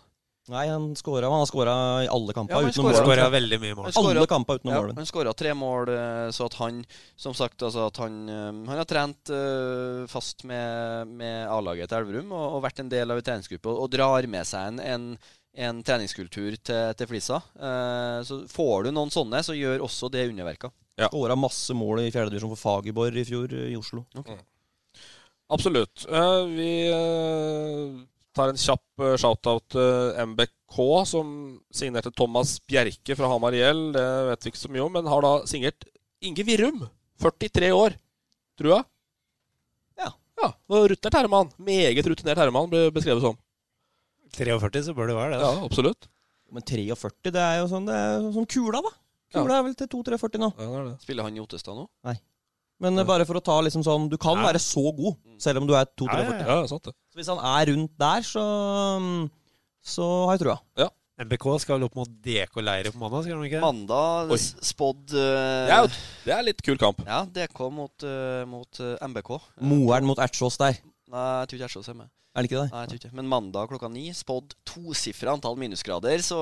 [0.51, 1.73] Nei, han skåra Han har skåra
[2.03, 3.85] i alle kamper Ja, utenom skåret- Skåra veldig mye mål.
[3.85, 4.95] Han skåret- Alle kamper utenom Ja, mål.
[4.97, 6.79] han skåra tre mål, eh, så at han
[7.17, 11.99] som sagt altså at han, eh, han har trent uh, fast med, med A-laget til
[12.01, 14.81] Elverum og, og vært en del av en treningsgruppe og, og drar med seg en,
[14.81, 15.19] en,
[15.55, 17.43] en treningskultur til, til Flisa.
[17.55, 20.73] Uh, så får du noen sånne, så gjør også det underverka.
[20.99, 21.13] Ja.
[21.13, 24.07] Skåra masse mål i fjerdedivisjon for Fagerborg i fjor i Oslo.
[25.53, 26.07] Absolutt.
[26.09, 26.73] Uh, vi
[28.37, 30.79] tar en kjapp shoutout shout-out til MBK,
[31.09, 31.33] som
[31.75, 33.91] signerte Thomas Bjerke fra Hamar IL.
[33.97, 35.87] Det vet vi ikke så mye om, men har da signert
[36.21, 36.85] Inge Virrum.
[37.21, 37.97] 43 år,
[38.61, 38.89] tror jeg.
[40.01, 40.11] Ja.
[40.41, 41.53] ja og Rutinert herremann.
[41.61, 43.39] Meget rutinert herremann, ble beskrevet som.
[44.37, 45.43] 43, så bør det være det.
[45.43, 46.09] Ja, absolutt.
[46.51, 48.93] Men 43, det er jo sånn, det er sånn kula, da.
[49.35, 50.51] Kula er vel til 2-3-40 nå.
[50.59, 50.95] Ja, det er det.
[51.05, 51.87] Spiller han i Ottestad nå?
[52.81, 54.47] Men eh, bare for å ta liksom sånn Du kan Ja.
[54.49, 56.41] være så god, selv om du er 2-3-40.
[56.41, 56.95] Ja, ja, Ja, sant det.
[57.13, 58.45] Så hvis han er rundt der, så
[59.01, 59.31] mm,
[59.85, 60.59] Så har jeg trua.
[60.81, 60.89] Ja.
[61.21, 63.61] MBK skal vel opp mot DK-leire på mandag, skal de ikke?
[63.61, 67.03] Mandag spådd uh, Det er, det er litt kul kamp.
[67.05, 69.35] Ja, DK mot, uh, mot uh, MBK.
[69.61, 70.79] Moeren mot Ertsås der.
[71.13, 72.09] Nei, jeg tror ikke Ertsås er med.
[72.33, 72.71] Er det ikke det?
[72.73, 73.13] Nei, jeg tror ikke.
[73.19, 76.41] Men mandag klokka ni spådd tosifra antall minusgrader, så.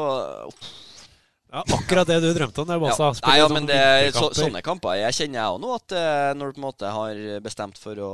[1.49, 2.67] Ja, akkurat det du drømte om.
[2.69, 3.13] Det er Ja.
[3.25, 6.33] Nei, ja, sånne men det, så, sånne kamper Jeg kjenner jeg òg nå at eh,
[6.37, 8.11] når du på en måte har bestemt for å,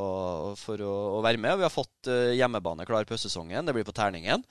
[0.60, 3.66] for å, å være med Og vi har fått eh, hjemmebane klar på høstsesongen.
[3.66, 4.44] Det blir på terningen.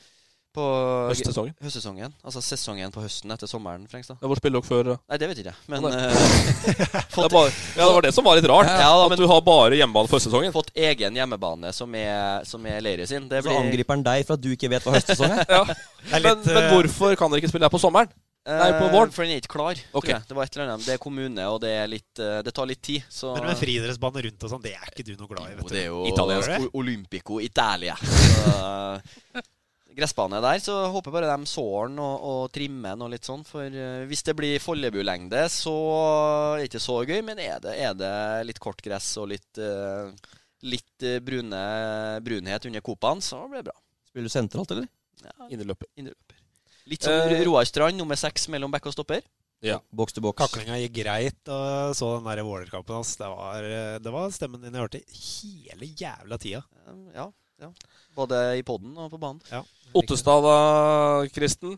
[0.54, 0.62] På
[1.10, 1.56] Høstsesongen.
[1.66, 2.12] høstsesongen.
[2.22, 4.20] Altså sesongen på høsten etter sommeren, Frengstad.
[4.22, 4.84] Ja, hvor spiller dere før?
[4.92, 4.98] da?
[5.10, 5.64] Nei, det vet ikke jeg.
[5.72, 5.94] Men Nei.
[5.98, 6.12] eh,
[7.16, 8.70] Det, er bare, ja, det var det som var litt rart.
[8.70, 10.54] Ja, da, at men- du har bare hjemmebane for høstsesongen.
[10.54, 13.26] fått egen hjemmebane som er, som er Leiret sin.
[13.32, 15.42] Det Så angriper han deg for at du ikke vet hva høstsesong er?
[15.58, 15.64] Ja.
[15.64, 18.14] Er Men, litt, men men, hvorfor kan dere ikke spille her på sommeren?
[18.44, 19.12] Nei, på våren.
[19.16, 19.80] For den er ikke klar.
[19.96, 20.20] Okay.
[20.28, 20.88] Det var et eller annet.
[20.88, 23.06] Det er kommune, og det, er litt, eh, det tar litt tid.
[23.08, 25.70] Så Men med friidrettsbane rundt og sånn, det er ikke du noe glad i, vet
[25.70, 25.74] du.
[25.78, 26.68] det er jo Italiensk.
[26.82, 27.96] Olympico Italia.
[28.04, 29.44] Så,
[29.94, 33.46] gressbane der, så håper bare de sår den og, og trimmer den og litt sånn.
[33.48, 35.76] For eh, hvis det blir Follebu-lengde, så
[36.56, 37.20] er det ikke så gøy.
[37.26, 38.14] Men er det, er det
[38.50, 40.12] litt kort gress og litt, eh,
[40.68, 41.64] litt eh, brune,
[42.26, 43.78] brunhet under kopene, så blir det bra.
[44.10, 44.90] Spiller du sentralt, eller?
[45.24, 45.88] Ja, Inneløper.
[46.90, 49.24] Litt som uh, Roar Strand, nummer seks mellom back og stopper.
[49.64, 49.78] Ja.
[49.96, 50.42] Boks til boks.
[50.42, 53.14] Kaklinga gikk greit, og så den der Vålerkampen hans.
[53.16, 56.64] Det var, eh, det var stemmen din jeg hørte hele jævla tida.
[56.90, 57.30] Um, Ja,
[57.64, 57.70] ja.
[58.18, 59.40] Både i poden og på banen.
[59.48, 59.62] Ja.
[59.96, 60.58] Ottestad da,
[61.32, 61.78] Kristen?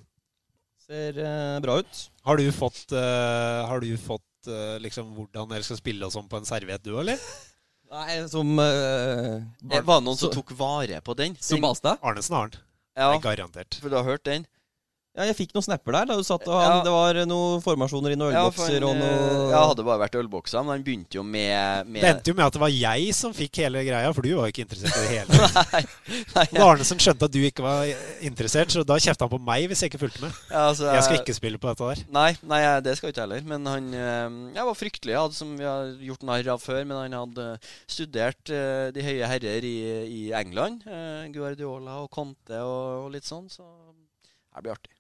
[0.86, 2.02] Ser uh, bra ut.
[2.26, 6.28] Har du fått, uh, har du fått uh, liksom hvordan dere skal spille og sånn
[6.30, 7.22] på en serviett, du, eller?
[7.94, 11.38] Nei, som uh, Eh, Var det noen som tok vare på den?
[11.42, 12.62] Som Arnesen har den.
[12.98, 13.78] Ja, er garantert.
[13.82, 14.46] for du har hørt den?
[15.16, 16.08] Ja, jeg fikk noen snapper der.
[16.10, 16.80] Da du satt og han, Ja.
[16.84, 19.86] Det var noen formasjoner i noen Ja, for ølbokser han, og noe eh, Ja, hadde
[19.88, 22.62] bare vært ølboksa, men han begynte jo med, med Det endte jo med at det
[22.66, 25.40] var jeg som fikk hele greia, for du var jo ikke interessert i det hele.
[25.76, 25.84] Nei,
[26.36, 27.88] nei, Og Arnesen skjønte at du ikke var
[28.28, 30.36] interessert, så da kjefta han på meg hvis jeg ikke fulgte med.
[30.52, 32.04] ja, altså, Jeg skal ikke spille på dette der.
[32.18, 33.48] Nei, nei, det skal jeg ikke heller.
[33.54, 36.82] Men han eh, Jeg var fryktelig, hadde, som vi har gjort narr av før.
[36.84, 37.48] Men han hadde
[37.88, 39.78] studert eh, de høye herrer i,
[40.12, 40.84] i England.
[41.36, 43.48] Guardiola og Conte og, og litt sånn.
[43.48, 44.95] Så det blir artig.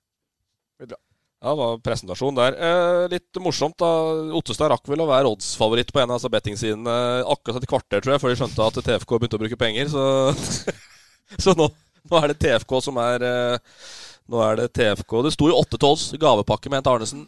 [0.80, 2.56] Ja, det var presentasjon der.
[2.58, 3.90] Eh, litt morsomt, da.
[4.40, 6.96] Ottestad rakk vel å være oddsfavoritt på en av altså bettingsidene
[7.30, 9.92] akkurat et kvarter, tror jeg, før de skjønte at TFK begynte å bruke penger.
[9.94, 10.06] Så,
[11.46, 11.70] så nå,
[12.10, 13.80] nå er det TFK som er eh,
[14.26, 15.20] Nå er det TFK.
[15.22, 17.28] Det sto jo 8 til odds, gavepakke, mente Arnesen.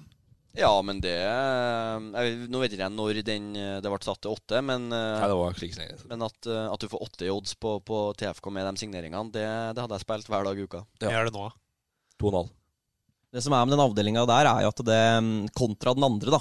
[0.58, 4.24] Ja, men det jeg, vet- Nå vet ikke jeg når den, eh, det ble satt
[4.26, 5.78] til åtte, men, eh, Nei, det var slik
[6.10, 9.30] men at, eh, at du får åtte i odds på, på TFK med de signeringene,
[9.36, 9.46] det,
[9.78, 10.82] det hadde jeg spilt hver dag i uka.
[11.04, 11.12] Ja.
[11.12, 11.46] Jeg gjør det nå.
[12.26, 12.50] 2,5.
[13.34, 16.38] Det som er med den avdelinga der, er jo at det mm, kontra den andre,
[16.38, 16.40] da.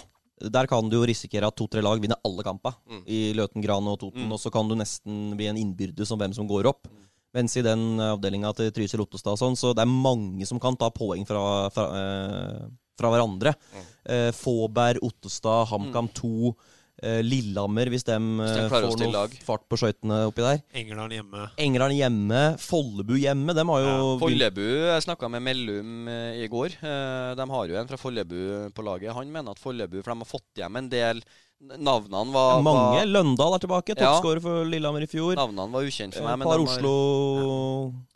[0.53, 3.03] Der kan du jo risikere at to-tre lag vinner alle kampene Mm.
[3.09, 4.27] i Løten, Gran og Toten.
[4.29, 4.33] Mm.
[4.37, 6.87] Og så kan du nesten bli en innbyrdes om hvem som går opp.
[7.35, 10.77] Mens i den avdelinga til Trysil Ottestad og sånn, så det er mange som kan
[10.77, 13.53] ta poeng fra, fra, eh, fra hverandre.
[13.75, 13.87] Mm.
[14.13, 16.55] Eh, Fåberg, Ottestad, HamKam 2, eh,
[17.03, 19.35] Lillehammer, hvis de, Hvis de eh, får noe lag.
[19.45, 20.63] fart på skøytene oppi der.
[20.81, 21.43] England hjemme.
[21.61, 23.53] England hjemme, Follebu hjemme.
[23.53, 26.79] De har jo Ja, Follebu Jeg snakka med Mellum eh, i går.
[26.81, 29.13] Eh, De har jo en fra Follebu på laget.
[29.13, 31.21] Han mener at Follebu For de har fått hjem en del
[31.57, 32.99] Navnene var, mange.
[33.01, 33.95] var, Løndal er tilbake.
[33.97, 34.11] Ja.
[34.17, 35.37] Toppskårer for Lillehammer i fjor.
[35.39, 36.37] navnene var ukjent for meg.
[36.43, 36.93] Men par Oslo...
[37.41, 38.16] Var...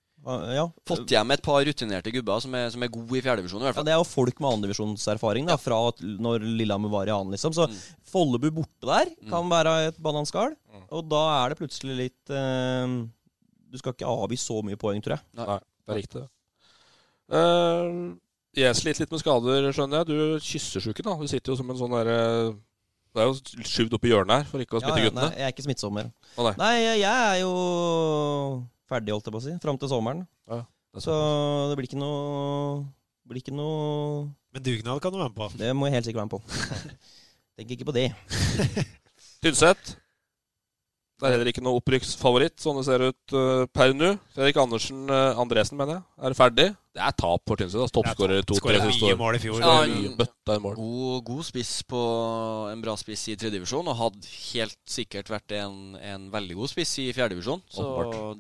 [0.54, 0.64] Ja.
[0.86, 3.62] fått hjem et par rutinerte gubber som er, som er gode i fjerdedivisjon.
[3.66, 5.56] Ja, det er jo folk med annendivisjonserfaring ja.
[5.60, 7.32] fra at når Lillehammer var i annen.
[7.36, 7.54] liksom.
[7.56, 7.78] Så Mm.
[8.10, 10.56] Follebu borte der kan være et bananskall.
[10.90, 12.94] Og da er det plutselig litt eh,
[13.70, 15.22] Du skal ikke avgi så mye poeng, tror jeg.
[15.38, 16.24] Nei, det er riktig.
[17.30, 18.16] Uh,
[18.58, 20.08] jeg sliter litt med skader, skjønner jeg.
[20.10, 21.14] Du kyssersjuken, da.
[21.20, 22.16] Du sitter jo som en sånn derre
[23.14, 25.28] Det er jo skjuvd opp i hjørnet her for ikke å smitte Ja, ja, guttene.
[25.28, 26.10] nei, jeg er ikke smittsom mer.
[26.34, 26.52] Å, nei.
[26.58, 27.52] Nei, jeg er jo
[28.91, 29.57] ferdig, holdt jeg på å si.
[29.62, 30.26] Fram til sommeren.
[30.51, 30.64] Ja.
[30.99, 31.14] Så
[31.70, 32.82] det blir ikke noe
[33.22, 35.47] det blir ikke noe Men dugnad kan du være med på.
[35.61, 36.95] Det må jeg helt sikkert være med på.
[37.61, 38.09] Tenker ikke på det.
[39.45, 39.93] Tynset.
[41.20, 44.14] Det er heller ikke noe opprykksfavoritt, sånn det ser ut uh, per nå.
[44.32, 46.66] Fredrik Andersen uh, Andresen, mener jeg, er ferdig.
[46.96, 47.92] Det er tap for Tynset.
[47.92, 49.18] Toppskårer to-tre siste år.
[49.20, 49.60] mål i fjor.
[49.60, 50.78] Ja, mål.
[50.78, 52.00] God, god spiss på
[52.72, 56.96] en bra spiss i tredjedivisjon, og hadde helt sikkert vært en, en veldig god spiss
[57.04, 57.60] i fjerdedivisjon.
[57.68, 57.90] Så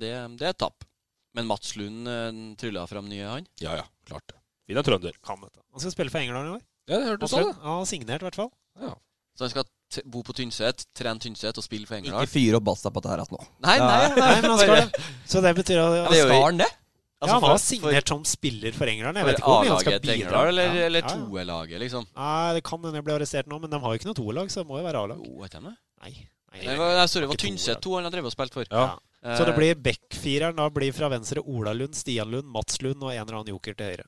[0.00, 0.88] det, det er et tap.
[1.36, 3.50] Men Mats Lund uh, trylla fram nye, han.
[3.60, 4.40] Ja, ja, klart det.
[4.70, 5.20] Fin er trønder.
[5.26, 5.60] Kan dette.
[5.76, 6.64] Han skal spille for Engerdal i år.
[6.88, 7.54] Ja, det hørte du sa det.
[7.60, 8.50] Han har signert, i hvert fall.
[8.80, 8.96] Ja.
[9.36, 9.68] Så han skal
[10.06, 13.10] bo på Tynset, trene Tynset og spille for Ikke fyre fyr opp basta på dette
[13.14, 13.46] her igjen nå.
[13.66, 15.08] Nei, nei, nei, Nei, men han skal.
[15.26, 16.68] Så det betyr at er Skal han det?
[16.70, 19.18] ja, han har for- signert som spiller for Engerdal.
[19.20, 20.44] Jeg vet ikke om han skal bidra.
[20.48, 21.16] Eller, Ja, eller ja, ja.
[21.26, 22.06] toerlaget, liksom?
[22.16, 24.50] Nei, det kan hende jeg blir arrestert nå, men de har jo ikke noe toerlag,
[24.54, 25.20] så det må jo være A-lag.
[25.26, 25.74] Jo, vet jeg det?
[26.00, 26.12] Nei.
[26.50, 28.64] Nei, Nei, nei, sorry, det var Tynset to han har drevet og spilt for.
[28.70, 28.86] Ja.
[29.22, 33.02] Eh, Så det blir backfireren da blir fra venstre Ola Lund, Stian Lund, Mats Lund
[33.04, 34.06] og en eller annen joker til høyre.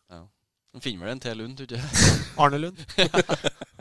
[0.72, 2.32] Han finner vel en til Lund, tror du ikke?
[2.40, 2.80] Arne Lund.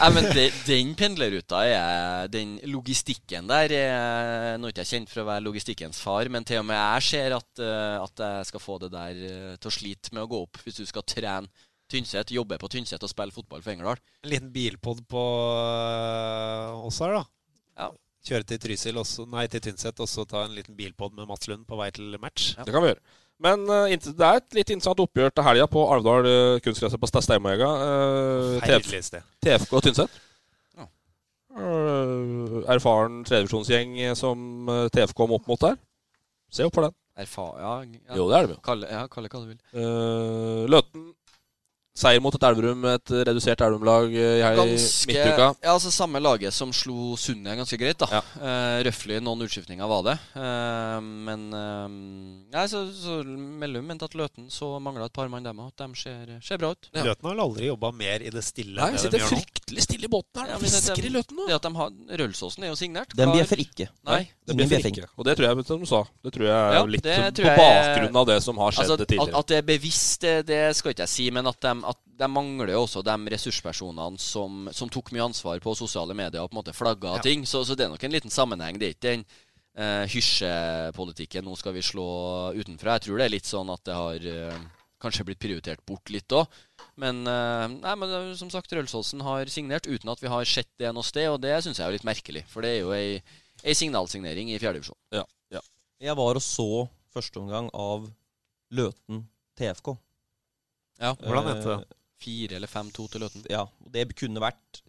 [0.00, 5.10] Nei, men de, den pendlerruta er Den logistikken der er Nå er ikke jeg kjent
[5.12, 8.48] for å være logistikkens far, men til og med jeg ser at, eh, at jeg
[8.50, 11.04] skal få det der eh, til å slite med å gå opp hvis du skal
[11.06, 11.50] trene
[11.90, 13.98] Tynset, jobbe på Tynset og spille fotball for Engerdal.
[14.22, 15.22] En liten bilpod på
[15.58, 17.24] øh, oss her, da.
[17.80, 17.88] Ja.
[18.30, 21.50] Kjøre til Trysil, også, nei, til Tynset, og så ta en liten bilpod med Mats
[21.50, 22.52] Lund på vei til match.
[22.60, 23.02] Det kan vi gjøre.
[23.40, 27.08] Men eh, det er et litt interessant oppgjør til helga på Alvdal uh, kunstgresset på
[27.08, 27.70] Steinmøyga.
[27.80, 28.58] Uh,
[29.40, 30.18] TFK Tynset.
[30.76, 30.88] Ja.
[31.50, 35.78] Eh, erfaren tredjevisjonsgjeng som eh, TFK må opp mot der.
[36.52, 36.96] Se opp for den.
[37.20, 38.16] Erfa ja, ja.
[38.16, 38.60] Jo, det er det jo.
[38.64, 39.58] Kalle, ja, kalle hva du vil.
[39.74, 41.10] Eh, Løten.
[41.98, 44.76] Seier mot et Elverum, et redusert Elverum-lag eh, i
[45.10, 45.48] midtuka.
[45.60, 47.98] Ja, altså Samme laget som slo Sundet ganske greit.
[47.98, 48.20] da Ja.
[48.38, 50.14] Uh, Røftlig noen utskiftninger var det.
[50.36, 51.88] Uh, men uh,
[52.54, 55.72] Nei, så, så Mellum mente at Løten så mangla et par mann dem òg.
[55.74, 56.88] At de ser, ser bra ut.
[56.94, 57.02] Ja.
[57.10, 60.12] Løten har vel aldri jobba mer i det stille Nei, de sitter fryktelig stille i
[60.14, 60.54] båten her.
[60.54, 61.48] Ja, Ja, Fisker i Løten nå.
[61.50, 63.12] Det at de har Rølsåsen er jo signert.
[63.18, 63.90] Den bjeffer ikke.
[64.06, 64.22] Nei.
[64.50, 64.96] Blir bjeffing.
[65.02, 65.10] ikke.
[65.18, 67.50] Og det tror jeg, som du sa, det tror jeg er Ja, litt tror på
[67.50, 69.38] jeg- bakgrunn av det som har skjedd Altså, at, tidligere.
[69.38, 72.26] at det er bevisst, det, det skal ikke jeg si, men at de, at de
[72.28, 76.56] mangler jo også de ressurspersonene som, som tok mye ansvar på sosiale medier og på
[76.58, 77.22] en måte flagga Ja.
[77.24, 77.46] ting.
[77.48, 78.78] Så, så det er nok en liten sammenheng.
[78.78, 79.24] Det er ikke den
[79.76, 82.06] eh, hysjepolitikken 'nå skal vi slå
[82.56, 82.98] utenfra'.
[82.98, 84.60] Jeg tror det er litt sånn at det har eh,
[85.00, 86.46] kanskje blitt prioritert bort litt òg.
[87.00, 90.68] Men, eh, nei, men er som sagt, Rølsåsen har signert uten at vi har sett
[90.78, 92.44] det noe sted, og det syns jeg er litt merkelig.
[92.52, 93.22] For det er jo ei,
[93.64, 94.98] ei signalsignering i fjerdedivisjon.
[95.12, 95.60] Ja, ja.
[96.00, 98.10] Jeg var og så første omgang av
[98.70, 99.24] Løten
[99.58, 99.96] TFK.
[101.00, 101.78] Ja, Hvordan endte det?
[101.80, 103.46] Eh, Fire eller fem-to til Løten.
[103.48, 104.82] Ja, det kunne vært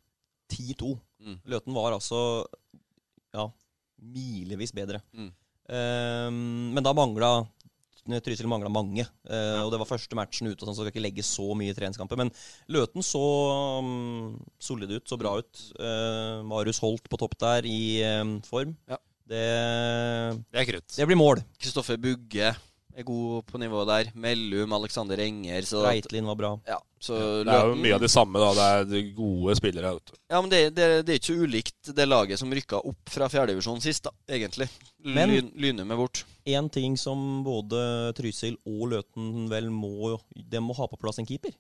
[0.51, 0.89] 10-2.
[1.23, 1.37] Mm.
[1.47, 2.19] Løten var altså
[3.31, 3.45] ja,
[4.03, 4.99] milevis bedre.
[5.15, 5.29] Mm.
[5.71, 7.31] Um, men da mangla
[8.01, 9.05] Trysil mangla mange.
[9.29, 11.75] Eh, Og det var første matchen ute, sånn, så skal ikke legge så mye i
[11.77, 12.17] treningskamper.
[12.19, 12.31] Men
[12.73, 13.21] Løten så
[13.79, 15.61] um, solid ut, så bra ut.
[15.77, 18.73] Uh, Marius Holt på topp der i um, form.
[18.89, 18.97] Ja.
[19.31, 19.45] Det,
[20.51, 20.89] Det er krutt.
[20.97, 21.39] det blir mål.
[21.61, 22.49] Kristoffer Bugge
[22.97, 24.11] er god på nivået der.
[24.15, 25.61] Mellum, Alexander Enger.
[25.67, 26.51] Så Reitlin var bra.
[26.67, 28.51] ja, så Det er jo mye av det samme, da.
[28.53, 29.93] Det er de gode spillere.
[29.95, 30.17] Vet du.
[30.29, 33.29] Ja, men det, det, det er ikke så ulikt det laget som rykka opp fra
[33.31, 34.69] fjerdedivisjon sist, da, egentlig.
[35.03, 36.23] Men- Lyn, Lynum er bort.
[36.45, 41.25] En ting som både Trysil og Løten vel må De må ha på plass en
[41.29, 41.51] keeper.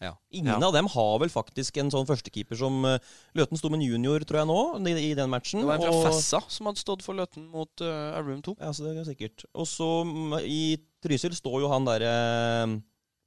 [0.00, 0.14] Ja.
[0.32, 0.66] Ingen Ja.
[0.66, 2.94] av dem har vel faktisk en sånn førstekeeper som uh,
[3.36, 5.60] Løten sto med en junior, tror jeg nå, i, i den matchen.
[5.60, 8.56] Det var en fra og- Fessa som hadde stått for Løten mot uh, Elverum 2.
[8.60, 9.44] Ja, så det er sikkert.
[9.54, 12.14] Og så mm, i Trysil står jo han derre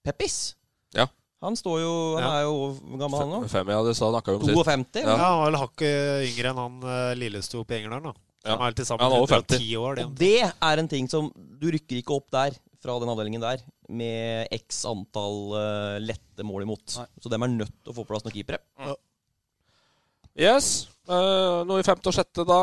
[0.04, 0.56] Peppis.
[0.98, 1.08] Ja.
[1.44, 2.34] Han står jo Han Ja.
[2.40, 3.48] er jo gammel han?
[3.52, 4.66] Fem, ja, det sa snakka vi om sist.
[4.66, 5.02] 52?
[5.04, 8.14] Ja, han vel hakket yngre enn han uh, Lillesto på Engerdal, da.
[8.44, 8.58] Ja.
[8.58, 9.58] Han er til Han sammen er over 50.
[9.60, 10.00] 10 år.
[10.04, 10.20] Og Det.
[10.20, 11.30] det er en ting som
[11.62, 16.68] Du rykker ikke opp der, fra den avdelingen der, med x antall uh, lette mål
[16.68, 16.98] imot.
[17.00, 17.08] Nei.
[17.24, 18.60] Så dem er nødt til å få på plass noen keepere.
[20.34, 20.90] Yes.
[21.04, 22.58] Eh, noe i femte og sjette, da?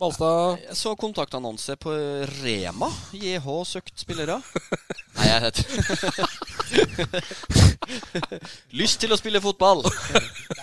[0.00, 0.56] Balstad?
[0.66, 1.92] Jeg så kontaktannonse på
[2.42, 2.88] Rema.
[3.14, 4.40] JH søkt spillere.
[5.16, 5.60] Nei, jeg vet
[8.80, 9.84] Lyst til å spille fotball.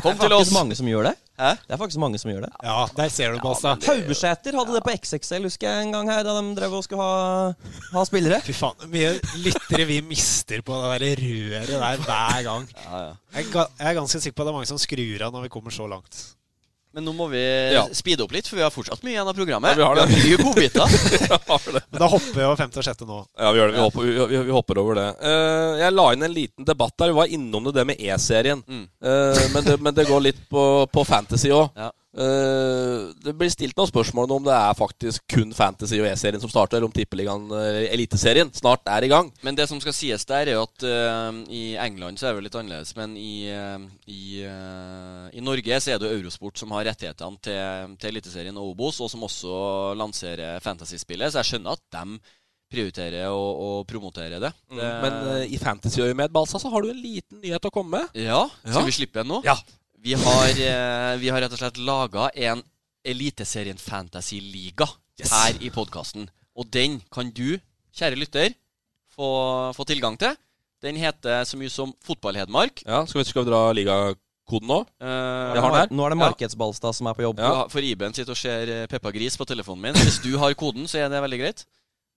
[0.04, 0.52] Kom Det til er oss.
[0.52, 1.14] faktisk mange som gjør det.
[1.40, 1.54] Hæ?
[1.64, 2.52] Det er faktisk mange som gjør det.
[2.68, 3.88] Ja, der ser du, Balstad.
[3.88, 7.08] Haubesæter hadde det på XXL husker jeg en gang her, da de drev og skulle
[7.08, 7.56] ha,
[7.96, 8.44] ha spillere.
[8.44, 9.16] Fy faen, hvor mye
[9.48, 12.68] lyttere vi mister på det der røret der hver gang.
[12.76, 13.12] Ja, ja.
[13.40, 15.48] Jeg er, jeg er ganske sikker på at det er mange som skrur av når
[15.48, 16.26] vi kommer så langt.
[16.94, 17.42] Men nå må vi
[17.74, 17.88] Ja.
[17.92, 19.74] speede opp litt, for vi har fortsatt mye igjen av programmet.
[19.74, 20.06] Ja, vi har det.
[20.14, 20.98] Vi har mye godbiter.
[21.34, 21.58] Ja.
[21.90, 23.18] Men da hopper vi over femte og sjette nå.
[23.40, 23.76] Ja, vi gjør det.
[23.76, 25.08] Vi hopper, vi, vi, hopper over det.
[25.24, 27.10] Uh, jeg la inn en liten debatt der.
[27.14, 28.62] Vi var innom det, det med E-serien.
[28.68, 28.86] Mm.
[29.02, 30.64] Uh, men, det, men det går litt på,
[30.94, 31.72] på fantasy òg.
[31.80, 31.90] Ja.
[32.14, 36.52] Eh, det blir stilt noen spørsmål om det er faktisk kun Fantasy og E-serien som
[36.52, 39.32] starter, eller om Tippeligaen, uh, Eliteserien, snart er i gang.
[39.42, 42.46] Men det som skal sies der, er jo at uh, i England så er det
[42.46, 42.94] litt annerledes.
[43.00, 43.50] Men i,
[44.14, 49.02] i, i Norge så er det Eurosport som har rettighetene til, til Eliteserien og Obos,
[49.02, 49.58] og som også
[49.98, 51.34] lanserer fantasyspillet.
[51.34, 52.20] Så jeg skjønner at de
[52.74, 54.50] prioriterer og, og promotere det.
[54.70, 54.78] Mm.
[54.80, 58.22] det Men uh, i fantasyøyemed, Balsa, så har du en liten nyhet å komme med.
[58.22, 58.86] ja, skal Ja.
[58.90, 59.42] vi slippe en nå?
[59.46, 59.58] Ja.
[60.04, 62.62] Vi har, eh, vi har rett og slett laga en
[63.08, 64.88] Eliteserien Fantasy-liga
[65.20, 65.32] Yes.
[65.32, 66.26] her i podkasten.
[66.58, 67.60] Og den kan du,
[67.96, 68.54] kjære lytter,
[69.16, 70.36] få, få tilgang til.
[70.84, 72.84] Den heter så mye som Fotball-Hedmark.
[72.86, 74.82] Ja, skal vi, skal vi dra ligakoden nå?
[75.00, 75.96] Eh, har den.
[75.96, 76.92] Nå er det Ja.
[76.92, 77.40] Som er på jobb.
[77.40, 77.68] Ja.
[77.70, 79.94] For Iben sitter og ser eh, Peppa Gris på telefonen min.
[80.04, 81.66] Hvis du har koden, så er det veldig greit.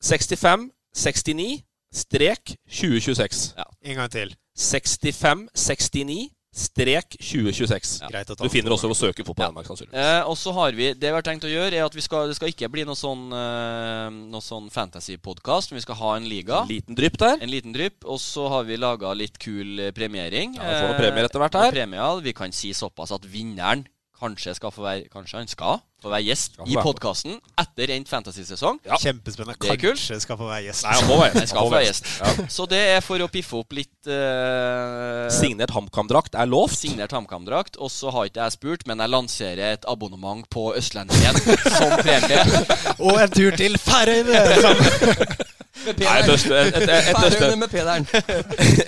[0.03, 1.63] 65 69
[1.95, 3.55] strek 2026.
[3.85, 4.35] En gang til.
[4.59, 8.01] 65 69 strek 2026.
[8.01, 8.23] Ja.
[8.41, 9.51] Du finner også å søke på på ja.
[9.51, 10.01] Danmark, sannsynligvis.
[10.01, 12.31] Eh, og så har vi Det vi har tenkt å gjøre, er at vi skal,
[12.31, 15.73] det skal ikke bli noe sånn, eh, noe sånn fantasy-podkast.
[15.73, 16.62] Men vi skal ha en liga.
[16.65, 17.37] En liten drypp der.
[17.45, 18.05] En liten drypp.
[18.05, 20.57] Og så har vi laga litt kul eh, premiering.
[20.57, 22.24] Ja, vi får noen premier etter hvert noen Eh, Premier.
[22.24, 23.85] Vi kan si såpass at vinneren
[24.20, 27.93] kanskje skal få være Kanskje han skal få være gjest få i være podkasten etter
[27.94, 28.78] endt fantasy-sesong.
[28.86, 28.98] Ja.
[29.01, 29.56] Kjempespennende.
[29.62, 29.80] Det er.
[29.80, 30.86] Kanskje skal få være gjest.
[30.86, 31.52] Nei, han må være Jeg gjest.
[31.52, 32.10] skal få være gjest.
[32.20, 32.47] Ja.
[32.56, 35.26] Så det er for å piffe opp litt uh...
[35.32, 36.76] Signert HamKam-drakt er lovt.
[36.78, 37.80] Signert HamKam-drakt.
[37.80, 42.44] Og så har ikke jeg spurt, men jeg lanserer et abonnement på Østlendingen som premie.
[43.09, 45.47] Og en tur til Færøyene!
[45.86, 46.77] Et, øst, et,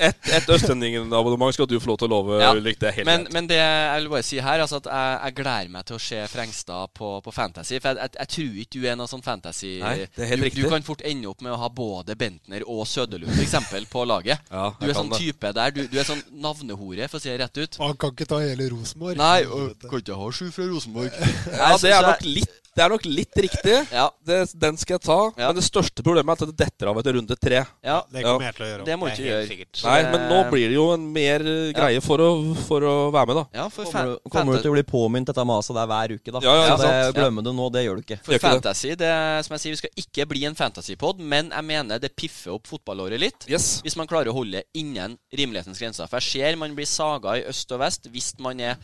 [0.09, 2.53] et, et, Østlendingen-abonnement skal du få lov til å love, Ja.
[2.57, 2.79] Ulrik.
[2.81, 5.37] Det er helt Men, men det jeg vil bare si her, altså at jeg, jeg
[5.41, 7.79] gleder meg til å se Frengstad på, på Fantasy.
[7.81, 10.43] For jeg, jeg, jeg tror ikke du er noe sånn fantasy Nei, det er helt
[10.43, 10.65] du, riktig.
[10.65, 14.43] du kan fort ende opp med å ha både Bentner og Søderlund eksempel, på laget.
[14.51, 15.21] Ja, Du er sånn det.
[15.23, 15.75] type der.
[15.75, 17.79] Du, du er sånn navnehore, for å si det rett ut.
[17.83, 19.19] Han kan ikke ta hele Rosenborg.
[19.21, 21.13] Nei, og, kan ikke ha sju fra Rosenborg.
[21.53, 23.75] Ja, det er nok litt, det er nok litt riktig.
[23.91, 25.17] Ja, Det, den skal jeg ta.
[25.35, 25.49] Ja.
[25.51, 27.65] Men det største problemet er at det detter av etter runde tre.
[27.83, 27.97] ja.
[28.13, 28.85] Det kommer jeg til å gjøre.
[28.87, 29.57] Det må ikke gjøre.
[29.89, 32.29] Nei, men nå blir det jo en mer eh, greie for å,
[32.69, 33.45] for å være med, da.
[33.59, 36.15] Ja, for, Kommer, fan, du- kommer du til å bli påminnet dette maset der hver
[36.17, 36.43] uke, da?
[36.47, 36.95] Ja, ja, det.
[37.19, 38.21] Glemmer du nå, det gjør du ikke.
[38.29, 39.13] For fantasy, det,
[39.49, 42.71] som jeg sier, vi skal ikke bli en fantasypod, men jeg mener det piffer opp
[42.71, 43.49] fotballåret litt.
[43.51, 43.81] Yes.
[43.83, 46.07] Hvis man klarer å holde innen rimelighetens grenser.
[46.11, 48.79] For jeg ser man blir saga i øst og vest hvis man er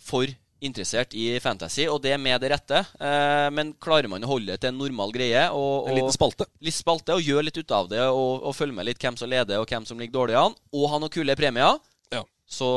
[0.00, 0.26] for
[0.60, 2.82] interessert i fantasy, og det med det rette.
[3.00, 6.48] Eh, men klarer man å holde det til en normal greie og, En liten spalte.
[6.64, 9.30] litt spalte, og gjøre litt ut av det, og, og følge med litt hvem som
[9.30, 11.80] leder, og hvem som ligger dårlig an, og ha noen kule premier,
[12.12, 12.24] Ja.
[12.48, 12.70] så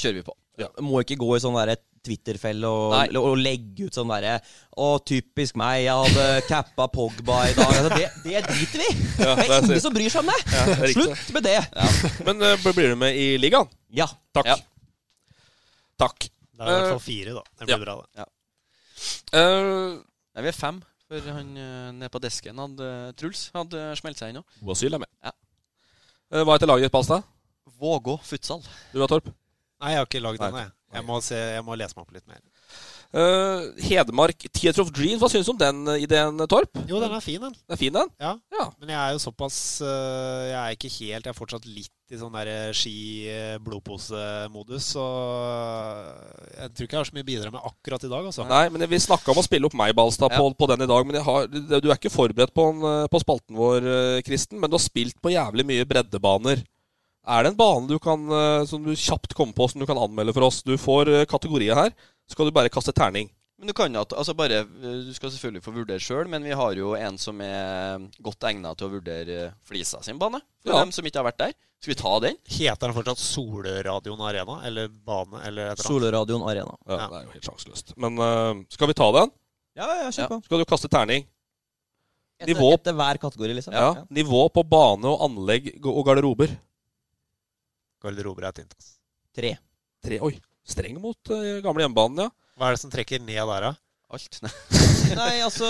[0.00, 0.34] kjører vi på.
[0.82, 4.38] Må ikke gå i sånn derre Twitter-felle og, og legge ut sånn derre
[4.78, 7.74] Å, typisk meg, jeg hadde cappa Pogba i dag.
[7.74, 8.88] Altså, det, det driter vi!
[9.18, 10.40] Ja, det det er ingen som bryr seg om det!
[10.48, 10.94] det er.
[10.96, 11.58] Slutt med det!
[12.26, 13.70] Men uh, blir du med i ligaen?
[13.94, 14.08] Ja.
[14.34, 14.50] Takk.
[14.50, 14.58] Ja.
[15.98, 16.28] Takk.
[16.58, 17.42] Det er i hvert Eh, fall fire, da.
[17.58, 17.82] Det blir ja.
[17.84, 18.28] bra, det.
[19.32, 19.98] Uh,
[20.34, 20.80] Nei, vi er fem.
[21.08, 24.56] For han eh, nede på desken hadde Truls hadde smelt seg inn òg.
[24.74, 25.08] Asyl er med.
[25.24, 25.32] Ja.
[26.34, 27.24] Eh, hva heter laget, Balstad?
[27.78, 28.60] Vågå futsal.
[28.92, 29.30] Du da, Torp?
[29.80, 30.74] Nei, jeg har ikke lagd den, jeg.
[30.98, 32.42] Jeg må, se, jeg må lese meg opp litt mer.
[33.08, 35.16] Eh, Hedmark Theater of Dreams.
[35.22, 36.76] Hva syns du om den eh, ideen, Torp?
[36.90, 37.54] Jo, den er fin, den.
[37.56, 38.08] Den er fin, den?
[38.20, 38.34] Ja.
[38.52, 38.66] Ja.
[38.80, 42.18] Men jeg er jo såpass øh, Jeg er ikke helt Jeg er fortsatt litt i
[42.20, 44.84] sånn der ski-blodpose-modus.
[44.94, 45.04] Så
[46.56, 48.42] jeg tror ikke jeg har så mye å bidra med akkurat i dag, altså.
[48.48, 51.02] Nei, men Vi snakka om å spille opp meg, Balstad, på, på den i dag.
[51.08, 54.56] Men har, du er ikke forberedt på, eh, på spalten vår, eh, Kristen.
[54.60, 56.58] Men du har spilt på jævlig mye breddebaner.
[57.28, 59.98] Er det en bane du kan, eh, som du kjapt kommer på, som du kan
[60.00, 60.62] anmelde for oss?
[60.64, 61.90] Du får eh, kategorier her.
[62.28, 63.28] Så skal du bare kaste terning.
[63.58, 66.54] Men du kan at, altså bare, eh, du skal selvfølgelig få vurdere sjøl, men vi
[66.56, 70.40] har jo en som er godt egna til å vurdere Flisa sin bane.
[70.62, 70.78] For Ja.
[70.84, 71.52] dem som ikke har vært der.
[71.82, 72.36] Skal vi ta den?
[72.48, 74.60] Heter den fortsatt Solradioen Arena?
[74.66, 75.42] Eller bane?
[75.46, 75.78] Eller et?
[75.84, 76.76] Solradioen Arena.
[76.88, 77.08] Ja, Ja.
[77.08, 77.92] Det er jo helt sjanseløst.
[77.96, 79.30] Men uh, skal vi ta den?
[79.76, 80.44] Ja, ja, kjør på.
[80.48, 81.26] Skal du kaste terning?
[82.40, 83.74] Etter, Nivå- etter hver kategori, liksom.
[83.74, 84.04] Ja.
[84.10, 86.48] Nivå på bane og anlegg og garderober.
[88.02, 88.74] Garderober er tynt.
[88.78, 88.94] ass.
[89.34, 89.56] Tre.
[90.04, 90.34] Tre, oi,
[90.66, 92.30] streng mot eh, gamle hjemmebanen, ja.
[92.58, 93.72] Hva er det som trekker ned der, da?
[94.08, 94.38] Alt.
[94.40, 94.50] Nei.
[95.18, 95.66] Nei, altså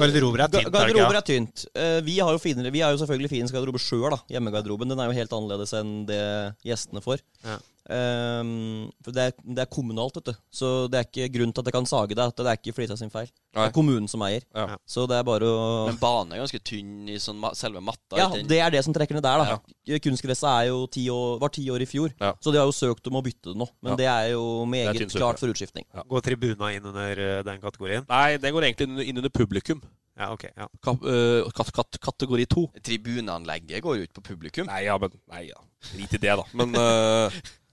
[0.00, 0.78] Garderober er tynt, er det ikke?
[0.78, 1.66] Garderober er tynt.
[1.76, 4.22] Eh, vi, har jo finere, vi har jo selvfølgelig finest garderobe sjøl, da.
[4.32, 4.88] Hjemmegarderoben.
[4.90, 6.22] Den er jo helt annerledes enn det
[6.64, 7.20] gjestene får.
[7.44, 7.58] Ja.
[7.92, 10.34] Ehm, for det er, det er kommunalt, vet du.
[10.54, 12.32] Så det er ikke grunn til at jeg kan sage deg.
[12.36, 13.28] Det er ikke Flisa sin feil.
[13.54, 14.42] Det er kommunen som eier.
[14.56, 14.76] Ja.
[14.88, 18.18] Så det er bare å Men banen er ganske tynn i sånn ma selve matta.
[18.18, 19.98] Ja, det er det som trekker ned der, da.
[20.04, 22.32] Kunstgresset jo ti år, var ti år i fjor, Ja.
[22.40, 23.68] så de har jo søkt om å bytte det nå.
[23.82, 23.96] Men Ja.
[23.96, 25.84] det er jo meget er klart for utskiftning.
[26.08, 28.06] Går tribuna inn under øh, den kategorien?
[28.08, 29.82] Nei, den går egentlig inn- under publikum.
[30.16, 30.44] Ja, ok.
[30.56, 30.68] Ja.
[30.80, 32.68] Ka uh, kat kat kategori to.
[32.86, 34.66] Tribuneanlegget går jo ut på publikum.
[34.70, 35.58] Nei, ja, men Nei, ja.
[35.92, 36.44] Drit i det, da.
[36.54, 37.30] Men eh,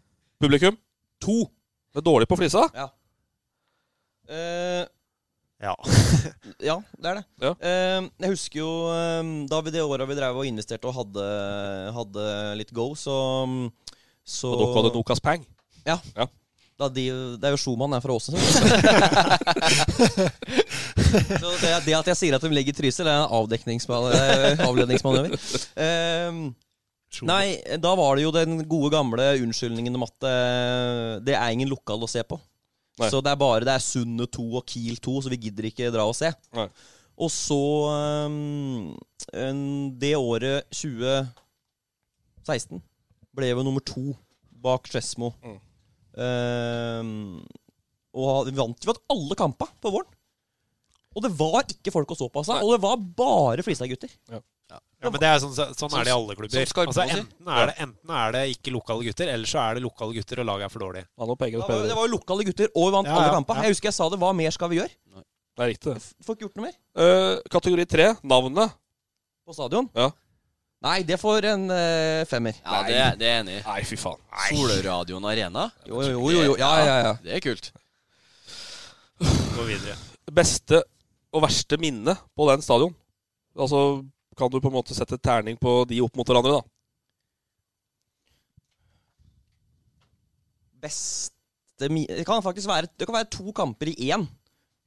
[0.42, 0.78] publikum
[1.22, 1.44] to.
[1.92, 2.66] Det er dårlig på flisa.
[4.32, 4.88] Eh,
[5.62, 5.76] Ja.
[6.72, 7.26] ja, det er det.
[7.44, 7.52] Ja.
[7.62, 11.26] Eh, jeg husker jo eh, da vi det året vi drev og investerte og hadde,
[11.94, 12.24] hadde
[12.58, 13.14] litt go, så,
[14.26, 15.46] så Og dere hadde Nokas Pang.
[15.86, 16.00] Ja.
[16.18, 16.26] Ja.
[16.82, 17.04] Da de,
[17.38, 18.34] det er jo Schumann her fra Åsen.
[21.42, 25.38] så det, det at jeg sier at de ligger i Trysil, er en eh, avledningsmanøver.
[25.86, 26.32] Eh,
[27.28, 31.70] nei, da var det jo den gode gamle unnskyldningen om at eh, det er ingen
[31.72, 32.40] lokal å se på.
[33.02, 33.10] Nei.
[33.12, 35.94] Så det er bare det er Sunne 2 og Kiel 2, så vi gidder ikke
[35.94, 36.30] dra og se.
[36.58, 36.68] Nei.
[37.22, 37.64] Og så
[38.32, 38.96] um,
[40.02, 42.82] Det året 2016
[43.36, 44.16] ble vi nummer to
[44.62, 45.30] bak Skedsmo.
[45.44, 45.60] Mm.
[46.12, 47.46] Um,
[48.12, 50.10] og vi vant jo alle kampa på våren.
[51.16, 52.54] Og det var ikke folk å stå på, altså.
[52.64, 54.12] Og det var bare Flisa-gutter.
[54.32, 54.40] Ja,
[55.10, 56.66] men det er sånn, sånn er det i alle klubber.
[56.70, 59.84] Skarpe Altså, enten, er det, enten er det ikke lokale gutter, eller så er det
[59.86, 61.04] lokale gutter, og laget er for dårlig.
[61.08, 63.64] Ja, Det var, det var jo lokale gutter, og vi vant Ja, alle ja, ja.
[63.66, 64.20] Jeg husker jeg sa det.
[64.22, 64.94] Hva mer skal vi gjøre?
[65.58, 66.26] Det er riktig, det.
[66.26, 68.74] Får ikke gjort noe mer Uh, kategori tre, navnet.
[69.48, 69.88] på stadion.
[69.96, 70.12] Ja.
[70.82, 72.58] Nei, det får en uh, femmer.
[72.66, 73.62] Ja, det, det er jeg enig i.
[73.68, 74.22] Nei, fy faen.
[74.50, 75.68] Solradioen Arena.
[75.88, 76.42] Jo, jo, jo.
[76.52, 76.56] jo.
[76.60, 77.14] Ja, ja, ja.
[77.24, 77.72] Det er kult.
[79.22, 79.98] Gå videre.
[80.32, 80.82] Beste
[81.32, 82.96] og verste minne på den stadion?
[83.56, 84.02] Altså,
[84.42, 86.66] kan du på en måte sette terning på de opp mot hverandre, da?
[90.82, 91.38] beste
[91.82, 94.28] Det kan faktisk være, det kan være to kamper i én.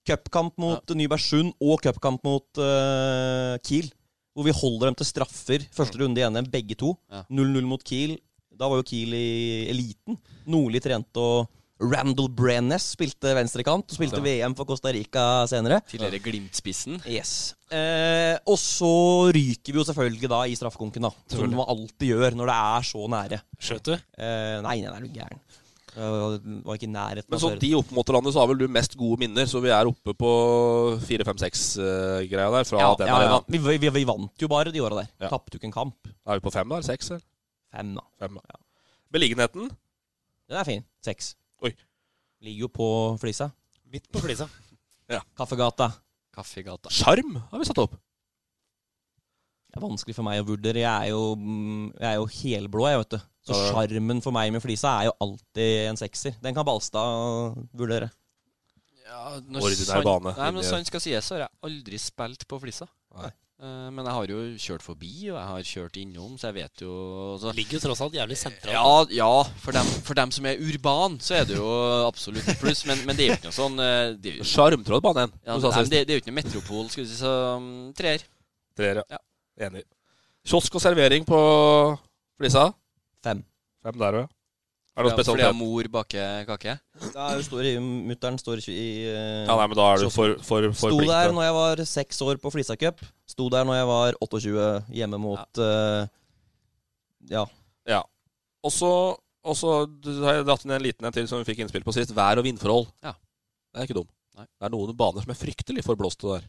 [0.06, 3.88] Cupkamp mot Nybergsund og cupkamp mot uh, Kiel.
[4.34, 6.92] Hvor vi holder dem til straffer første runde i NM, begge to.
[7.10, 7.24] Ja.
[7.30, 8.14] 0-0 mot Kiel.
[8.54, 10.20] Da var jo Kiel i eliten.
[10.46, 11.50] Nordli trente og
[11.84, 15.80] Randall Brennes spilte venstrekant og spilte VM for Costa Rica senere.
[15.90, 17.00] Tidligere Glimt-spissen.
[17.10, 17.54] Yes.
[17.74, 18.94] Eh, og så
[19.34, 21.12] ryker vi jo selvfølgelig da i straffekonken, da.
[21.32, 23.42] Som man alltid gjør når det er så nære.
[23.68, 23.94] Skjøt du?
[23.94, 25.44] Eh, nei, nei, er du gæren.
[25.94, 26.06] Det
[26.66, 27.30] var ikke i nærheten.
[27.30, 29.60] Men så sånn de opp mot hverandre, så har vel du mest gode minner, så
[29.62, 30.32] vi er oppe på
[31.06, 32.66] 4-5-6-greia der.
[32.66, 35.12] Fra ja, den ja, vant, vi, vi, vi vant jo bare de åra der.
[35.22, 35.30] Ja.
[35.30, 36.10] Tapte jo ikke en kamp.
[36.26, 36.82] Er vi på fem, da?
[36.82, 37.14] Seks?
[37.14, 37.22] Eller?
[37.74, 38.06] Fem, da.
[38.24, 38.60] Fem, da.
[39.14, 39.70] Beliggenheten?
[40.50, 40.82] Den er fin.
[41.06, 41.34] Seks.
[41.64, 41.72] Oi.
[42.44, 42.88] Ligger jo på
[43.22, 43.50] flisa.
[43.92, 44.48] Midt på flisa.
[45.14, 45.20] ja.
[45.38, 45.90] Kaffegata.
[46.34, 46.90] Kaffegata.
[46.92, 47.94] Sjarm har vi satt opp.
[49.74, 50.82] Det er vanskelig for meg å vurdere.
[50.84, 53.22] Jeg er jo, mm, jeg er jo helblå, jeg, vet du.
[53.44, 56.36] Så Ja, sjarmen for meg med flisa er jo alltid en sekser.
[56.44, 58.06] Den kan Balstad vurdere.
[59.04, 60.34] Ja, når Ordinær sant- bane.
[60.38, 62.86] Nei, men sant skal sies, så har jeg aldri spilt på Flisa.
[63.18, 63.30] Nei.
[63.62, 66.82] Eh, men jeg har jo kjørt forbi, og jeg har kjørt innom, så jeg vet
[66.82, 66.94] jo
[67.36, 68.74] altså, ligger jo tross alt jævlig sentralt.
[68.74, 71.68] ja, ja for, dem, for dem som er urban, så er det jo
[72.08, 72.82] absolutt et pluss.
[72.90, 73.78] Men, men det er jo ikke noe sånn
[74.50, 75.36] Sjarmtrådbanen.
[75.38, 78.26] det ja, det, det er jo ikke noe metropol, skal vi si, så um, treer.
[78.74, 79.18] Treer, Ja.
[79.18, 79.68] ja.
[79.68, 79.84] Enig.
[80.44, 81.38] Kiosk og servering på
[82.36, 82.72] Flisa?
[83.24, 83.44] Fem.
[83.86, 84.43] Fem der òg, ja.
[84.94, 85.56] Er det noe Ja, fordi spesialitet?
[85.58, 86.74] mor baker kake.
[87.18, 90.94] Er i, Mutter'n står i eh, Ja, nei, men da er du for, for, for
[90.94, 93.02] Sto der når jeg var seks år på Flisacup.
[93.26, 96.06] Sto der når jeg var 28 hjemme mot eh,
[97.32, 97.42] Ja.
[97.90, 98.02] Ja.
[98.62, 98.92] Og så
[100.24, 102.14] har jeg dratt inn en liten en til som vi fikk innspill på sist.
[102.14, 102.86] Vær- og vindforhold.
[103.02, 103.16] Ja.
[103.74, 104.08] Det er ikke dum.
[104.38, 104.46] Nei.
[104.46, 106.46] Det er noen baner som er fryktelig forblåste der.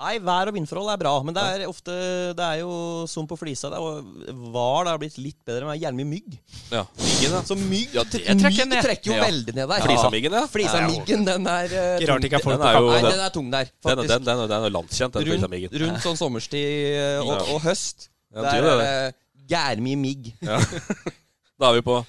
[0.00, 1.92] Nei, vær- og vindforhold er bra, men det er ofte
[2.32, 3.68] Det er jo som på Flisa.
[3.68, 6.38] Det er, jo- var det har blitt litt bedre, men det er gjerne mye mygg.
[6.72, 6.84] Ja.
[6.96, 7.40] Myggen, da.
[7.44, 8.82] Så mygg, Ja, det mygg trekker ned.
[8.86, 9.24] trekker jo Ja.
[9.28, 9.80] veldig ned der.
[9.84, 10.46] Flisamyggen, ja.
[10.48, 11.64] Flisamyggen, den er
[12.00, 13.72] Ikke rart ikke er folk Den på er jo- Nei, den- er tung der, Den,
[13.84, 14.08] faktisk.
[14.08, 15.70] den, den, den er landskjent, den rundt, flisamyggen.
[15.84, 16.64] rundt sånn sommerstid
[16.96, 17.54] eh, og, Ja.
[17.54, 18.08] og høst.
[18.34, 18.78] Ja, det er det.
[18.80, 20.32] det gærmye mygg.
[20.40, 20.56] Ja.
[21.60, 22.06] Da er vi på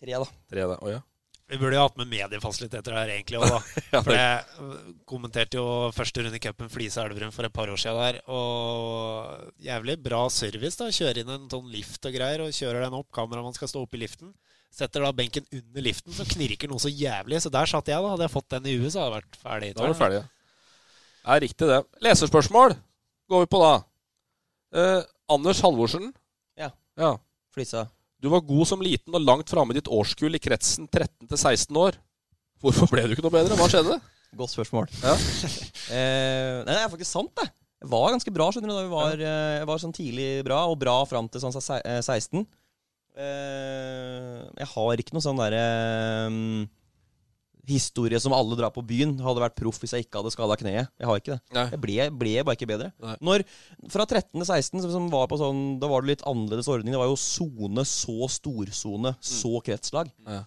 [0.00, 0.24] Tre, da.
[0.50, 0.78] tre der.
[0.80, 1.00] Å ja.
[1.46, 3.60] Vi burde jo hatt med mediefasiliteter her egentlig Også,
[3.92, 4.00] da.
[4.06, 8.00] For jeg kommenterte jo første runde i cupen Flisa Elverum for et par år siden
[8.00, 8.18] der.
[8.26, 10.74] Og jævlig bra service.
[10.80, 13.12] da Kjører inn en sånn lift og greier, og kjører den opp.
[13.14, 14.34] Kameramann skal stå oppe i liften.
[14.74, 17.38] Setter da benken under liften, så knirker noe så jævlig.
[17.44, 18.10] Så der satt jeg, da.
[18.16, 19.70] Hadde jeg fått den i huet, så hadde jeg vært ferdig.
[19.76, 20.22] Da var du ferdig.
[21.22, 21.82] Ja, er riktig det.
[22.04, 22.74] Leserspørsmål
[23.30, 23.74] går vi på da.
[24.76, 26.10] Eh, Anders Halvorsen.
[26.58, 26.74] Ja.
[26.98, 27.14] ja.
[27.54, 27.86] Flisa.
[28.22, 31.98] Du var god som liten og langt framme i ditt årskull i kretsen 13-16 år.
[32.64, 33.58] Hvorfor ble du ikke noe bedre?
[33.58, 33.98] Hva skjedde?
[34.36, 34.88] Godt spørsmål.
[35.02, 35.14] Ja.
[35.96, 37.50] eh, nei, det er faktisk sant, det.
[37.84, 40.62] Jeg var ganske bra skjønner du, da vi var, eh, jeg var sånn tidlig bra,
[40.70, 42.46] og bra fram til sånn eh, 16.
[43.16, 45.66] Eh, jeg har ikke noe sånn derre
[46.32, 46.64] mm,
[47.66, 49.16] historie som alle drar på byen.
[49.22, 50.88] Hadde vært proff hvis jeg ikke hadde skada kneet.
[51.00, 51.40] Jeg har ikke det.
[51.56, 51.64] Nei.
[51.72, 52.92] Jeg ble, ble bare ikke bedre.
[53.02, 53.16] Nei.
[53.26, 53.44] Når,
[53.92, 54.30] fra 13.
[54.38, 56.92] til 16, som- var på sånn, da var det litt annerledes ordning.
[56.94, 60.10] Det var jo sone, så storsone, så kretslag.
[60.26, 60.44] Ja.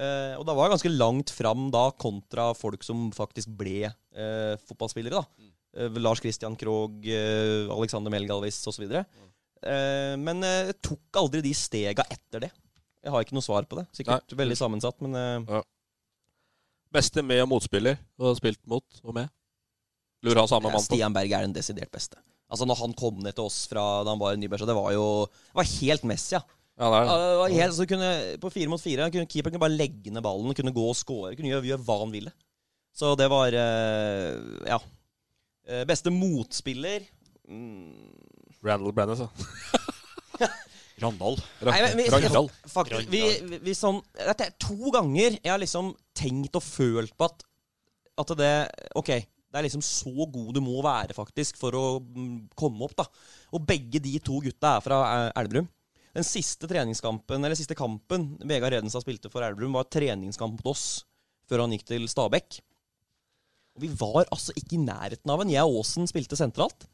[0.00, 4.54] Eh, og da var jeg ganske langt fram da kontra folk som faktisk ble eh,
[4.68, 5.18] fotballspillere.
[5.20, 5.50] da.
[5.76, 8.86] Eh, Lars Christian Krogh, eh, Alexander Melgalvis osv.
[9.62, 12.50] Eh, men eh, jeg tok aldri de stega etter det.
[13.04, 13.86] Jeg har ikke noe svar på det.
[13.96, 15.60] Sikkert veldig sammensatt, men eh,
[16.92, 19.28] Beste med- og motspiller du har spilt mot og med?
[20.24, 20.84] Lurer han samme mann på.
[20.90, 22.18] Stian Berg er den desidert beste.
[22.50, 24.74] Altså Når han kom ned til oss fra da han var i Nyberg, så det
[24.74, 26.42] var jo Det var helt Messi, ja.
[26.80, 27.16] Ja, det er det.
[27.20, 28.10] det var helt, så kunne,
[28.40, 31.34] på fire mot fire kunne keeperen kunne bare legge ned ballen, kunne gå og score,
[31.36, 32.32] kunne gjøre, gjøre hva han ville.
[32.96, 34.78] Så det var eh, Ja.
[35.68, 37.04] Eh, Beste motspiller
[37.46, 39.20] mm, Randall Brennes,
[40.40, 40.48] ja.
[41.02, 41.36] Randal.
[41.64, 42.48] Randal.
[44.20, 47.44] Dette er to ganger jeg har liksom tenkt og følt på at,
[48.20, 48.54] at det
[49.00, 49.12] Ok,
[49.50, 52.94] det er liksom så god du må være faktisk for å mm, komme opp.
[53.02, 53.06] da.
[53.56, 55.68] Og begge de to gutta er fra eh, Elverum.
[56.14, 61.04] Den siste treningskampen, eller siste kampen Vegard Redenstad spilte for Elverum, var treningskamp mot oss
[61.50, 62.60] før han gikk til Stabekk.
[63.74, 65.50] Og vi var altså ikke i nærheten av en.
[65.50, 66.86] Jeg og Aasen spilte sentralt.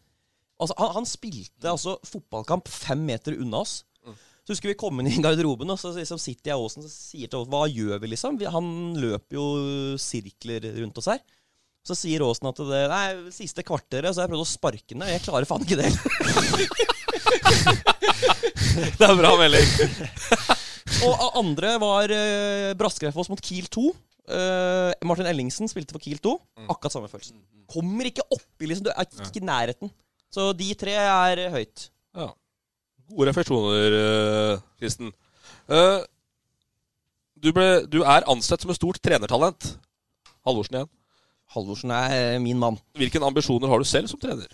[0.56, 3.82] Altså, han, han spilte altså fotballkamp fem meter unna oss.
[4.47, 6.93] Så husker vi kom inn i garderoben, og så liksom sitter jeg og Aasen og
[6.93, 8.36] sier til oss Hva gjør vi, liksom?
[8.39, 9.47] Vi, han løper jo
[9.98, 11.18] sirkler rundt oss her.
[11.86, 15.02] Så sier Aasen at det Nei, siste kvarteret så har jeg prøvd å sparke den,
[15.02, 15.90] og jeg klarer faen ikke det.
[18.77, 19.70] Det er bra melding.
[21.06, 23.86] og andre var uh, Braskereidfoss mot Kiel 2.
[24.27, 26.35] Uh, Martin Ellingsen spilte for Kiel 2.
[26.68, 27.40] Akkurat samme følelsen.
[27.73, 28.86] Kommer ikke oppi, liksom.
[28.86, 29.93] Du er ikke i nærheten.
[30.32, 31.89] Så de tre er høyt.
[32.16, 32.31] Ja.
[33.12, 35.12] Gode refleksjoner, eh, Kristen.
[35.70, 36.00] Eh,
[37.38, 39.76] du, ble, du er ansett som et stort trenertalent.
[40.46, 40.90] Halvorsen igjen.
[41.54, 42.78] Halvorsen er min mann.
[42.98, 44.50] Hvilke ambisjoner har du selv som trener?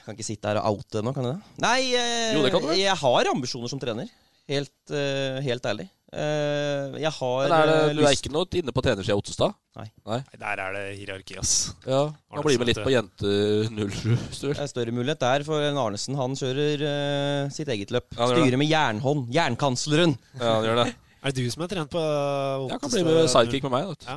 [0.00, 1.60] Jeg kan ikke sitte her og oute ennå, kan jeg det?
[1.62, 4.08] Nei, eh, Jo, det kan du jeg har ambisjoner som trener.
[4.50, 5.86] Helt, eh, helt ærlig.
[6.10, 9.18] Eh, jeg har Men er det, eh, du er ikke noe inne på trenersida i
[9.20, 9.52] Ottestad?
[9.78, 9.84] Nei.
[10.08, 10.16] Nei.
[10.18, 11.52] Nei, Der er det hierarki, ass.
[11.86, 12.00] Ja,
[12.34, 12.90] Han blir med litt på.
[12.90, 13.34] Jente
[13.70, 14.40] 07, hvis.
[14.42, 18.10] Det er større mulighet der, for Arnesen han kjører uh, sitt eget løp.
[18.18, 18.26] Ja.
[18.32, 19.30] Styrer med jernhånd.
[19.34, 20.16] Jernkansleren.
[20.40, 20.90] Ja, han gjør det.
[21.20, 23.88] Er det du som er trent på Jeg kan bli med sidekick med meg.
[23.92, 24.06] Vet.
[24.08, 24.14] Ja.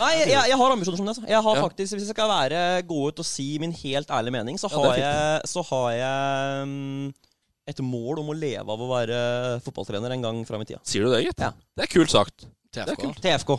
[0.00, 1.14] Nei, jeg, jeg, har ambisjoner som det.
[1.14, 1.26] altså.
[1.28, 1.62] Jeg har Ja.
[1.64, 4.94] faktisk, Hvis jeg skal være, gå ut og si min helt ærlige mening, så har,
[5.00, 7.14] jeg, så har jeg mm,
[7.70, 9.18] et mål om å leve av å være
[9.64, 10.80] fotballtrener en gang fram i tida.
[10.88, 11.40] Sier du det, gitt?
[11.40, 11.50] Ja.
[11.76, 12.46] Det er kult sagt.
[12.74, 12.84] TFK.
[12.84, 13.18] Det er kult.
[13.24, 13.50] TFK.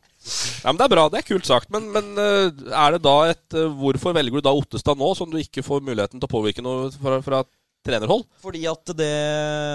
[0.62, 1.72] Ja, men Det er bra, det er kult sagt.
[1.74, 5.32] Men, men eh, er det da et eh, Hvorfor velger du da Ottestad nå, som
[5.32, 7.40] du ikke får muligheten til å påvirke noe fra, fra
[7.86, 8.26] trenerhold?
[8.44, 9.12] Fordi at det,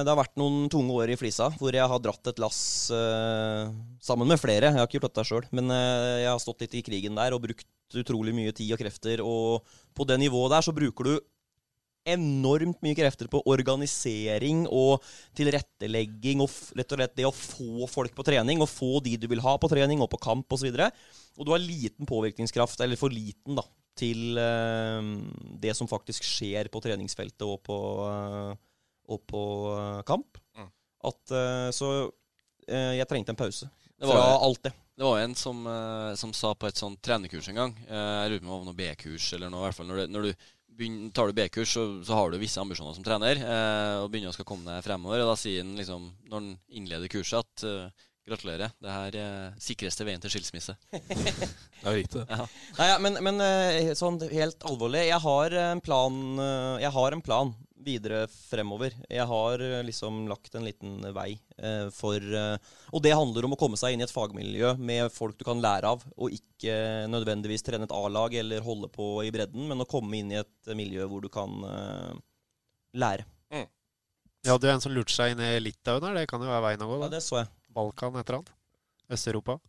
[0.06, 2.60] det har vært noen tunge år i Flisa hvor jeg har dratt et lass
[2.94, 3.70] uh,
[4.02, 4.70] sammen med flere.
[4.70, 7.36] Jeg har ikke gjort dette sjøl, men uh, jeg har stått litt i krigen der
[7.36, 9.22] og brukt utrolig mye tid og krefter.
[9.24, 9.66] Og
[9.96, 11.16] på det nivået der så bruker du
[12.06, 15.02] enormt mye krefter på organisering og
[15.34, 19.26] tilrettelegging og rett og slett det å få folk på trening og få de du
[19.30, 20.70] vil ha på trening og på kamp osv.
[20.70, 23.66] Og, så og du har liten påvirkningskraft, eller for liten, da,
[23.98, 25.10] til eh,
[25.62, 28.52] det som faktisk skjer på treningsfeltet og på, eh,
[29.12, 29.42] og på
[29.74, 30.40] eh, kamp.
[30.58, 30.70] Mm.
[31.06, 31.36] At,
[31.76, 31.88] så
[32.66, 34.72] jeg trengte en pause Det var- fra alt det.
[34.96, 35.60] Det var en som,
[36.16, 38.78] som sa på et sånt trenerkurs en gang Jeg lurer på om det var noe
[38.80, 39.60] B-kurs eller noe.
[39.60, 40.46] i hvert fall Når du, når du
[40.76, 43.38] begynner, tar du B-kurs, så, så har du visse ambisjoner som trener.
[43.40, 45.22] Eh, og begynner å skal komme deg fremover.
[45.24, 46.50] Og da sier han liksom, når han
[46.80, 50.74] innleder kurset, at eh, gratulerer, det er er sikreste veien til skilsmisse.
[50.96, 52.22] Det er riktig.
[52.26, 52.46] Ja.
[52.78, 57.14] Nei, ja, men, men eh, sånn helt alvorlig, jeg har en plan eh, Jeg har
[57.14, 57.52] en plan
[57.86, 58.96] videre fremover.
[59.12, 62.56] Jeg har eh, liksom lagt en liten vei eh, for eh,
[62.90, 65.62] Og det handler om å komme seg inn i et fagmiljø med folk du kan
[65.62, 69.88] lære av, og ikke nødvendigvis trene et A-lag eller holde på i bredden, men å
[69.88, 72.12] komme inn i et miljø hvor du kan eh,
[72.98, 73.28] lære.
[74.46, 76.20] Ja, du jo en som lurte seg inn i Litauen her.
[76.20, 76.98] Det kan jo være veien å gå.
[77.00, 77.16] Ja, Da.
[77.16, 77.48] det så jeg.
[77.76, 78.54] Balkan, et eller annet.
[79.12, 79.60] Øst-Europa.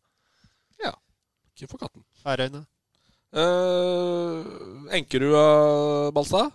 [1.57, 2.03] Ikke for katten.
[2.21, 2.59] Færøyene.
[3.33, 6.51] Uh, Enkerua, Balstad?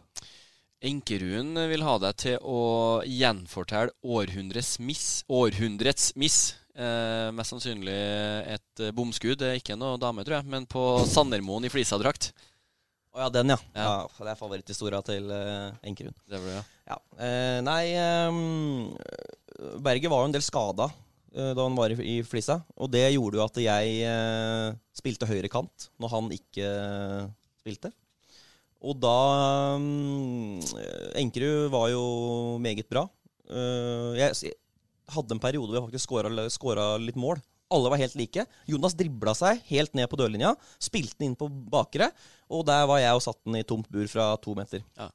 [0.83, 2.61] Enkeruen vil ha deg til å
[3.03, 5.25] gjenfortelle århundrets miss.
[5.27, 6.39] Århundrets miss.
[6.73, 7.99] Eh, mest sannsynlig
[8.55, 9.37] et eh, bomskudd.
[9.43, 10.81] Det er ikke noe dame, tror jeg, men på
[11.11, 12.31] Sandermoen i flisadrakt.
[13.13, 13.59] Å oh, ja, den, ja.
[13.75, 13.85] Ja.
[13.85, 14.25] ja.
[14.25, 16.17] det er favoritthistoria til eh, Enkerud.
[16.25, 16.63] Det det, ja.
[16.95, 16.99] Ja.
[17.19, 18.95] Eh, nei ehm,
[19.85, 20.89] Berget var jo en del skada
[21.33, 22.59] da han var i, Flisa.
[22.77, 27.31] Og det gjorde jo at jeg eh, spilte høyre kant når han ikke eh,
[27.63, 27.93] spilte.
[28.83, 30.59] Og da um,
[31.19, 32.03] Enkerud var jo
[32.63, 33.07] meget bra.
[33.47, 34.57] Eh, jeg,
[35.13, 37.41] hadde en periode hvor jeg faktisk scora litt mål.
[37.73, 38.45] Alle var helt like.
[38.69, 40.53] Jonas dribla seg helt ned på dørlinja,
[40.83, 42.11] spilte den inn på bakre,
[42.53, 44.85] og der var jeg og satt den i tomt bur fra to meter.
[44.99, 45.09] Ja.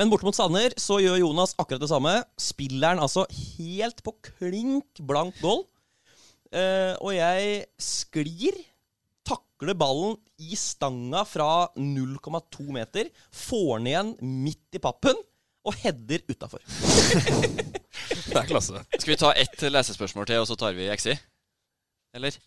[0.00, 2.14] Men borte mot Sanner så gjør Jonas akkurat det samme.
[2.40, 5.66] Spiller han altså helt på klink blank gold.
[6.56, 8.56] Eh, og jeg sklir,
[9.28, 15.20] takler ballen i stanga fra 0,2 meter, får den igjen midt i pappen
[15.68, 16.64] og header utafor.
[18.30, 18.80] Det er klasse.
[18.96, 21.18] Skal vi ta ett lesespørsmål til, og så tar vi XI?
[22.16, 22.40] Eller?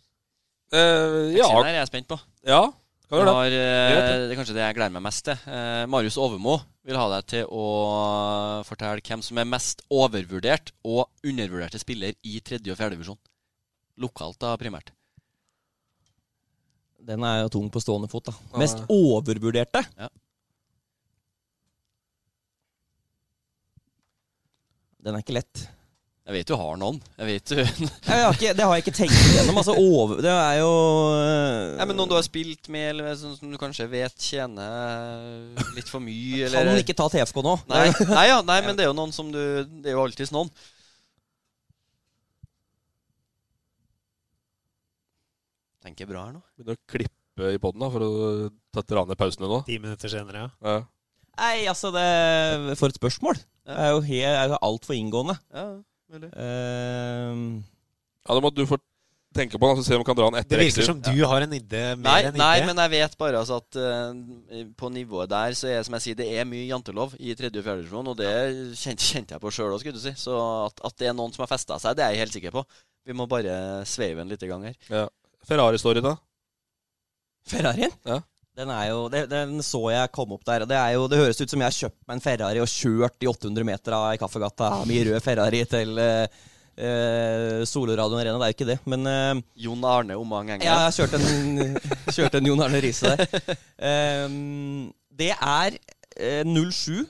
[0.74, 1.46] Uh, ja.
[1.46, 2.18] XI er jeg spent på.
[2.50, 2.66] Ja,
[3.14, 3.60] har, det.
[3.60, 4.32] eh, det.
[4.32, 5.46] er kanskje det jeg gleder meg mest til.
[5.46, 6.56] Eh, Marius Overmo
[6.88, 7.66] vil ha deg til å
[8.68, 13.20] fortelle hvem som er mest overvurdert og undervurderte spiller i tredje og fjerde divisjon.
[14.02, 14.90] Lokalt, da, primært.
[17.04, 18.34] Den er jo tung på stående fot, da.
[18.54, 18.60] Ja.
[18.64, 19.84] Mest overvurderte?
[20.00, 20.10] Ja.
[25.04, 25.66] Den er ikke lett.
[26.24, 27.02] Jeg vet du har noen.
[27.20, 27.58] Jeg vet du
[28.08, 29.58] Jeg har ikke, det har jeg ikke tenkt igjennom.
[29.60, 31.74] Altså, over, det er jo uh...
[31.76, 35.92] Nei, men Noen du har spilt med, eller sånn som du kanskje vet tjener litt
[35.92, 36.46] for mye?
[36.48, 36.72] Eller...
[36.72, 37.58] Kan ikke ta TFK nå.
[37.74, 40.32] Nei, nei, ja, nei, men det er jo noen som du Det er jo alltids
[40.32, 40.48] noen.
[45.84, 46.44] Tenker bra her nå.
[46.56, 48.12] Begynner å klippe i poden for å
[48.72, 49.66] ta dra ned pausene nå.
[49.68, 50.52] Ti minutter senere, ja.
[50.64, 50.82] Ja.
[51.34, 53.42] Nei, altså det For et spørsmål.
[53.68, 55.36] Det er jo, helt- jo altfor inngående.
[55.52, 55.74] Ja,
[56.16, 56.32] veldig.
[56.34, 57.62] Uh,
[58.24, 58.80] ja, det må du få
[59.34, 61.42] tenke på den, så se om vi kan dra den Det virker som du har
[61.42, 65.32] en idé mer Nei, enn nei, men jeg vet bare altså at uh, på nivået
[65.32, 68.12] der så er som jeg sier, det er mye jantelov i tredje og fjerde divisjon,
[68.14, 68.34] og det
[68.78, 70.14] kjente, kjente jeg på sjøl òg, skulle du si.
[70.22, 72.54] Så at, at det er noen som har festa seg, det er jeg helt sikker
[72.56, 72.66] på.
[73.04, 73.56] Vi må bare
[73.90, 74.78] sveive den litt i gang her.
[74.92, 75.08] Ja.
[75.50, 76.14] Ferrari-story, da?
[77.50, 77.92] Ferrarien?
[78.08, 78.22] Ja.
[78.54, 80.66] Den, er jo, det, den så jeg komme opp der.
[80.70, 83.26] Det, er jo, det høres ut som jeg har kjøpt meg en Ferrari og kjørt
[83.26, 88.38] i 800 meter av i Kaffegata med rød Ferrari til uh, Solradioen Arena.
[88.38, 90.68] Det er jo ikke det, men uh, Jon Arne Omang Enger.
[90.70, 91.82] Ja, jeg har kjørt en,
[92.20, 93.58] kjørt en Jon Arne Riise der.
[94.30, 95.76] Um, det er
[96.18, 97.04] eh, 07.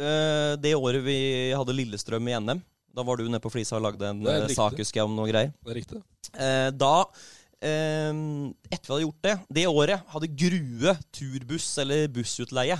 [0.00, 1.16] eh, det året vi
[1.56, 2.60] hadde Lillestrøm i NM.
[2.92, 5.28] Da var du nede på Flisa og lagde en eh, sak, husker jeg, om noe
[5.30, 5.52] greier.
[5.64, 6.02] Det er riktig.
[6.36, 7.30] Eh, da eh,
[7.62, 12.78] Etter vi hadde gjort det, det året hadde Grue turbuss, eller bussutleie,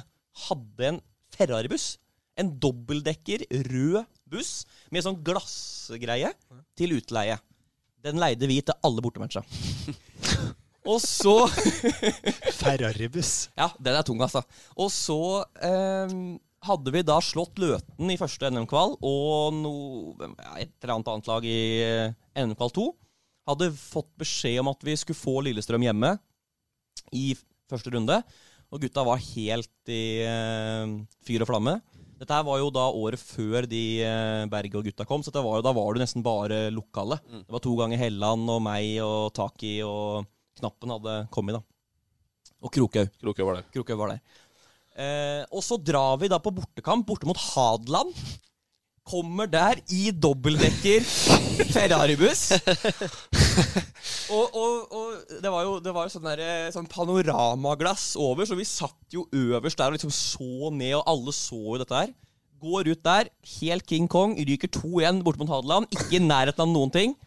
[0.48, 1.00] hadde en
[1.36, 1.96] Ferrari-buss.
[2.40, 4.02] En dobbeltdekker, rød
[4.32, 6.32] buss med sånn glassgreie
[6.78, 7.36] til utleie.
[8.02, 9.44] Den leide vi til alle bortematcha.
[10.90, 11.44] Og så
[12.60, 13.52] Ferrari-buss.
[13.54, 14.42] Ja, den er tung, altså.
[14.74, 16.14] Og så eh,
[16.66, 19.74] hadde vi da slått Løten i første NM-kval, og no,
[20.58, 22.88] et eller annet annet lag i eh, NM-kval 2.
[23.48, 26.14] Hadde fått beskjed om at vi skulle få Lillestrøm hjemme
[27.16, 27.32] i
[27.70, 28.20] første runde.
[28.72, 30.92] Og gutta var helt i eh,
[31.26, 31.76] fyr og flamme.
[32.22, 35.42] Dette her var jo da året før de eh, Berge og gutta kom, så det
[35.42, 37.18] var jo, da var det nesten bare lokale.
[37.42, 41.64] Det var to ganger Helland og meg og Taki og Knappen hadde kommet, da.
[42.62, 43.10] Og Krokhaug.
[43.18, 43.96] Krokhaug var der.
[43.98, 44.22] Var der.
[45.02, 48.14] Eh, og så drar vi da på bortekamp borte mot Hadeland.
[49.02, 51.02] Kommer der i dobbeltdekker
[51.72, 52.52] Ferrari-buss.
[54.36, 58.56] og, og, og det var jo, det var jo sånn, der, sånn panoramaglass over, så
[58.58, 62.14] vi satt jo øverst der og liksom så ned, og alle så jo dette her.
[62.62, 65.90] Går ut der, helt King Kong, ryker 2-1 borte mot Hadeland.
[65.90, 67.18] Ikke i nærheten av noen ting.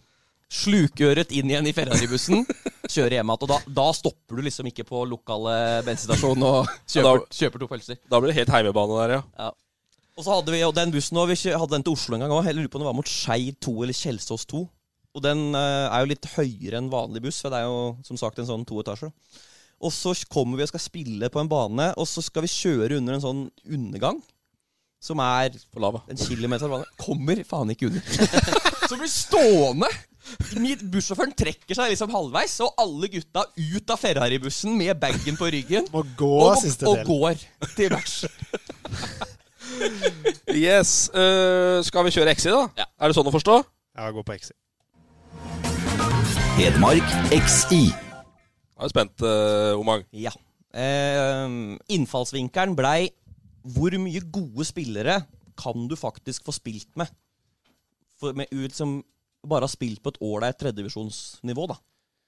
[0.55, 2.45] Slukøret inn igjen i Ferrari-bussen.
[2.87, 3.43] Kjører hjem igjen.
[3.43, 7.99] Og da, da stopper du liksom ikke på lokale bensinstasjon og kjøper, kjøper to pølser.
[8.07, 9.21] Da blir det helt heimebane der, ja.
[9.43, 9.51] Ja.
[10.15, 12.31] Og så hadde vi jo den bussen også, vi hadde den til Oslo en gang
[12.31, 12.45] òg.
[12.47, 14.61] Jeg lurer på om det var mot Skeid 2 eller Kjelsås 2.
[15.15, 18.19] Og den eh, er jo litt høyere enn vanlig buss, for det er jo som
[18.19, 19.11] sagt en sånn to etasjer.
[19.83, 23.01] Og så kommer vi og skal spille på en bane, og så skal vi kjøre
[23.01, 24.23] under en sånn undergang.
[25.03, 26.87] Som er en kilometer bane.
[26.99, 28.07] Kommer faen ikke under.
[28.89, 29.91] så blir stående!
[30.57, 35.51] Mitt- Bussjåføren trekker seg liksom halvveis, og alle gutta ut av Ferrari-bussen med bagen på
[35.53, 35.91] ryggen.
[35.93, 37.07] Må gå og, siste og del.
[37.11, 38.23] går til match.
[40.55, 41.09] Yes.
[41.11, 42.63] Uh, skal vi kjøre XI, da?
[42.79, 42.87] Ja.
[43.01, 43.57] Er det sånn å forstå?
[43.95, 44.55] Ja, gå på XI.
[46.55, 47.83] Hedmark XI.
[48.75, 50.05] Da er spent, uh, Omang.
[50.15, 50.33] Ja.
[50.75, 53.09] Uh, innfallsvinkelen blei
[53.75, 55.21] hvor mye gode spillere
[55.57, 57.09] kan du faktisk få spilt med?
[58.19, 58.99] For med ut som
[59.45, 61.77] bare har spilt på et ålreit tredjevisjonsnivå, da.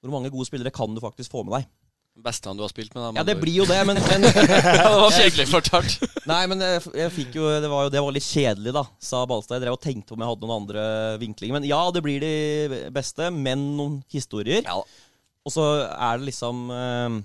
[0.02, 1.70] Hvor mange gode spillere kan du faktisk få med deg?
[2.18, 3.20] Beste han du har spilt med, da.
[3.20, 5.98] Ja, det blir jo det, men, men Ja, det var kjedelig fortalt.
[6.28, 9.22] Nei, men jeg, jeg fikk jo det, var jo det var litt kjedelig, da, sa
[9.30, 9.60] Balstad.
[9.60, 10.86] Jeg drev og tenkte om jeg hadde noen andre
[11.22, 11.60] vinklinger.
[11.60, 14.66] Men ja, det blir de beste, men noen historier.
[14.68, 17.20] Og så er det liksom eh,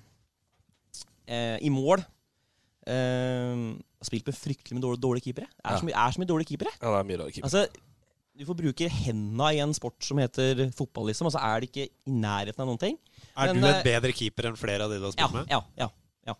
[1.26, 2.04] eh, I mål
[2.86, 3.64] eh,
[4.02, 5.48] Spilt med fryktelig mye dårlige, dårlige keepere.
[5.62, 5.78] Er, Ja.
[5.80, 6.72] så mye, er så mye dårlige keepere.
[6.82, 7.48] Ja, det er mye dårlige keeper.
[7.48, 7.66] Altså,
[8.38, 11.28] du får bruke henda i en sport som heter fotball, liksom.
[11.28, 12.96] Altså er det ikke i nærheten av noen ting.
[13.32, 15.36] Er Men, du en eh, bedre keeper enn flere av de du har spilt ja,
[15.36, 15.52] med?
[15.52, 15.88] Ja, ja,
[16.28, 16.36] ja.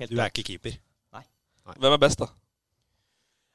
[0.00, 0.78] Helt Du er ikke keeper.
[1.16, 1.24] Nei.
[1.76, 2.30] Hvem er best, da?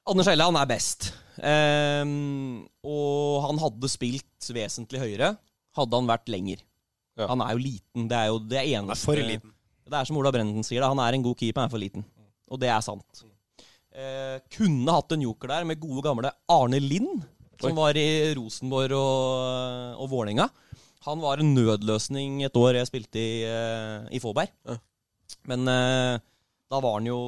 [0.05, 1.09] Anders Helle, han er best.
[1.35, 5.33] Um, og han hadde spilt vesentlig høyere,
[5.75, 6.61] hadde han vært lenger.
[7.17, 8.09] Han er jo liten.
[8.11, 9.53] Det er jo det eneste Han er for liten.
[9.85, 10.89] Det er som Ola Brenden sier, da.
[10.91, 12.05] han er en god keeper, han er for liten.
[12.51, 13.23] Og det er sant.
[13.95, 17.23] Eh, kunne hatt en joker der med gode, gamle Arne Lind.
[17.61, 20.49] som var i Rosenborg og, og Vålerenga.
[21.05, 24.49] Han var en nødløsning et år jeg spilte i, eh, i Fåberg.
[25.49, 26.15] Men eh,
[26.71, 27.19] da var han jo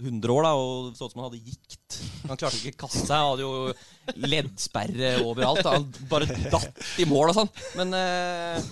[0.00, 1.98] 100 år da, og så ut som han hadde gikt.
[2.28, 3.16] Han klarte ikke å kaste seg.
[3.16, 5.62] Han hadde jo leddsperre overalt.
[5.64, 5.76] da.
[5.78, 7.52] Han bare datt i mål og sånn.
[7.80, 8.68] Men eh,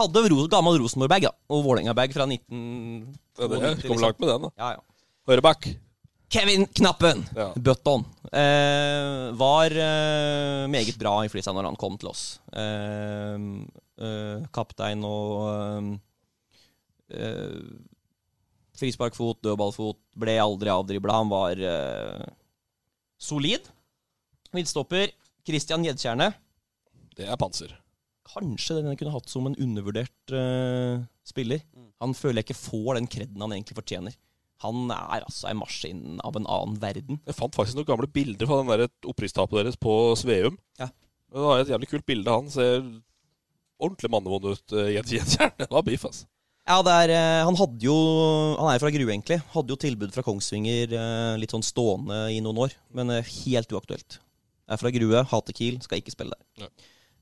[0.00, 3.14] hadde ro, gammel Rosenborg-bag og Vålerenga-bag fra 19...
[3.40, 4.52] Ja, det kom langt med den, da.
[4.60, 4.84] Ja, ja.
[5.28, 5.72] Høyreback.
[6.34, 7.52] Kevin Knappen, Ja.
[7.54, 8.02] Button,
[8.32, 12.40] eh, var eh, meget bra i Flisa når han kom til oss.
[12.50, 13.36] Eh,
[14.02, 15.92] eh, kaptein og eh,
[17.20, 17.60] eh,
[18.74, 21.20] frisparkfot, dødballfot, ble aldri avdribla.
[21.20, 21.62] Han var
[23.22, 23.70] solid.
[24.54, 25.12] Midtstopper
[25.46, 26.32] Christian Gjedtjerne.
[27.14, 27.70] Det er panser.
[28.26, 30.34] Kanskje den jeg kunne hatt som en undervurdert
[31.22, 31.62] spiller.
[31.70, 31.92] Mm.
[32.02, 34.18] Han føler jeg ikke får den kreden han egentlig fortjener.
[34.62, 37.18] Han er altså en maskin av en annen verden.
[37.26, 40.56] Jeg fant faktisk noen gamle bilder fra den der opprykkstapet deres på Sveum.
[40.80, 40.88] Ja.
[41.34, 42.30] Det var et jævlig kult bilde.
[42.30, 42.78] Han ser
[43.82, 44.76] ordentlig mannevond ut.
[44.78, 45.52] i Jens Jensjern.
[45.58, 46.28] Det var beef, altså.
[46.64, 47.94] Ja, er, eh, han hadde jo
[48.56, 49.36] Han er fra Grue, egentlig.
[49.52, 53.74] Hadde jo tilbud fra Kongsvinger eh, litt sånn stående i noen år, men eh, helt
[53.74, 54.20] uaktuelt.
[54.64, 56.70] Er fra Grue, hater Kiel, skal ikke spille der.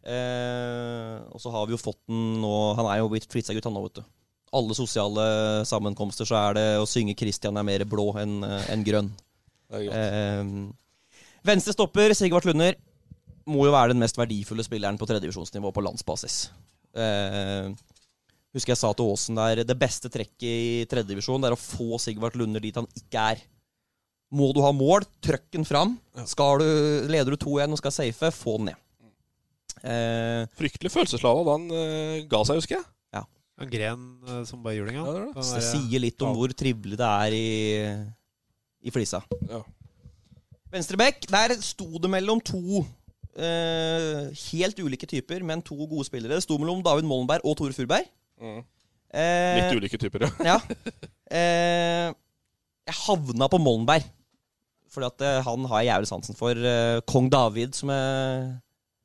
[0.07, 3.75] Eh, og så har vi jo fått den nå Han er jo blitt Fritzegutt, han
[3.75, 4.07] nå, vet du.
[4.53, 5.24] Alle sosiale
[5.69, 9.12] sammenkomster så er det å synge 'Christian er mer blå enn en grønn'.
[9.73, 10.45] Eh,
[11.45, 12.77] venstre stopper, Sigvart Lunder,
[13.49, 16.51] må jo være den mest verdifulle spilleren på tredjevisjonsnivå på landsbasis.
[16.93, 17.73] Eh,
[18.53, 22.37] husker jeg sa til Aasen der det beste trekket i tredjedivisjon er å få Sigvart
[22.37, 23.43] Lunder dit han ikke er.
[24.33, 25.99] Må du ha mål, trøkk den fram.
[26.29, 26.69] Skal du,
[27.12, 28.79] leder du 2-1 og skal safe, få den ned.
[29.83, 32.87] Eh, Fryktelig følelseslava da han eh, ga seg, husker jeg.
[33.61, 35.05] En gren eh, som bare juling, ja.
[35.05, 35.45] Det det.
[35.45, 36.39] Så det sier litt om Ja.
[36.41, 37.49] hvor trivelig det er i,
[38.89, 39.20] i flisa.
[39.51, 39.61] Ja.
[40.73, 42.81] Venstrebekk, der sto det mellom to
[43.37, 46.39] eh, helt ulike typer, men to gode spillere.
[46.39, 48.09] Det sto mellom David Mollenberg og Tore Furberg.
[48.41, 48.62] Mm.
[49.12, 50.33] Eh, Litt ulike typer, ja.
[50.55, 50.59] Ja.
[51.33, 52.09] Eh,
[52.89, 54.09] jeg havna på Mollenberg.
[54.93, 56.57] Fordi at eh, han har jeg jævlig sansen for.
[56.57, 58.51] Eh, Kong David, som jeg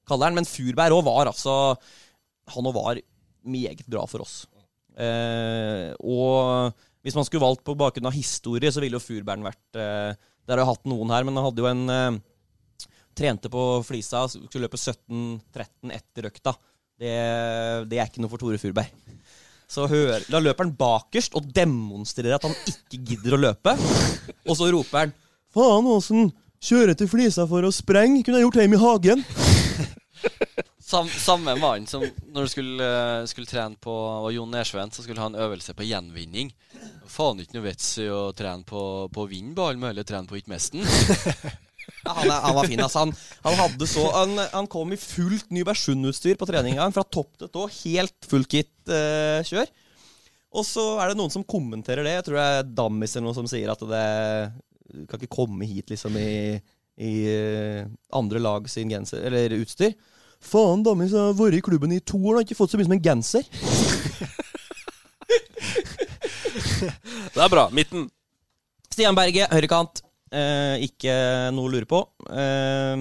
[0.08, 0.40] kaller han.
[0.40, 1.54] Men Furberg òg var altså
[2.56, 3.00] Han òg var
[3.50, 4.46] meget bra for oss.
[4.98, 6.74] Eh, og
[7.06, 10.56] hvis man skulle valgt på bakgrunn av historie, så ville jo Furbern vært eh, Der
[10.56, 12.18] har jeg hatt noen her, men han hadde jo en eh,
[13.18, 16.54] Trente på Flisa, skulle løpe 17-13 etter økta.
[16.98, 17.14] Det,
[17.90, 18.92] det er ikke noe for Tore Furberg.
[19.68, 23.74] Så hør, da løper han bakerst og demonstrerer at han ikke gidder å løpe.
[24.46, 25.16] Og så roper han
[25.54, 26.30] Faen, Åsen!
[26.62, 28.24] Kjøre til Flisa for å sprenge?
[28.26, 29.26] Kunne jeg gjort hjemme i hagen.
[30.88, 35.04] Sam, samme mann som når du skulle, eh, skulle trene på og Jon Nersveen, så
[35.04, 36.54] skulle ha en øvelse på gjenvinning.
[37.12, 38.82] Faen ikke noe vits i å trene på,
[39.12, 40.80] på å vinne ballen, men trene på å ikke miste.
[42.04, 43.04] Ja, han, er, han var fin, altså.
[43.04, 44.06] Han, han, så,
[44.54, 46.88] han, kom i fullt Nybergsund-utstyr på treninga.
[46.96, 47.68] Fra topp til tå.
[47.82, 49.72] Helt full kit-kjør.
[50.52, 52.18] og så er det noen som kommenterer det.
[52.18, 54.06] Jeg tror det er Dammis eller noen som sier at det
[54.88, 56.60] du kan ikke komme hit liksom i,
[57.04, 59.96] i eh, andre lag sin genser, eller utstyr.
[60.44, 62.88] Faen, Dammis har vært i klubben i to år og har ikke fått så mye
[62.88, 63.44] som en genser.
[67.34, 67.68] Det er bra.
[67.74, 68.08] Midten.
[68.92, 70.02] Stian Berge, høyrekant.
[70.34, 71.14] Eh, ikke
[71.56, 72.02] noe å lure på.
[72.32, 72.96] Eh,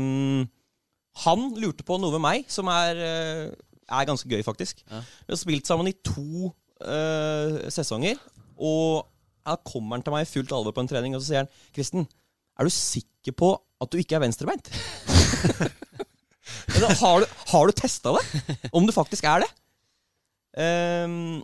[1.25, 3.51] han lurte på noe ved meg som er, eh,
[3.87, 4.83] er ganske gøy, faktisk.
[4.91, 5.01] Ja.
[5.27, 6.53] Vi har spilt sammen i to
[6.85, 8.21] eh, sesonger,
[8.59, 9.07] og
[9.47, 11.53] her kommer han til meg i fullt alvor på en trening, og så sier han
[11.73, 12.07] Kristen,
[12.59, 14.69] er du sikker på at du ikke er venstrebeint?
[17.01, 18.71] Har du, har du testa det?
[18.73, 19.51] Om du faktisk er det?
[20.57, 21.43] Um,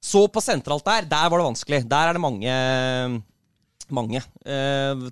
[0.00, 1.82] så på sentralt der, der var det vanskelig.
[1.90, 2.54] Der er det mange
[3.94, 4.20] mange.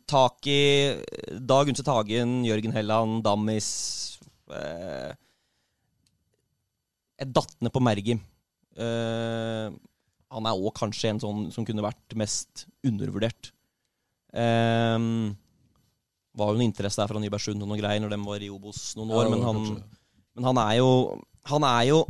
[0.09, 0.61] Tak i,
[1.41, 3.69] Dag Undset Hagen, Jørgen Helland, Dammis
[4.53, 5.13] uh,
[7.17, 8.21] Jeg datt ned på Mergim.
[8.77, 9.73] Uh,
[10.33, 13.53] han er òg kanskje en sånn som kunne vært mest undervurdert.
[14.37, 14.99] Eh,
[16.37, 18.83] var jo noe interesse der fra Nybergsund og noen greier når de var i Obos
[18.99, 19.65] noen år, ja, men han,
[20.37, 20.91] men han er jo
[21.47, 22.05] Han er jo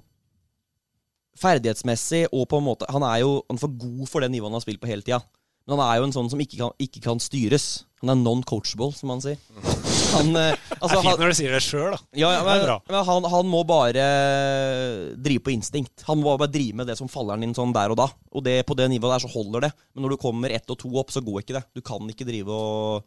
[1.36, 4.50] ferdighetsmessig og på en måte Han er jo han er for god for det nivået
[4.50, 5.20] han har spilt på hele tida.
[5.66, 7.64] Men han er jo en sånn som ikke kan, ikke kan styres.
[7.98, 9.40] Han er non-coachable, som han sier.
[10.14, 10.28] Han,
[10.78, 11.98] altså, Det er fint når du sier det sjøl, da.
[12.14, 14.04] ja, ja, men, men han, han må bare
[15.18, 16.04] drive på instinkt.
[16.06, 18.06] Han må bare drive med det som faller han inn sånn der og da.
[18.30, 19.72] Og det, på det nivået der så holder det.
[19.90, 21.64] Men når du kommer ett og to opp, så går ikke det.
[21.74, 23.02] Du kan ikke drive og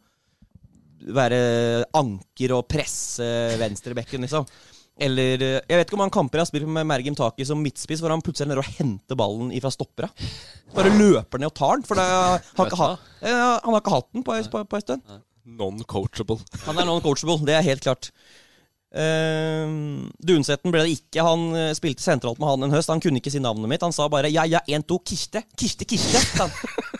[1.00, 1.40] være
[1.96, 3.24] anker og presse
[3.60, 4.46] venstrebekken, liksom.
[5.00, 7.62] Eller eh, Jeg vet ikke om han kamper jeg har spilt med Mergim Taki som
[7.64, 10.10] midtspiss, hvor han plutselig er nede og henter ballen ifra stoppera.
[10.76, 12.04] Bare løper ned og tar den, for det,
[12.58, 12.92] han, ikke ha,
[13.24, 15.18] han har ikke hatt den på, en stund.
[15.60, 16.38] Non-coachable.
[16.66, 18.12] Han er non-coachable, det er helt klart.
[18.90, 21.22] Uh, Dunsetten ble det ikke.
[21.22, 22.90] Han eh, spilte sentralt med han en høst.
[22.90, 23.84] Han kunne ikke si navnet mitt.
[23.86, 26.98] Han sa bare 'ja, ja, en, to, Kirste Kirste, Kirste sa han.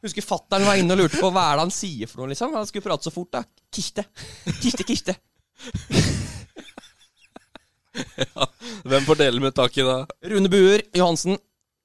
[0.00, 2.30] Husker fattern var inne og lurte på hva er det han sier for noe.
[2.32, 3.32] liksom Han skulle prate så fort.
[3.36, 4.06] da Kiste.
[4.62, 5.16] Kiste, kiste.
[8.88, 9.98] Hvem får dele med taket da?
[10.32, 11.36] Rune Buer Johansen.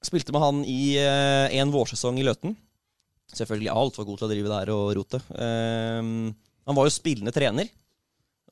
[0.04, 2.56] Spilte med han i uh, en vårsesong i Løten.
[3.36, 5.18] Selvfølgelig altfor god til å drive der og rote.
[5.42, 6.30] Ehm,
[6.64, 7.68] han var jo spillende trener.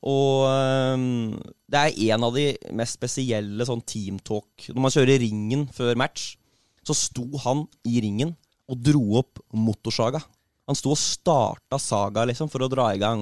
[0.04, 1.30] Og um,
[1.70, 6.34] det er en av de mest spesielle sånn teamtalk Når man kjører ringen før match,
[6.84, 8.34] så sto han i ringen
[8.70, 10.22] og dro opp motorsaga.
[10.64, 13.20] Han sto og starta saga liksom for å dra i gang.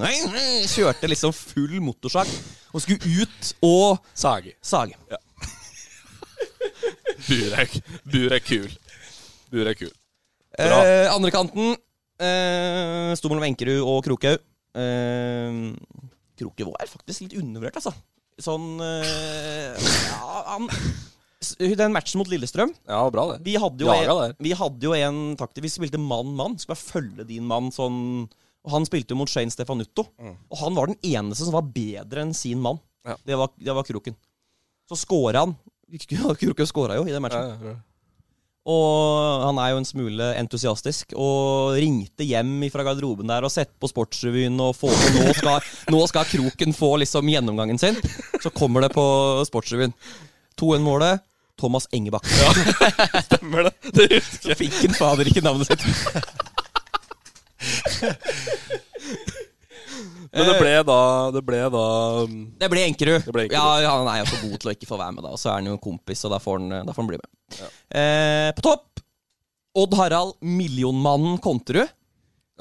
[0.70, 2.30] Kjørte liksom full motorsag
[2.72, 4.54] og skulle ut og Sage.
[4.62, 4.94] sage.
[7.26, 7.74] Bur er,
[8.10, 8.70] bur er kul.
[9.52, 9.90] Bur er kul.
[10.56, 10.78] Bra.
[10.84, 11.74] Eh, andre kanten
[12.20, 14.42] eh, sto mellom Enkerud og Krokhaug.
[14.78, 15.60] Eh,
[16.38, 17.94] Krokhaug er faktisk litt undervurdert, altså.
[18.42, 20.66] Sånn eh, ja, han,
[21.58, 23.40] Den matchen mot Lillestrøm Ja, bra det.
[23.46, 24.34] Vi hadde jo en, der.
[24.38, 26.58] vi hadde jo en taktisk Vi spilte mann-mann.
[26.60, 28.00] Skulle bare følge din mann sånn
[28.62, 30.06] Og han spilte jo mot Shane Stefanutto.
[30.22, 32.78] Og han var den eneste som var bedre enn sin mann.
[33.06, 33.16] Ja.
[33.26, 34.14] Det, var, det var Kroken.
[34.88, 35.56] Så scora han.
[36.42, 37.42] Kroken scora jo i den matchen.
[37.42, 37.78] ja, ja,
[38.70, 41.10] Og han er jo en smule entusiastisk.
[41.18, 45.58] Og ringte hjem fra garderoben der og sett på Sportsrevyen og få på nå skal,
[45.90, 47.98] nå skal Kroken få liksom gjennomgangen sin.
[48.38, 49.02] Så kommer det på
[49.50, 49.94] Sportsrevyen.
[50.60, 51.22] 2-1-målet.
[51.60, 52.26] Thomas Engebakk.
[53.28, 53.74] Stemmer det.
[53.92, 54.58] Det husker jeg.
[54.64, 55.82] fikk han fader ikke navnet sitt.
[60.32, 60.98] Men det ble da
[61.34, 61.82] Det ble da
[62.24, 63.20] um, Det ble Enkerud.
[63.26, 63.58] Det ble Enkerud.
[63.58, 65.34] Ja, ja, han er jo for god til å ikke få være med, da.
[65.34, 67.20] Og så er han jo en kompis, og da får han, da får han bli
[67.20, 67.30] med.
[68.00, 69.02] Eh, på topp
[69.82, 71.88] Odd Harald Millionmannen Konterud.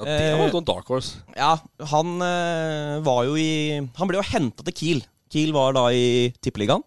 [0.00, 1.20] Ja, det var jo en dark horse.
[1.36, 1.54] Ja,
[1.92, 5.02] han eh, var jo i Han ble jo henta til Kiel.
[5.32, 6.84] Kiel var da i Tippeligaen.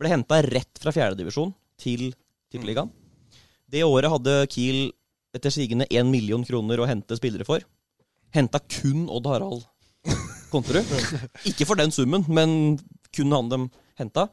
[0.00, 2.10] Ble henta rett fra fjerdedivisjon til
[2.50, 2.88] Tippeligaen.
[3.70, 4.88] Det året hadde Kiel
[5.36, 7.62] etter sigende én million kroner å hente spillere for.
[8.34, 9.66] Henta kun Odd Harald
[10.50, 10.88] Konterud.
[11.50, 12.78] Ikke for den summen, men
[13.14, 13.68] kun han dem
[14.00, 14.26] henta.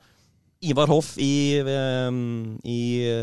[0.66, 2.18] Ivar Hoff i, eh,
[2.66, 2.80] i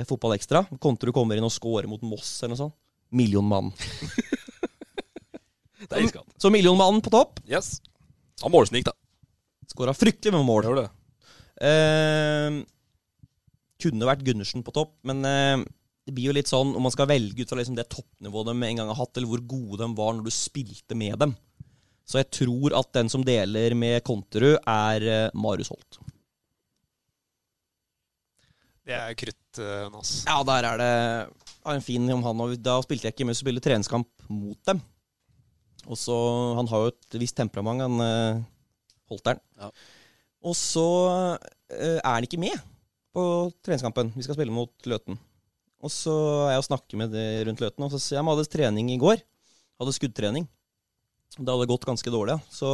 [0.06, 0.62] Fotball Ekstra.
[0.78, 2.76] Konterud kommer inn og scorer mot Moss eller noe sånt.
[3.14, 3.72] Millionmann.
[5.84, 6.00] Det.
[6.40, 7.42] Så millionmannen på topp.
[7.44, 7.76] Yes.
[8.40, 8.94] Han målsnik, da.
[9.68, 10.64] Skåra fryktelig med mål.
[10.64, 10.86] Gjør det.
[11.62, 12.60] Eh,
[13.84, 15.64] kunne vært Gundersen på topp, men eh,
[16.04, 18.54] det blir jo litt sånn om man skal velge ut fra liksom det toppnivået de
[18.56, 21.36] en gang har hatt, eller hvor gode de var når du spilte med dem.
[22.04, 26.00] Så jeg tror at den som deler med Konterud, er eh, Marius Holt.
[28.84, 29.88] Det er krutt, uh,
[30.28, 30.90] Ja, der er det
[31.72, 32.42] en fin om han.
[32.44, 34.82] Og da spilte jeg ikke med så spilte treningskamp mot dem.
[35.88, 36.16] Og så,
[36.58, 38.42] Han har jo et visst temperament, han eh,
[39.08, 39.40] Holteren.
[39.60, 39.70] Ja.
[40.44, 40.88] Og så
[41.72, 42.56] eh, er han ikke med
[43.14, 43.22] på
[43.64, 44.12] treningskampen.
[44.16, 45.16] Vi skal spille mot Løten.
[45.84, 46.12] Og så
[46.46, 48.92] er jeg og snakker med det rundt Løten, og så sier jeg vi hadde trening
[48.92, 49.18] i går.
[49.80, 50.46] Hadde skuddtrening.
[51.34, 52.36] Det hadde gått ganske dårlig.
[52.38, 52.54] Ja.
[52.54, 52.70] Så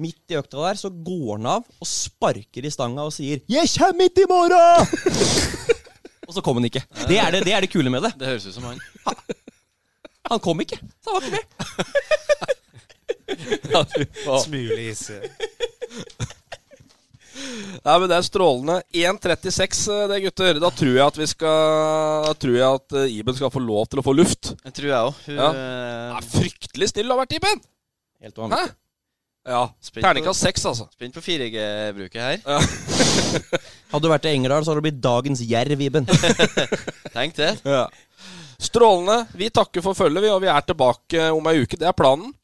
[0.00, 3.68] midt i økta der så går han av og sparker i stanga og sier 'Jeg
[3.76, 4.86] kommer ikke i morgen!'
[6.28, 6.82] og så kom han ikke.
[7.08, 8.12] Det er det, det er det kule med det.
[8.18, 8.80] Det høres ut som han.
[10.30, 11.46] Han kom ikke, så han var ikke med.
[14.46, 15.20] Smule hissig.
[17.80, 18.76] Nei, men Det er strålende.
[18.92, 20.60] 1.36, eh, det, gutter.
[20.62, 23.88] Da tror jeg at vi skal Da tror jeg at eh, Iben skal få lov
[23.90, 24.52] til å få luft.
[24.64, 25.24] Det tror jeg òg.
[25.32, 25.48] Ja.
[25.56, 27.64] Det er fryktelig stille har vært, Iben!
[28.20, 28.44] Helt Hæ?
[28.44, 28.76] vanvittig.
[29.48, 29.62] Ja.
[29.96, 30.86] Terningkast seks, altså.
[30.92, 32.42] Spent på 4G-bruket her.
[33.90, 36.06] Hadde du vært i Engerdal, så hadde du blitt dagens jerv, Iben.
[37.16, 37.54] Tenk det.
[37.64, 37.86] Ja.
[38.60, 39.24] Strålende.
[39.40, 41.80] Vi takker for følget, vi, og vi er tilbake om ei uke.
[41.80, 42.34] Det er planen.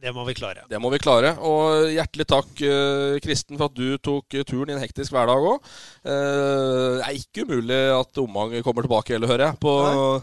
[0.00, 0.64] Det må vi klare.
[0.70, 1.34] Det må vi klare.
[1.44, 5.44] Og hjertelig takk, eh, Kristen, for at du tok eh, turen i en hektisk hverdag
[5.50, 5.58] òg.
[6.04, 9.74] det er ikke umulig at Omang kommer tilbake heller, hører jeg, på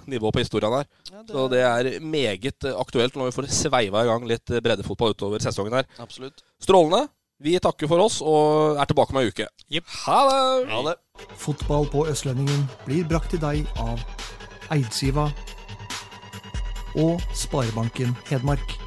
[0.09, 0.89] nivået på historien her.
[1.27, 5.15] Så det er meget eh, aktuelt når vi får sveiva i gang litt eh, breddefotball
[5.15, 5.87] utover sesongen her.
[5.99, 6.43] Absolutt.
[6.61, 7.07] Strålende.
[7.39, 9.45] Vi takker for oss og er tilbake om ei uke.
[10.07, 10.71] Ha det!
[10.71, 10.95] Ha det.
[11.37, 14.01] Fotball på Østlendingen blir brakt til deg av
[14.73, 15.29] Eidsiva
[16.97, 18.86] og Sparebanken Hedmark.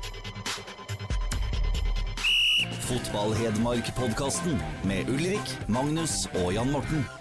[2.89, 7.20] Fotball-Hedmark-podkasten med Ulrik, Magnus og Jan Morten.